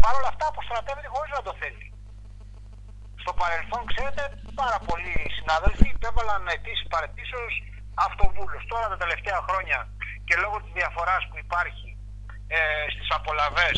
Παρ' 0.02 0.16
όλα 0.18 0.30
αυτά 0.34 0.44
αποστρατεύεται 0.52 1.10
χωρίς 1.14 1.32
να 1.38 1.42
το 1.46 1.52
θέλει. 1.60 1.86
Στο 3.22 3.32
παρελθόν, 3.40 3.82
ξέρετε, 3.92 4.22
πάρα 4.60 4.78
πολλοί 4.88 5.14
συνάδελφοι 5.36 5.86
υπέβαλαν 5.96 6.42
αιτήσεις 6.52 6.88
παρετήσεως 6.94 7.54
αυτοβούλους. 8.06 8.62
Τώρα 8.72 8.86
τα 8.92 8.98
τελευταία 9.02 9.40
χρόνια 9.48 9.78
και 10.26 10.34
λόγω 10.42 10.56
της 10.64 10.72
διαφοράς 10.78 11.22
που 11.28 11.36
υπάρχει 11.44 11.88
ε, 12.56 12.58
στις 12.94 13.08
απολαυέ 13.18 13.70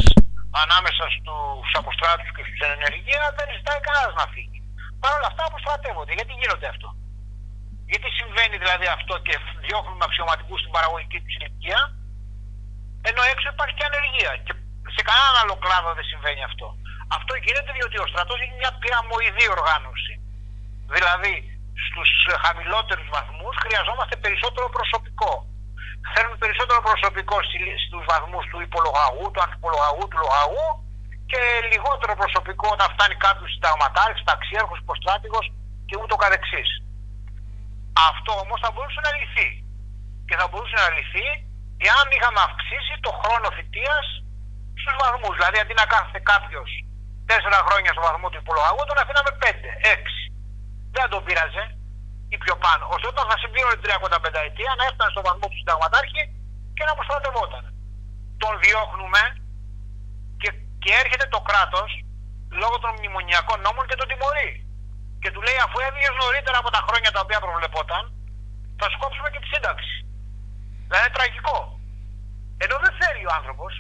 ανάμεσα 0.63 1.05
στους 1.17 1.71
αποστράτους 1.81 2.31
και 2.35 2.43
στους 2.47 2.61
ενεργεία 2.77 3.23
δεν 3.39 3.49
ζητάει 3.57 3.81
κανένας 3.87 4.15
να 4.21 4.27
φύγει. 4.35 4.60
Παρ' 5.03 5.15
όλα 5.19 5.29
αυτά 5.33 5.43
αποστρατεύονται. 5.51 6.13
Γιατί 6.19 6.33
γίνονται 6.41 6.69
αυτό; 6.75 6.89
Γιατί 7.91 8.09
συμβαίνει 8.19 8.57
δηλαδή 8.63 8.87
αυτό 8.99 9.15
και 9.27 9.35
διώχνουμε 9.67 10.05
αξιωματικούς 10.09 10.59
στην 10.63 10.73
παραγωγική 10.77 11.19
τους 11.23 11.35
ηλικία, 11.39 11.81
ενώ 13.09 13.23
έξω 13.33 13.47
υπάρχει 13.55 13.75
και 13.79 13.87
ανεργία. 13.91 14.33
Και 14.45 14.53
σε 14.97 15.03
κανέναν 15.09 15.35
άλλο 15.43 15.55
κλάδο 15.65 15.91
δεν 15.99 16.07
συμβαίνει 16.13 16.43
αυτό. 16.51 16.67
Αυτό 17.19 17.33
γίνεται 17.45 17.71
διότι 17.77 17.97
ο 18.05 18.07
στρατός 18.13 18.39
έχει 18.45 18.55
μια 18.63 18.73
πυραμοειδή 18.81 19.47
οργάνωση. 19.57 20.15
Δηλαδή, 20.95 21.35
στους 21.87 22.11
χαμηλότερους 22.45 23.09
βαθμούς 23.17 23.55
χρειαζόμαστε 23.65 24.15
περισσότερο 24.25 24.67
προσωπικό. 24.77 25.33
Θέλουμε 26.13 26.37
περισσότερο 26.45 26.79
προσωπικό 26.89 27.37
στους 27.85 28.05
βαθμούς 28.13 28.45
του 28.51 28.61
υπολογαγού, 28.69 29.25
του 29.31 29.43
ανθυπολογαγού, 29.45 30.05
του 30.09 30.19
λογαγού 30.25 30.69
και 31.31 31.41
λιγότερο 31.73 32.13
προσωπικό 32.23 32.67
όταν 32.77 32.89
φτάνει 32.95 33.17
κάποιο 33.27 33.47
συνταγματάρχη, 33.55 34.21
ταξιέρχο, 34.31 34.75
υποστράτηγο 34.85 35.41
και 35.89 35.97
ούτω 36.03 36.15
καθεξής. 36.25 36.71
Αυτό 38.11 38.33
όμως 38.45 38.59
θα 38.65 38.71
μπορούσε 38.73 39.01
να 39.07 39.13
λυθεί. 39.19 39.49
Και 40.29 40.37
θα 40.41 40.47
μπορούσε 40.49 40.77
να 40.85 40.89
λυθεί 40.97 41.27
εάν 41.89 42.07
είχαμε 42.15 42.41
αυξήσει 42.49 42.95
το 43.07 43.11
χρόνο 43.21 43.47
θητείας 43.57 44.07
στους 44.81 44.97
βαθμούς. 45.03 45.35
Δηλαδή 45.39 45.59
αντί 45.63 45.75
να 45.81 45.87
κάθεται 45.93 46.21
κάποιος 46.33 46.71
τέσσερα 47.31 47.59
χρόνια 47.67 47.91
στο 47.95 48.03
βαθμό 48.07 48.27
του 48.31 48.41
υπολογαγού, 48.45 48.83
τον 48.89 48.99
αφήναμε 49.03 49.33
πέντε, 49.45 49.69
έξι. 49.95 50.23
Δεν 50.95 51.07
τον 51.13 51.21
πείραζε 51.27 51.65
ή 52.35 52.37
πιο 52.45 52.55
πάνω. 52.65 52.85
Ώστε 52.95 53.07
όταν 53.13 53.25
θα 53.31 53.37
συμπλήρωνε 53.43 53.77
την 53.81 53.89
35 53.91 54.41
ετία 54.49 54.73
να 54.79 54.85
έφτανε 54.89 55.11
στο 55.15 55.23
βαθμό 55.27 55.47
του 55.51 55.59
συνταγματάρχη 55.63 56.23
και 56.77 56.85
να 56.89 56.93
προστατευόταν. 56.99 57.65
Τον 58.43 58.53
διώχνουμε 58.65 59.23
και, 60.83 60.89
και 60.89 60.93
έρχεται 61.03 61.27
το 61.35 61.41
κράτος 61.49 61.91
λόγω 62.61 62.77
των 62.83 62.91
μνημονιακών 62.97 63.59
νόμων 63.67 63.85
και 63.89 63.99
τον 64.01 64.09
τιμωρεί 64.11 64.51
και 65.23 65.31
του 65.33 65.43
λέει 65.47 65.59
αφού 65.67 65.77
έβγαινες 65.87 66.17
νωρίτερα 66.23 66.59
από 66.63 66.71
τα 66.77 66.83
χρόνια 66.87 67.11
τα 67.15 67.21
οποία 67.25 67.41
προβλεπόταν, 67.45 68.03
θα 68.81 68.87
σου 68.91 68.99
κόψουμε 69.03 69.29
και 69.33 69.41
τη 69.43 69.49
σύνταξη. 69.55 69.95
Δηλαδή 70.87 71.05
είναι 71.05 71.17
τραγικό. 71.19 71.59
Ενώ 72.65 72.77
δεν 72.85 72.93
θέλει 73.01 73.25
ο 73.31 73.33
άνθρωπος, 73.39 73.73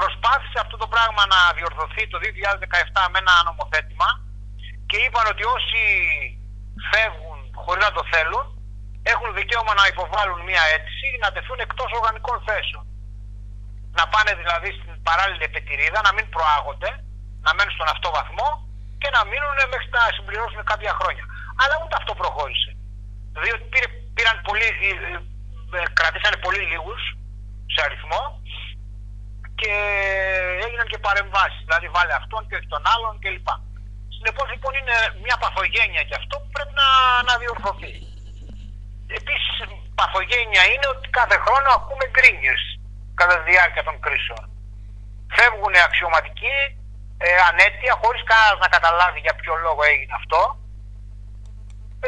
προσπάθησε 0.00 0.58
αυτό 0.64 0.76
το 0.82 0.88
πράγμα 0.94 1.22
να 1.34 1.40
διορθωθεί 1.56 2.02
το 2.12 2.18
2017 2.24 3.10
με 3.12 3.18
ένα 3.22 3.34
νομοθέτημα 3.48 4.08
και 4.88 4.98
είπαν 5.04 5.26
ότι 5.32 5.44
όσοι 5.56 5.82
φεύγουν 6.90 7.38
χωρίς 7.62 7.84
να 7.88 7.92
το 7.96 8.02
θέλουν 8.12 8.46
έχουν 9.12 9.28
δικαίωμα 9.38 9.72
να 9.80 9.86
υποβάλουν 9.92 10.40
μια 10.50 10.62
αίτηση 10.70 11.08
να 11.22 11.28
τεθούν 11.34 11.58
εκτός 11.66 11.90
οργανικών 11.98 12.38
θέσεων. 12.46 12.84
Να 13.98 14.04
πάνε 14.12 14.32
δηλαδή 14.40 14.68
στην 14.78 14.90
παράλληλη 15.08 15.44
επιτηρίδα, 15.50 15.98
να 16.08 16.12
μην 16.16 16.26
προάγονται, 16.34 16.90
να 17.46 17.50
μένουν 17.56 17.74
στον 17.76 17.88
αυτό 17.94 18.08
βαθμό 18.18 18.48
και 19.00 19.08
να 19.16 19.20
μείνουν 19.30 19.58
μέχρι 19.72 19.88
να 19.98 20.02
συμπληρώσουν 20.16 20.60
κάποια 20.72 20.92
χρόνια. 21.00 21.24
Αλλά 21.62 21.74
ούτε 21.82 21.94
αυτό 22.00 22.12
προχώρησε. 22.20 22.70
Διότι 23.44 23.64
πήρε, 23.72 23.88
πήραν 24.16 24.36
πολύ, 24.48 24.68
ε, 24.88 24.90
ε, 25.76 25.80
κρατήσανε 25.98 26.38
πολύ 26.44 26.62
λίγους 26.70 27.02
σε 27.72 27.80
αριθμό 27.86 28.22
και 29.60 29.72
έγιναν 30.64 30.86
και 30.92 31.04
παρεμβάσεις. 31.06 31.62
Δηλαδή 31.66 31.88
βάλε 31.96 32.14
αυτόν 32.20 32.42
και 32.46 32.56
όχι 32.58 32.68
τον 32.74 32.84
άλλον 32.94 33.14
κλπ. 33.22 33.48
Συνεπώς 34.16 34.46
λοιπόν 34.52 34.72
είναι 34.80 34.96
μια 35.24 35.36
παθογένεια 35.42 36.02
και 36.08 36.18
αυτό 36.20 36.34
που 36.40 36.50
πρέπει 36.54 36.74
να, 36.82 36.88
να 37.28 37.34
διορθωθεί. 37.42 37.94
Επίσης, 39.18 39.54
παθογένεια 40.00 40.62
είναι 40.72 40.88
ότι 40.94 41.06
κάθε 41.18 41.36
χρόνο 41.44 41.68
ακούμε 41.78 42.04
γκρίνιε 42.12 42.56
κατά 43.20 43.34
τη 43.38 43.44
διάρκεια 43.50 43.82
των 43.88 43.96
κρίσεων. 44.04 44.44
Φεύγουν 45.36 45.74
αξιωματικοί 45.88 46.58
ε, 47.24 47.28
ανέτεια 47.48 47.92
χωρίς 48.02 48.22
κανένας 48.30 48.58
να 48.64 48.68
καταλάβει 48.76 49.20
για 49.26 49.34
ποιο 49.40 49.54
λόγο 49.66 49.80
έγινε 49.90 50.14
αυτό 50.20 50.40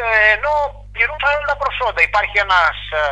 ε, 0.01 0.03
ενώ 0.35 0.53
πληρούν 0.95 1.19
τα 1.23 1.29
άλλα 1.35 1.57
προσόντα. 1.63 2.01
Υπάρχει 2.11 2.37
ένας, 2.47 2.77
ε, 3.01 3.05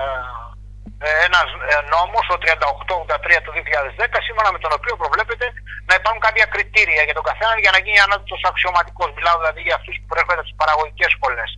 ε 1.07 1.11
ένας 1.29 1.49
ε, 1.71 1.77
νόμος, 1.95 2.27
ο 2.35 2.37
3883 2.43 3.41
του 3.45 3.53
2010, 3.57 4.19
σύμφωνα 4.27 4.51
με 4.55 4.61
τον 4.65 4.73
οποίο 4.79 4.95
προβλέπεται 5.03 5.47
να 5.89 5.95
υπάρχουν 5.99 6.23
κάποια 6.27 6.47
κριτήρια 6.53 7.03
για 7.07 7.17
τον 7.19 7.27
καθένα 7.29 7.55
για 7.65 7.73
να 7.75 7.81
γίνει 7.85 8.01
ανώτατος 8.07 8.43
αξιωματικός. 8.51 9.09
Μιλάω 9.17 9.37
δηλαδή 9.41 9.61
για 9.67 9.77
αυτούς 9.79 9.95
που 9.99 10.07
προέρχονται 10.11 10.41
από 10.43 10.49
τις 10.51 10.61
παραγωγικές 10.63 11.11
σχολές. 11.17 11.51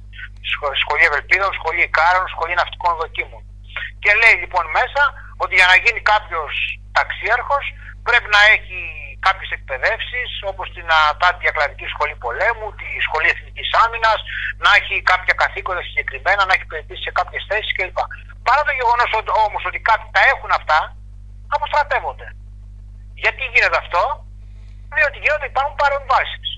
Σχολή 0.82 1.04
Ευελπίδων, 1.10 1.50
Σχολή 1.58 1.82
Ικάρων, 1.90 2.26
Σχολή 2.34 2.54
Ναυτικών 2.60 2.94
Δοκίμων. 3.00 3.42
Και 4.02 4.12
λέει 4.20 4.36
λοιπόν 4.42 4.64
μέσα 4.78 5.02
ότι 5.42 5.52
για 5.58 5.68
να 5.70 5.76
γίνει 5.82 6.00
κάποιος 6.12 6.52
ταξίαρχος 6.98 7.64
πρέπει 8.08 8.28
να 8.36 8.42
έχει 8.54 8.78
κάποιες 9.26 9.50
εκπαιδεύσεις 9.56 10.30
όπως 10.50 10.66
την 10.76 10.86
ΑΤΑΤ 11.10 11.34
Διακλαδική 11.44 11.86
Σχολή 11.94 12.16
Πολέμου, 12.24 12.68
τη 12.80 12.88
Σχολή 13.06 13.28
Εθνικής 13.34 13.68
Άμυνας, 13.82 14.20
να 14.64 14.70
έχει 14.78 14.94
κάποια 15.12 15.34
καθήκοντα 15.42 15.82
συγκεκριμένα, 15.88 16.42
να 16.44 16.52
έχει 16.54 16.66
υπηρετήσει 16.68 17.02
σε 17.06 17.12
κάποιες 17.18 17.42
θέσεις 17.48 17.72
κλπ. 17.76 17.98
Παρά 18.46 18.62
το 18.68 18.72
γεγονός 18.78 19.10
όμως 19.46 19.62
ότι 19.68 19.78
κάποιοι 19.90 20.08
τα 20.16 20.22
έχουν 20.32 20.50
αυτά, 20.58 20.78
αποστρατεύονται. 21.56 22.28
Γιατί 23.22 23.42
γίνεται 23.52 23.78
αυτό, 23.84 24.02
διότι 24.96 25.18
γίνονται 25.22 25.48
υπάρχουν 25.52 25.76
παρεμβάσεις. 25.82 26.48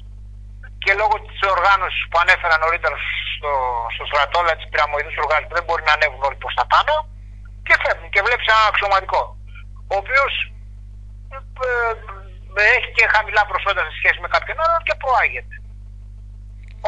Και 0.83 0.93
λόγω 1.01 1.15
της 1.29 1.41
οργάνωσης 1.55 2.03
που 2.09 2.17
ανέφερα 2.23 2.57
νωρίτερα 2.65 2.97
στο, 3.35 3.53
στο 3.95 4.05
στρατό, 4.11 4.39
δηλαδή 4.41 4.61
της 4.61 4.71
πυραμοειδούς 4.71 5.17
οργάνωσης 5.23 5.49
που 5.49 5.59
δεν 5.59 5.67
μπορεί 5.67 5.83
να 5.89 5.95
ανέβουν 5.97 6.23
όλοι 6.27 6.39
προς 6.43 6.55
τα 6.59 6.65
πάνω, 6.73 6.95
και 7.67 7.75
φεύγουν 7.83 8.11
και 8.15 8.23
βλέπεις 8.27 8.47
ένα 8.53 8.65
αξιωματικό. 8.71 9.23
Ο 9.93 9.95
οποίος 10.03 10.33
ε, 10.47 10.50
έχει 12.77 12.91
και 12.97 13.13
χαμηλά 13.15 13.43
προσόντα 13.51 13.83
σε 13.89 13.95
σχέση 14.01 14.19
με 14.25 14.29
κάποιον 14.35 14.59
άλλον 14.65 14.83
και 14.87 14.95
προάγεται. 15.03 15.57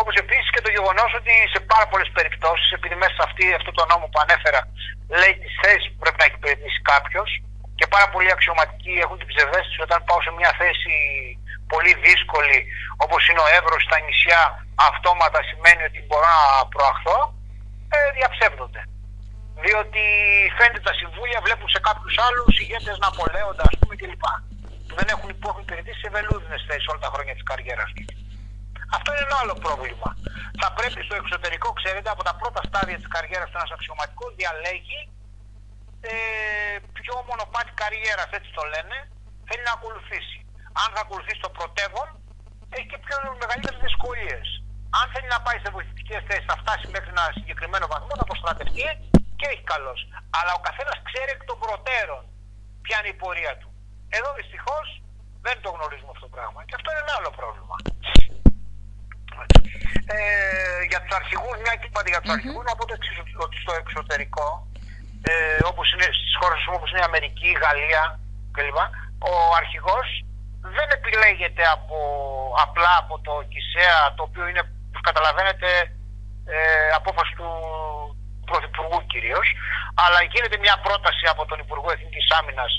Όπως 0.01 0.14
επίσης 0.24 0.51
και 0.55 0.64
το 0.64 0.70
γεγονός 0.76 1.11
ότι 1.20 1.32
σε 1.55 1.61
πάρα 1.72 1.86
πολλές 1.90 2.11
περιπτώσεις, 2.16 2.68
επειδή 2.76 2.95
μέσα 3.03 3.14
σε 3.18 3.24
αυτή, 3.28 3.45
αυτό 3.59 3.70
το 3.78 3.82
νόμο 3.90 4.05
που 4.11 4.20
ανέφερα 4.24 4.61
λέει 5.20 5.34
τις 5.43 5.55
θέσεις 5.62 5.88
που 5.90 5.99
πρέπει 6.03 6.18
να 6.20 6.26
έχει 6.26 6.38
υπηρετήσει 6.40 6.80
κάποιος 6.93 7.30
και 7.78 7.86
πάρα 7.95 8.09
πολλοί 8.12 8.30
αξιωματικοί 8.36 8.95
έχουν 9.05 9.18
την 9.18 9.30
ψευδέστηση 9.32 9.80
όταν 9.86 9.99
πάω 10.09 10.20
σε 10.26 10.32
μια 10.38 10.53
θέση 10.61 10.93
πολύ 11.72 11.93
δύσκολη 12.07 12.59
όπως 13.05 13.20
είναι 13.28 13.45
ο 13.45 13.49
Εύρο 13.59 13.76
στα 13.86 13.97
νησιά, 14.05 14.43
αυτόματα 14.90 15.38
σημαίνει 15.51 15.82
ότι 15.88 15.99
μπορώ 16.07 16.28
να 16.36 16.66
προαχθώ, 16.74 17.18
ε, 17.95 17.99
διαψεύδονται. 18.16 18.82
Διότι 19.64 20.02
φαίνεται 20.56 20.82
τα 20.88 20.94
συμβούλια 21.00 21.40
βλέπουν 21.46 21.68
σε 21.74 21.80
κάποιους 21.88 22.14
άλλους 22.26 22.52
ηγέτες 22.62 22.96
να 23.02 23.08
απολέονται, 23.12 23.62
ας 23.68 23.74
πούμε 23.78 23.94
κλπ 24.00 24.24
που 24.92 24.94
δεν 25.00 25.08
έχουν, 25.14 25.28
που 25.38 25.46
έχουν 25.50 25.62
υπηρετήσει 25.66 26.00
σε 26.04 26.10
βελούδινες 26.14 26.62
θέσεις 26.68 26.86
όλα 26.90 27.02
τα 27.06 27.10
χρόνια 27.14 27.34
της 27.36 27.44
καριέρας 27.50 27.90
τους. 27.96 28.08
Αυτό 28.96 29.08
είναι 29.12 29.26
ένα 29.28 29.38
άλλο 29.42 29.54
πρόβλημα. 29.66 30.08
Θα 30.60 30.68
πρέπει 30.78 31.00
στο 31.06 31.14
εξωτερικό, 31.20 31.68
ξέρετε, 31.80 32.08
από 32.14 32.22
τα 32.28 32.34
πρώτα 32.40 32.60
στάδια 32.68 32.96
της 33.00 33.08
καριέρας 33.14 33.48
του 33.50 33.58
ένας 33.60 33.72
αξιωματικός 33.76 34.30
διαλέγει 34.40 35.00
ε, 36.10 36.14
ποιο 36.96 37.14
μονοπάτι 37.28 37.72
καριέρας, 37.82 38.30
έτσι 38.38 38.50
το 38.58 38.64
λένε, 38.72 38.96
θέλει 39.48 39.64
να 39.68 39.74
ακολουθήσει. 39.78 40.38
Αν 40.82 40.88
θα 40.94 41.00
ακολουθήσει 41.06 41.40
το 41.46 41.50
πρωτεύον, 41.58 42.08
έχει 42.76 42.88
και 42.92 43.00
πιο 43.04 43.16
μεγαλύτερες 43.42 43.80
δυσκολίες. 43.86 44.46
Αν 44.98 45.04
θέλει 45.12 45.28
να 45.34 45.40
πάει 45.44 45.58
σε 45.64 45.70
βοηθητικές 45.76 46.22
θέσεις, 46.28 46.48
θα 46.50 46.56
φτάσει 46.62 46.86
μέχρι 46.94 47.10
ένα 47.16 47.24
συγκεκριμένο 47.38 47.86
βαθμό, 47.92 48.12
θα 48.18 48.26
αποστρατευτεί 48.28 48.86
και 49.43 49.51
έχει 49.55 49.64
καλώ. 49.74 49.95
Αλλά 50.38 50.53
ο 50.59 50.61
καθένας 50.68 50.97
ξέρει 51.09 51.30
εκ 51.36 51.43
των 51.49 51.59
προτέρων 51.64 52.22
ποια 52.84 52.97
είναι 52.99 53.12
η 53.14 53.18
πορεία 53.22 53.53
του. 53.61 53.68
Εδώ 54.16 54.28
δυστυχώς 54.38 54.86
δεν 55.47 55.57
το 55.64 55.68
γνωρίζουμε 55.76 56.12
αυτό 56.14 56.24
το 56.28 56.34
πράγμα. 56.36 56.61
Και 56.66 56.76
αυτό 56.78 56.88
είναι 56.90 57.03
ένα 57.07 57.14
άλλο 57.18 57.30
πρόβλημα. 57.38 57.76
Ε, 60.14 60.82
για 60.90 61.01
τους 61.03 61.14
αρχηγούς, 61.20 61.57
μια 61.64 61.74
και 61.78 61.88
είπατε 61.88 62.11
για 62.12 62.20
τους 62.22 62.32
αρχηγούς, 62.36 62.64
να 62.68 62.74
πω 62.76 62.84
το 62.86 62.95
εξής: 62.99 63.16
ότι 63.45 63.57
στο 63.64 63.72
εξωτερικό, 63.82 64.49
ε, 65.30 65.32
όπως 65.70 65.86
είναι 65.93 66.09
στις 66.18 66.32
χώρες 66.40 66.61
όπως 66.76 66.88
είναι 66.90 67.03
η 67.05 67.09
Αμερική, 67.11 67.49
η 67.55 67.61
Γαλλία 67.64 68.03
κλπ. 68.55 68.78
Ο 69.30 69.32
αρχηγός 69.61 70.09
δεν 70.76 70.88
επιλέγεται 70.99 71.64
από, 71.76 71.99
απλά 72.64 72.93
από 73.03 73.14
το 73.26 73.34
ΚΙΣΕΑ, 73.51 74.14
το 74.16 74.22
οποίο 74.28 74.45
είναι, 74.49 74.62
όπως 74.88 75.03
καταλαβαίνετε, 75.09 75.68
ε, 76.55 76.88
απόφαση 77.01 77.32
του 77.38 77.51
Πρωθυπουργού 78.53 78.99
κυρίως, 79.12 79.46
αλλά 80.02 80.20
γίνεται 80.32 80.58
μια 80.64 80.76
πρόταση 80.86 81.24
από 81.32 81.42
τον 81.50 81.58
Υπουργό 81.64 81.88
Εθνικής 81.96 82.26
Άμυνας 82.38 82.72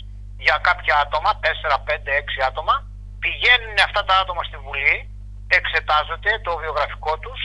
για 0.46 0.58
κάποια 0.68 0.96
άτομα, 1.04 1.30
4, 1.40 1.78
5, 1.88 2.12
6 2.22 2.42
άτομα, 2.50 2.76
πηγαίνουν 3.24 3.78
αυτά 3.88 4.02
τα 4.08 4.16
άτομα 4.22 4.42
στη 4.50 4.58
Βουλή, 4.66 4.98
εξετάζονται 5.60 6.32
το 6.46 6.52
βιογραφικό 6.62 7.14
τους, 7.24 7.40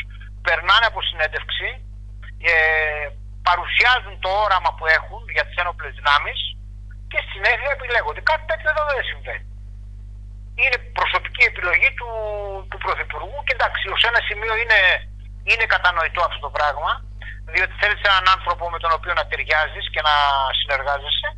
περνάνε 0.47 0.87
από 0.91 1.01
συνέντευξη, 1.09 1.69
ε, 2.53 2.55
παρουσιάζουν 3.49 4.15
το 4.25 4.31
όραμα 4.45 4.71
που 4.77 4.85
έχουν 4.99 5.23
για 5.35 5.45
τις 5.47 5.57
ένοπλες 5.63 5.93
δυνάμεις 5.99 6.39
και 7.11 7.19
στη 7.23 7.31
συνέχεια 7.35 7.71
επιλέγονται. 7.77 8.23
Κάτι 8.31 8.45
τέτοιο 8.51 8.69
εδώ 8.73 8.83
δεν 8.91 9.05
συμβαίνει. 9.11 9.47
Είναι 10.61 10.79
προσωπική 10.99 11.43
επιλογή 11.51 11.91
του, 11.99 12.11
του 12.71 12.79
Πρωθυπουργού 12.85 13.39
και 13.47 13.55
εντάξει, 13.57 13.85
ως 13.95 14.03
ένα 14.11 14.21
σημείο 14.29 14.55
είναι, 14.63 14.81
είναι 15.51 15.73
κατανοητό 15.75 16.21
αυτό 16.29 16.41
το 16.47 16.51
πράγμα, 16.57 16.93
διότι 17.55 17.75
θέλεις 17.81 18.01
έναν 18.11 18.25
άνθρωπο 18.35 18.65
με 18.75 18.79
τον 18.83 18.93
οποίο 18.97 19.13
να 19.21 19.25
ταιριάζεις 19.31 19.87
και 19.95 20.03
να 20.09 20.15
συνεργάζεσαι 20.61 21.29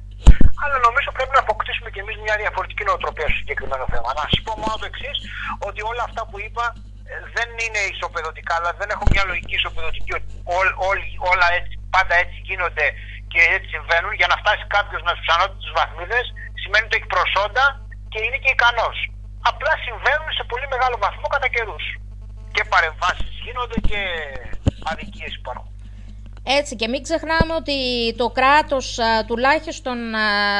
αλλά 0.62 0.76
νομίζω 0.86 1.10
πρέπει 1.16 1.34
να 1.36 1.42
αποκτήσουμε 1.46 1.88
και 1.94 2.02
εμείς 2.04 2.16
μια 2.26 2.36
διαφορετική 2.42 2.82
νοοτροπία 2.88 3.28
στο 3.30 3.38
συγκεκριμένο 3.42 3.84
θέμα. 3.92 4.08
Να 4.18 4.24
σα 4.30 4.36
πω 4.46 4.52
μόνο 4.62 4.74
το 4.80 4.86
εξής, 4.90 5.16
ότι 5.68 5.80
όλα 5.90 6.02
αυτά 6.08 6.22
που 6.28 6.36
είπα 6.46 6.64
ε, 7.10 7.14
δεν 7.36 7.48
είναι 7.64 7.80
ισοπεδωτικά, 7.92 8.52
αλλά 8.58 8.70
δεν 8.80 8.88
έχω 8.94 9.04
μια 9.12 9.24
λογική 9.30 9.54
ισοπεδωτική 9.60 10.10
ότι 10.16 11.08
όλα 11.32 11.46
έτσι, 11.58 11.74
πάντα 11.94 12.14
έτσι 12.22 12.36
γίνονται 12.48 12.86
και 13.32 13.40
έτσι 13.54 13.68
συμβαίνουν. 13.74 14.12
Για 14.20 14.28
να 14.32 14.36
φτάσει 14.42 14.64
κάποιος 14.76 15.00
να 15.06 15.12
στου 15.16 15.28
ανώτατου 15.34 15.70
βαθμίδες 15.78 16.26
σημαίνει 16.62 16.86
ότι 16.88 16.96
έχει 16.98 17.10
προσόντα 17.16 17.64
και 18.12 18.18
είναι 18.24 18.38
και 18.42 18.54
ικανός. 18.56 18.98
Απλά 19.50 19.72
συμβαίνουν 19.86 20.30
σε 20.38 20.44
πολύ 20.50 20.66
μεγάλο 20.74 20.96
βαθμό 21.04 21.26
κατά 21.34 21.48
καιρούς. 21.54 21.84
Και 22.54 22.62
παρεμβάσεις 22.72 23.32
γίνονται 23.44 23.78
και 23.88 24.00
αδικίες 24.90 25.34
υπάρχουν. 25.40 25.68
Έτσι 26.44 26.76
και 26.76 26.88
μην 26.88 27.02
ξεχνάμε 27.02 27.54
ότι 27.56 27.74
το 28.16 28.28
κράτος 28.28 28.98
τουλάχιστον 29.26 29.98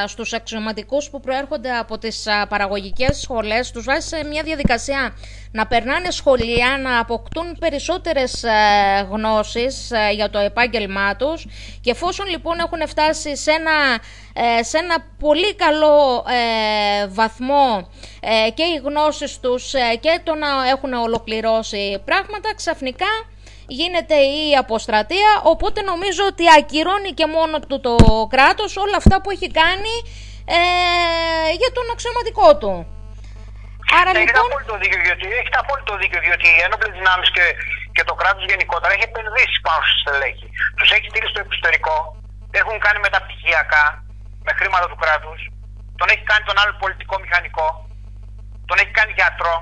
στους 0.07 0.33
αξιωματικούς 0.33 1.11
που 1.11 1.21
προέρχονται 1.21 1.71
από 1.71 1.99
τις 1.99 2.27
παραγωγικές 2.49 3.21
σχολές 3.21 3.71
τους 3.71 3.85
βάζει 3.85 4.07
σε 4.07 4.25
μια 4.25 4.43
διαδικασία 4.43 5.17
να 5.53 5.67
περνάνε 5.67 6.11
σχολεία, 6.11 6.79
να 6.83 6.99
αποκτούν 6.99 7.57
περισσότερες 7.59 8.45
γνώσεις 9.11 9.93
για 10.15 10.31
το 10.31 10.39
επάγγελμά 10.39 11.17
τους. 11.17 11.47
Και 11.81 11.91
εφόσον 11.91 12.27
λοιπόν 12.27 12.59
έχουν 12.59 12.89
φτάσει 12.89 13.37
σε 13.37 13.51
ένα, 13.51 14.01
ε, 14.59 14.63
σε 14.63 14.79
ένα 14.79 14.97
πολύ 15.19 15.55
καλό 15.55 16.25
ε, 16.29 17.07
βαθμό 17.07 17.89
ε, 18.21 18.51
και 18.51 18.63
οι 18.63 18.81
γνώσεις 18.85 19.41
τους 19.41 19.73
και 20.01 20.21
το 20.23 20.35
να 20.35 20.69
έχουν 20.69 20.93
ολοκληρώσει 20.93 22.03
πράγματα 22.05 22.55
ξαφνικά 22.57 23.07
γίνεται 23.79 24.17
η 24.41 24.45
αποστρατεία, 24.65 25.31
οπότε 25.53 25.81
νομίζω 25.93 26.23
ότι 26.33 26.45
ακυρώνει 26.59 27.13
και 27.19 27.27
μόνο 27.37 27.55
του 27.69 27.79
το 27.87 27.95
κράτος 28.35 28.71
όλα 28.85 28.97
αυτά 29.03 29.17
που 29.21 29.31
έχει 29.35 29.49
κάνει 29.63 29.95
ε, 30.59 30.61
για 31.61 31.71
τον 31.77 31.87
αξιωματικό 31.95 32.49
του. 32.61 32.73
Άρα, 33.99 34.11
έχει 34.11 34.29
λοιπόν... 34.29 34.49
απόλυτο 34.51 34.75
δίκιο, 34.83 35.01
γιατί, 35.09 35.25
έχετε 35.41 35.59
απόλυτο 35.65 35.95
δίκιο, 36.03 36.21
διότι 36.27 36.47
οι 36.55 36.61
ένοπλες 36.67 36.93
δυνάμεις 36.99 37.29
και, 37.37 37.45
και 37.97 38.05
το 38.09 38.15
κράτος 38.21 38.45
γενικότερα 38.51 38.93
έχει 38.97 39.07
επενδύσει 39.11 39.57
πάνω 39.67 39.81
στο 39.89 39.97
στελέχη. 40.03 40.47
Τους 40.79 40.89
έχει 40.97 41.07
στείλει 41.11 41.29
στο 41.33 41.41
εξωτερικό, 41.45 41.97
έχουν 42.61 42.77
κάνει 42.85 42.99
μεταπτυχιακά 43.07 43.85
με 44.47 44.53
χρήματα 44.59 44.87
του 44.91 44.99
κράτους, 45.03 45.41
τον 46.01 46.09
έχει 46.13 46.25
κάνει 46.31 46.45
τον 46.49 46.57
άλλο 46.63 46.75
πολιτικό 46.83 47.15
μηχανικό, 47.25 47.69
τον 48.69 48.77
έχει 48.83 48.93
κάνει 48.99 49.13
γιατρό. 49.19 49.57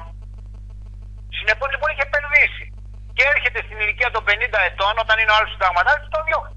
Συνεπώς 1.36 1.68
λοιπόν 1.72 1.88
έχει 1.92 2.04
επενδύσει 2.08 2.64
και 3.18 3.30
έρχεται 3.34 3.60
στην 3.66 3.76
ηλικία 3.82 4.10
των 4.14 4.22
50 4.28 4.60
ετών, 4.70 4.94
όταν 5.04 5.16
είναι 5.18 5.32
ο 5.32 5.36
άλλος 5.38 5.50
συνταγματάρχης, 5.54 6.08
τον 6.14 6.22
διώχνει. 6.28 6.56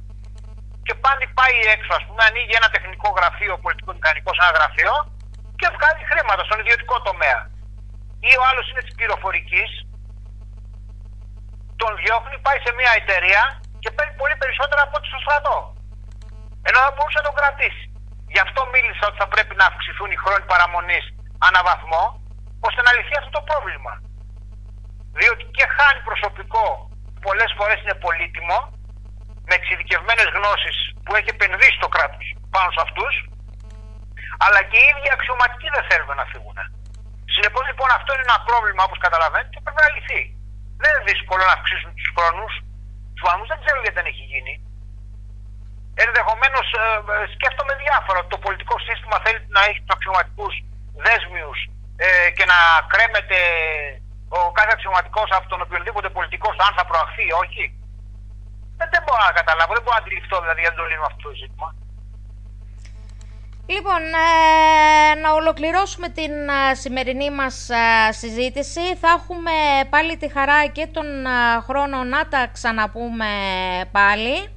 Και 0.87 0.95
πάλι 1.05 1.25
πάει 1.39 1.57
έξω, 1.75 1.91
ας 1.99 2.03
πούμε, 2.07 2.21
ανοίγει 2.29 2.53
ένα 2.59 2.69
τεχνικό 2.75 3.09
γραφείο, 3.17 3.53
πολιτικό 3.63 3.91
μηχανικό 3.97 4.31
σε 4.33 4.41
ένα 4.43 4.53
γραφείο 4.57 4.93
και 5.59 5.67
βγάζει 5.75 6.03
χρήματα 6.11 6.41
στον 6.47 6.61
ιδιωτικό 6.63 6.95
τομέα. 7.07 7.39
Ή 8.29 8.31
ο 8.39 8.43
άλλος 8.49 8.65
είναι 8.69 8.83
της 8.85 8.95
πληροφορικής, 8.99 9.69
τον 11.81 11.91
διώχνει, 12.01 12.37
πάει 12.45 12.59
σε 12.65 12.71
μια 12.79 12.91
εταιρεία 13.01 13.43
και 13.81 13.89
παίρνει 13.95 14.13
πολύ 14.21 14.35
περισσότερα 14.41 14.81
από 14.85 14.95
ό,τι 14.97 15.07
στο 15.11 15.19
στρατό. 15.25 15.57
Ενώ 16.67 16.79
θα 16.85 16.91
μπορούσε 16.95 17.19
να 17.21 17.27
τον 17.27 17.37
κρατήσει. 17.39 17.85
Γι' 18.33 18.43
αυτό 18.45 18.59
μίλησα 18.73 19.03
ότι 19.09 19.17
θα 19.23 19.27
πρέπει 19.33 19.53
να 19.59 19.65
αυξηθούν 19.69 20.09
οι 20.13 20.21
χρόνοι 20.23 20.45
παραμονής 20.51 21.05
αναβαθμό, 21.47 22.03
ώστε 22.67 22.81
να 22.85 22.91
λυθεί 22.97 23.13
αυτό 23.19 23.31
το 23.37 23.43
πρόβλημα 23.49 23.93
διότι 25.19 25.43
και 25.55 25.65
χάνει 25.77 26.01
προσωπικό 26.09 26.65
που 27.13 27.19
πολλές 27.27 27.51
φορές 27.57 27.77
είναι 27.81 28.01
πολύτιμο 28.05 28.57
με 29.47 29.53
εξειδικευμένες 29.59 30.29
γνώσεις 30.37 30.77
που 31.03 31.11
έχει 31.17 31.29
επενδύσει 31.35 31.77
το 31.83 31.89
κράτος 31.95 32.25
πάνω 32.53 32.69
σε 32.75 32.81
αυτούς 32.87 33.13
αλλά 34.45 34.59
και 34.69 34.77
οι 34.81 34.87
ίδιοι 34.91 35.09
αξιωματικοί 35.17 35.67
δεν 35.75 35.85
θέλουν 35.89 36.11
να 36.21 36.25
φύγουν. 36.31 36.57
Συνεπώς 37.35 37.63
λοιπόν 37.69 37.89
αυτό 37.97 38.09
είναι 38.13 38.27
ένα 38.29 38.39
πρόβλημα 38.49 38.81
όπως 38.87 38.99
καταλαβαίνετε 39.05 39.51
και 39.53 39.63
πρέπει 39.63 39.81
να 39.85 39.93
λυθεί. 39.95 40.21
Δεν 40.81 40.89
είναι 40.91 41.07
δύσκολο 41.11 41.43
να 41.49 41.53
αυξήσουν 41.57 41.91
τους 41.97 42.09
χρόνους. 42.15 42.53
Τους 43.13 43.23
βαθμού 43.25 43.45
δεν 43.51 43.59
ξέρω 43.63 43.79
γιατί 43.83 43.97
δεν 43.99 44.09
έχει 44.11 44.25
γίνει. 44.33 44.53
Ενδεχομένως 46.05 46.67
ε, 46.81 46.83
ε, 47.13 47.25
σκέφτομαι 47.35 47.73
διάφορα. 47.83 48.19
Το 48.33 48.37
πολιτικό 48.45 48.75
σύστημα 48.87 49.17
θέλει 49.23 49.39
να 49.55 49.61
έχει 49.67 49.79
τους 49.83 49.95
αξιωματικούς 49.95 50.53
δέσμιους 51.05 51.59
ε, 52.05 52.07
και 52.37 52.45
να 52.51 52.59
κρέμεται 52.91 53.39
ο 54.37 54.39
κάθε 54.57 54.71
αξιωματικός 54.75 55.29
από 55.37 55.47
τον 55.51 55.59
οποιοδήποτε 55.65 56.09
πολιτικός 56.17 56.55
αν 56.65 56.71
θα 56.77 56.85
προαχθεί 56.89 57.23
ή 57.31 57.35
όχι. 57.43 57.63
Δεν, 58.77 58.87
δεν 58.93 59.01
μπορώ 59.03 59.23
να 59.29 59.35
καταλάβω, 59.39 59.71
δεν 59.77 59.83
μπορώ 59.83 59.95
να 59.97 60.01
αντιληφθώ 60.03 60.37
δηλαδή 60.43 60.61
γιατί 60.63 60.77
το 60.79 60.85
λύνουμε 60.89 61.07
αυτό 61.11 61.21
το 61.29 61.33
ζήτημα. 61.41 61.69
Λοιπόν, 63.65 64.01
ε, 64.01 65.19
να 65.23 65.31
ολοκληρώσουμε 65.33 66.09
την 66.09 66.31
ε, 66.31 66.75
σημερινή 66.75 67.29
μας 67.31 67.69
ε, 67.69 68.11
συζήτηση. 68.11 68.95
Θα 69.01 69.09
έχουμε 69.17 69.51
πάλι 69.89 70.17
τη 70.17 70.31
χαρά 70.31 70.65
και 70.67 70.87
τον 70.87 71.05
χρόνο 71.67 72.03
να 72.03 72.27
τα 72.27 72.47
ξαναπούμε 72.53 73.25
πάλι. 73.91 74.49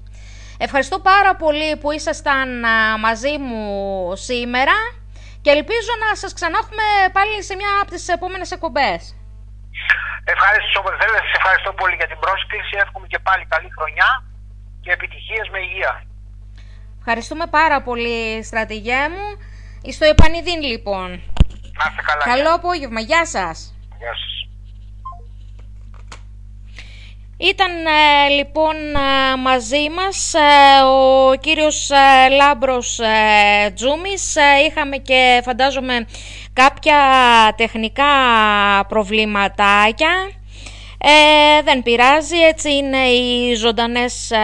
Ευχαριστώ 0.58 0.98
πάρα 0.98 1.36
πολύ 1.36 1.76
που 1.76 1.90
ήσασταν 1.90 2.64
μαζί 3.00 3.38
μου 3.38 3.62
σήμερα 4.16 4.72
και 5.40 5.50
ελπίζω 5.50 5.92
να 6.08 6.16
σας 6.16 6.32
ξανά 6.32 6.58
πάλι 7.12 7.42
σε 7.42 7.54
μια 7.54 7.68
από 7.82 7.90
τις 7.90 8.08
επόμενες 8.08 8.50
εκπομπές. 8.50 9.16
Ευχαριστώ, 10.24 10.78
ευχαριστώ 11.38 11.72
πολύ 11.72 11.94
για 11.94 12.06
την 12.06 12.18
πρόσκληση. 12.18 12.72
Εύχομαι 12.84 13.06
και 13.06 13.18
πάλι 13.18 13.44
καλή 13.54 13.70
χρονιά 13.76 14.24
και 14.80 14.90
επιτυχίες 14.90 15.48
με 15.52 15.58
υγεία. 15.58 16.02
Ευχαριστούμε 16.98 17.46
πάρα 17.46 17.82
πολύ, 17.82 18.42
στρατηγέ 18.44 19.08
μου. 19.08 19.26
Στο 19.92 20.04
επανειδήν, 20.04 20.62
λοιπόν. 20.62 21.08
Να 21.78 21.84
είστε 21.88 22.02
καλά. 22.06 22.24
Καλό 22.24 22.54
απόγευμα. 22.54 23.00
Γεια 23.00 23.26
σας. 23.26 23.74
Γεια 23.98 24.14
σας. 24.22 24.43
Ήταν 27.36 27.70
ε, 27.86 28.28
λοιπόν 28.28 28.74
ε, 28.76 29.36
μαζί 29.36 29.88
μας 29.96 30.34
ε, 30.34 30.82
ο 30.82 31.34
κύριος 31.34 31.90
Λάμπρος 32.36 33.00
Τζούμης. 33.74 34.36
Είχαμε 34.68 34.96
και 34.96 35.40
φαντάζομαι 35.44 36.06
κάποια 36.52 36.98
τεχνικά 37.56 38.04
προβληματάκια. 38.88 40.30
Ε, 41.06 41.62
δεν 41.62 41.82
πειράζει, 41.82 42.36
έτσι 42.36 42.74
είναι 42.74 42.98
οι 42.98 43.54
ζωντανές 43.54 44.30
ε, 44.30 44.38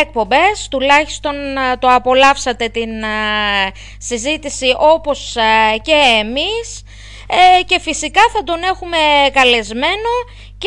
εκπομπές. 0.00 0.68
Τουλάχιστον 0.70 1.34
ε, 1.34 1.76
το 1.78 1.88
απολαύσατε 1.88 2.68
την 2.68 3.02
ε, 3.02 3.70
συζήτηση 3.98 4.74
όπως 4.78 5.36
και 5.82 5.94
εμείς. 6.20 6.82
Και 7.66 7.80
φυσικά 7.80 8.20
θα 8.32 8.44
τον 8.44 8.62
έχουμε 8.62 8.96
καλεσμένο 9.32 10.10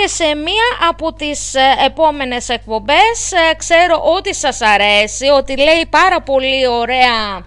και 0.01 0.07
σε 0.07 0.35
μία 0.35 0.67
από 0.89 1.13
τις 1.13 1.53
επόμενες 1.85 2.49
εκπομπές. 2.49 3.33
Ξέρω 3.57 4.01
ότι 4.17 4.35
σας 4.35 4.61
αρέσει, 4.61 5.25
ότι 5.27 5.57
λέει 5.57 5.85
πάρα 5.89 6.21
πολύ 6.21 6.67
ωραία 6.67 7.45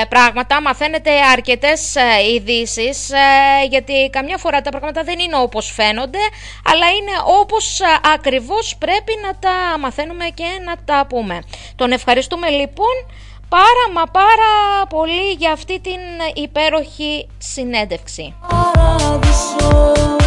ε, 0.00 0.04
πράγματα, 0.08 0.62
μαθαίνετε 0.62 1.10
αρκετές 1.32 1.96
ε, 1.96 2.32
ειδήσεις, 2.34 3.10
ε, 3.10 3.66
γιατί 3.68 4.10
καμιά 4.12 4.36
φορά 4.38 4.60
τα 4.60 4.70
πράγματα 4.70 5.02
δεν 5.02 5.18
είναι 5.18 5.36
όπως 5.36 5.70
φαίνονται, 5.70 6.18
αλλά 6.64 6.86
είναι 6.86 7.40
όπως 7.42 7.80
ε, 7.80 7.84
ακριβώς 8.14 8.76
πρέπει 8.78 9.12
να 9.26 9.38
τα 9.38 9.78
μαθαίνουμε 9.78 10.24
και 10.34 10.46
να 10.66 10.74
τα 10.84 11.06
πούμε. 11.08 11.42
Τον 11.76 11.92
ευχαριστούμε 11.92 12.48
λοιπόν 12.48 12.94
πάρα 13.48 13.84
μα 13.94 14.04
πάρα 14.04 14.50
πολύ 14.88 15.32
για 15.38 15.52
αυτή 15.52 15.80
την 15.80 16.00
υπέροχη 16.34 17.28
συνέντευξη. 17.38 18.34
Σε 19.30 20.21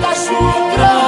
Tá 0.00 0.14
chucrão 0.14 0.99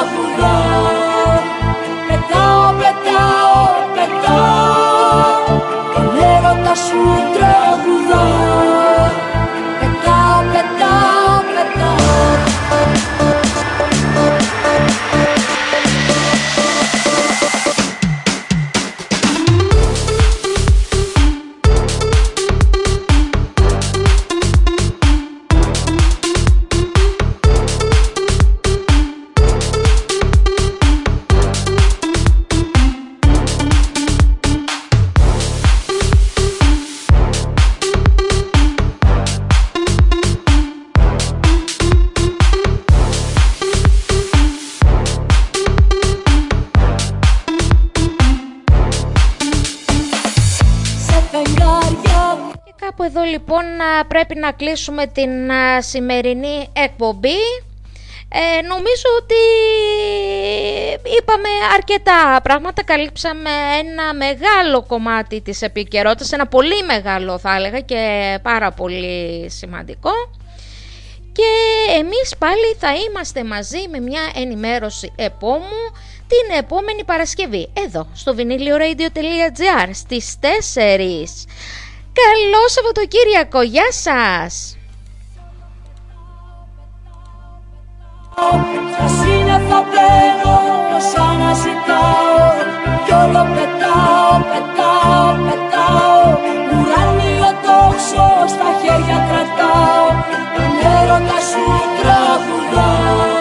πρέπει 54.12 54.34
να 54.38 54.52
κλείσουμε 54.52 55.06
την 55.06 55.30
σημερινή 55.78 56.68
εκπομπή. 56.72 57.40
Ε, 58.28 58.62
νομίζω 58.66 59.08
ότι 59.20 59.42
είπαμε 61.18 61.48
αρκετά 61.74 62.40
πράγματα, 62.42 62.84
καλύψαμε 62.84 63.50
ένα 63.80 64.14
μεγάλο 64.14 64.84
κομμάτι 64.88 65.40
της 65.40 65.62
επικαιρότητας, 65.62 66.32
ένα 66.32 66.46
πολύ 66.46 66.82
μεγάλο 66.86 67.38
θα 67.38 67.54
έλεγα 67.54 67.80
και 67.80 68.38
πάρα 68.42 68.72
πολύ 68.72 69.50
σημαντικό. 69.50 70.10
Και 71.32 71.50
εμείς 71.98 72.34
πάλι 72.38 72.76
θα 72.78 72.94
είμαστε 72.94 73.44
μαζί 73.44 73.88
με 73.90 74.00
μια 74.00 74.22
ενημέρωση 74.34 75.12
επόμου 75.16 75.80
την 76.32 76.56
επόμενη 76.58 77.04
Παρασκευή, 77.04 77.68
εδώ 77.86 78.08
στο 78.14 78.34
vinylioradio.gr 78.36 79.88
στις 79.92 80.38
4. 80.40 81.46
Καλό 82.20 82.68
Σαββατοκύριακο, 82.68 83.62
γεια 83.62 83.92
σας! 83.92 84.76
Στα 88.94 89.08
σύννεφα 89.08 89.80
μπαίνω, 89.88 90.58
σαν 91.12 91.38
να 91.38 91.52
ζητάω 91.62 92.48
Κι 93.04 93.12
όλο 93.12 93.42
πετάω, 93.54 94.32
πετάω, 94.50 95.28
πετάω. 95.44 96.24
Ουράνιο 96.72 97.50
τόξο 97.64 98.26
στα 98.54 98.68
χέρια 98.80 99.18
κρατάω. 99.28 100.06
Τον 100.54 100.72
έρωτα 100.96 101.38
σου 101.50 101.64
κρατάω 101.98 103.31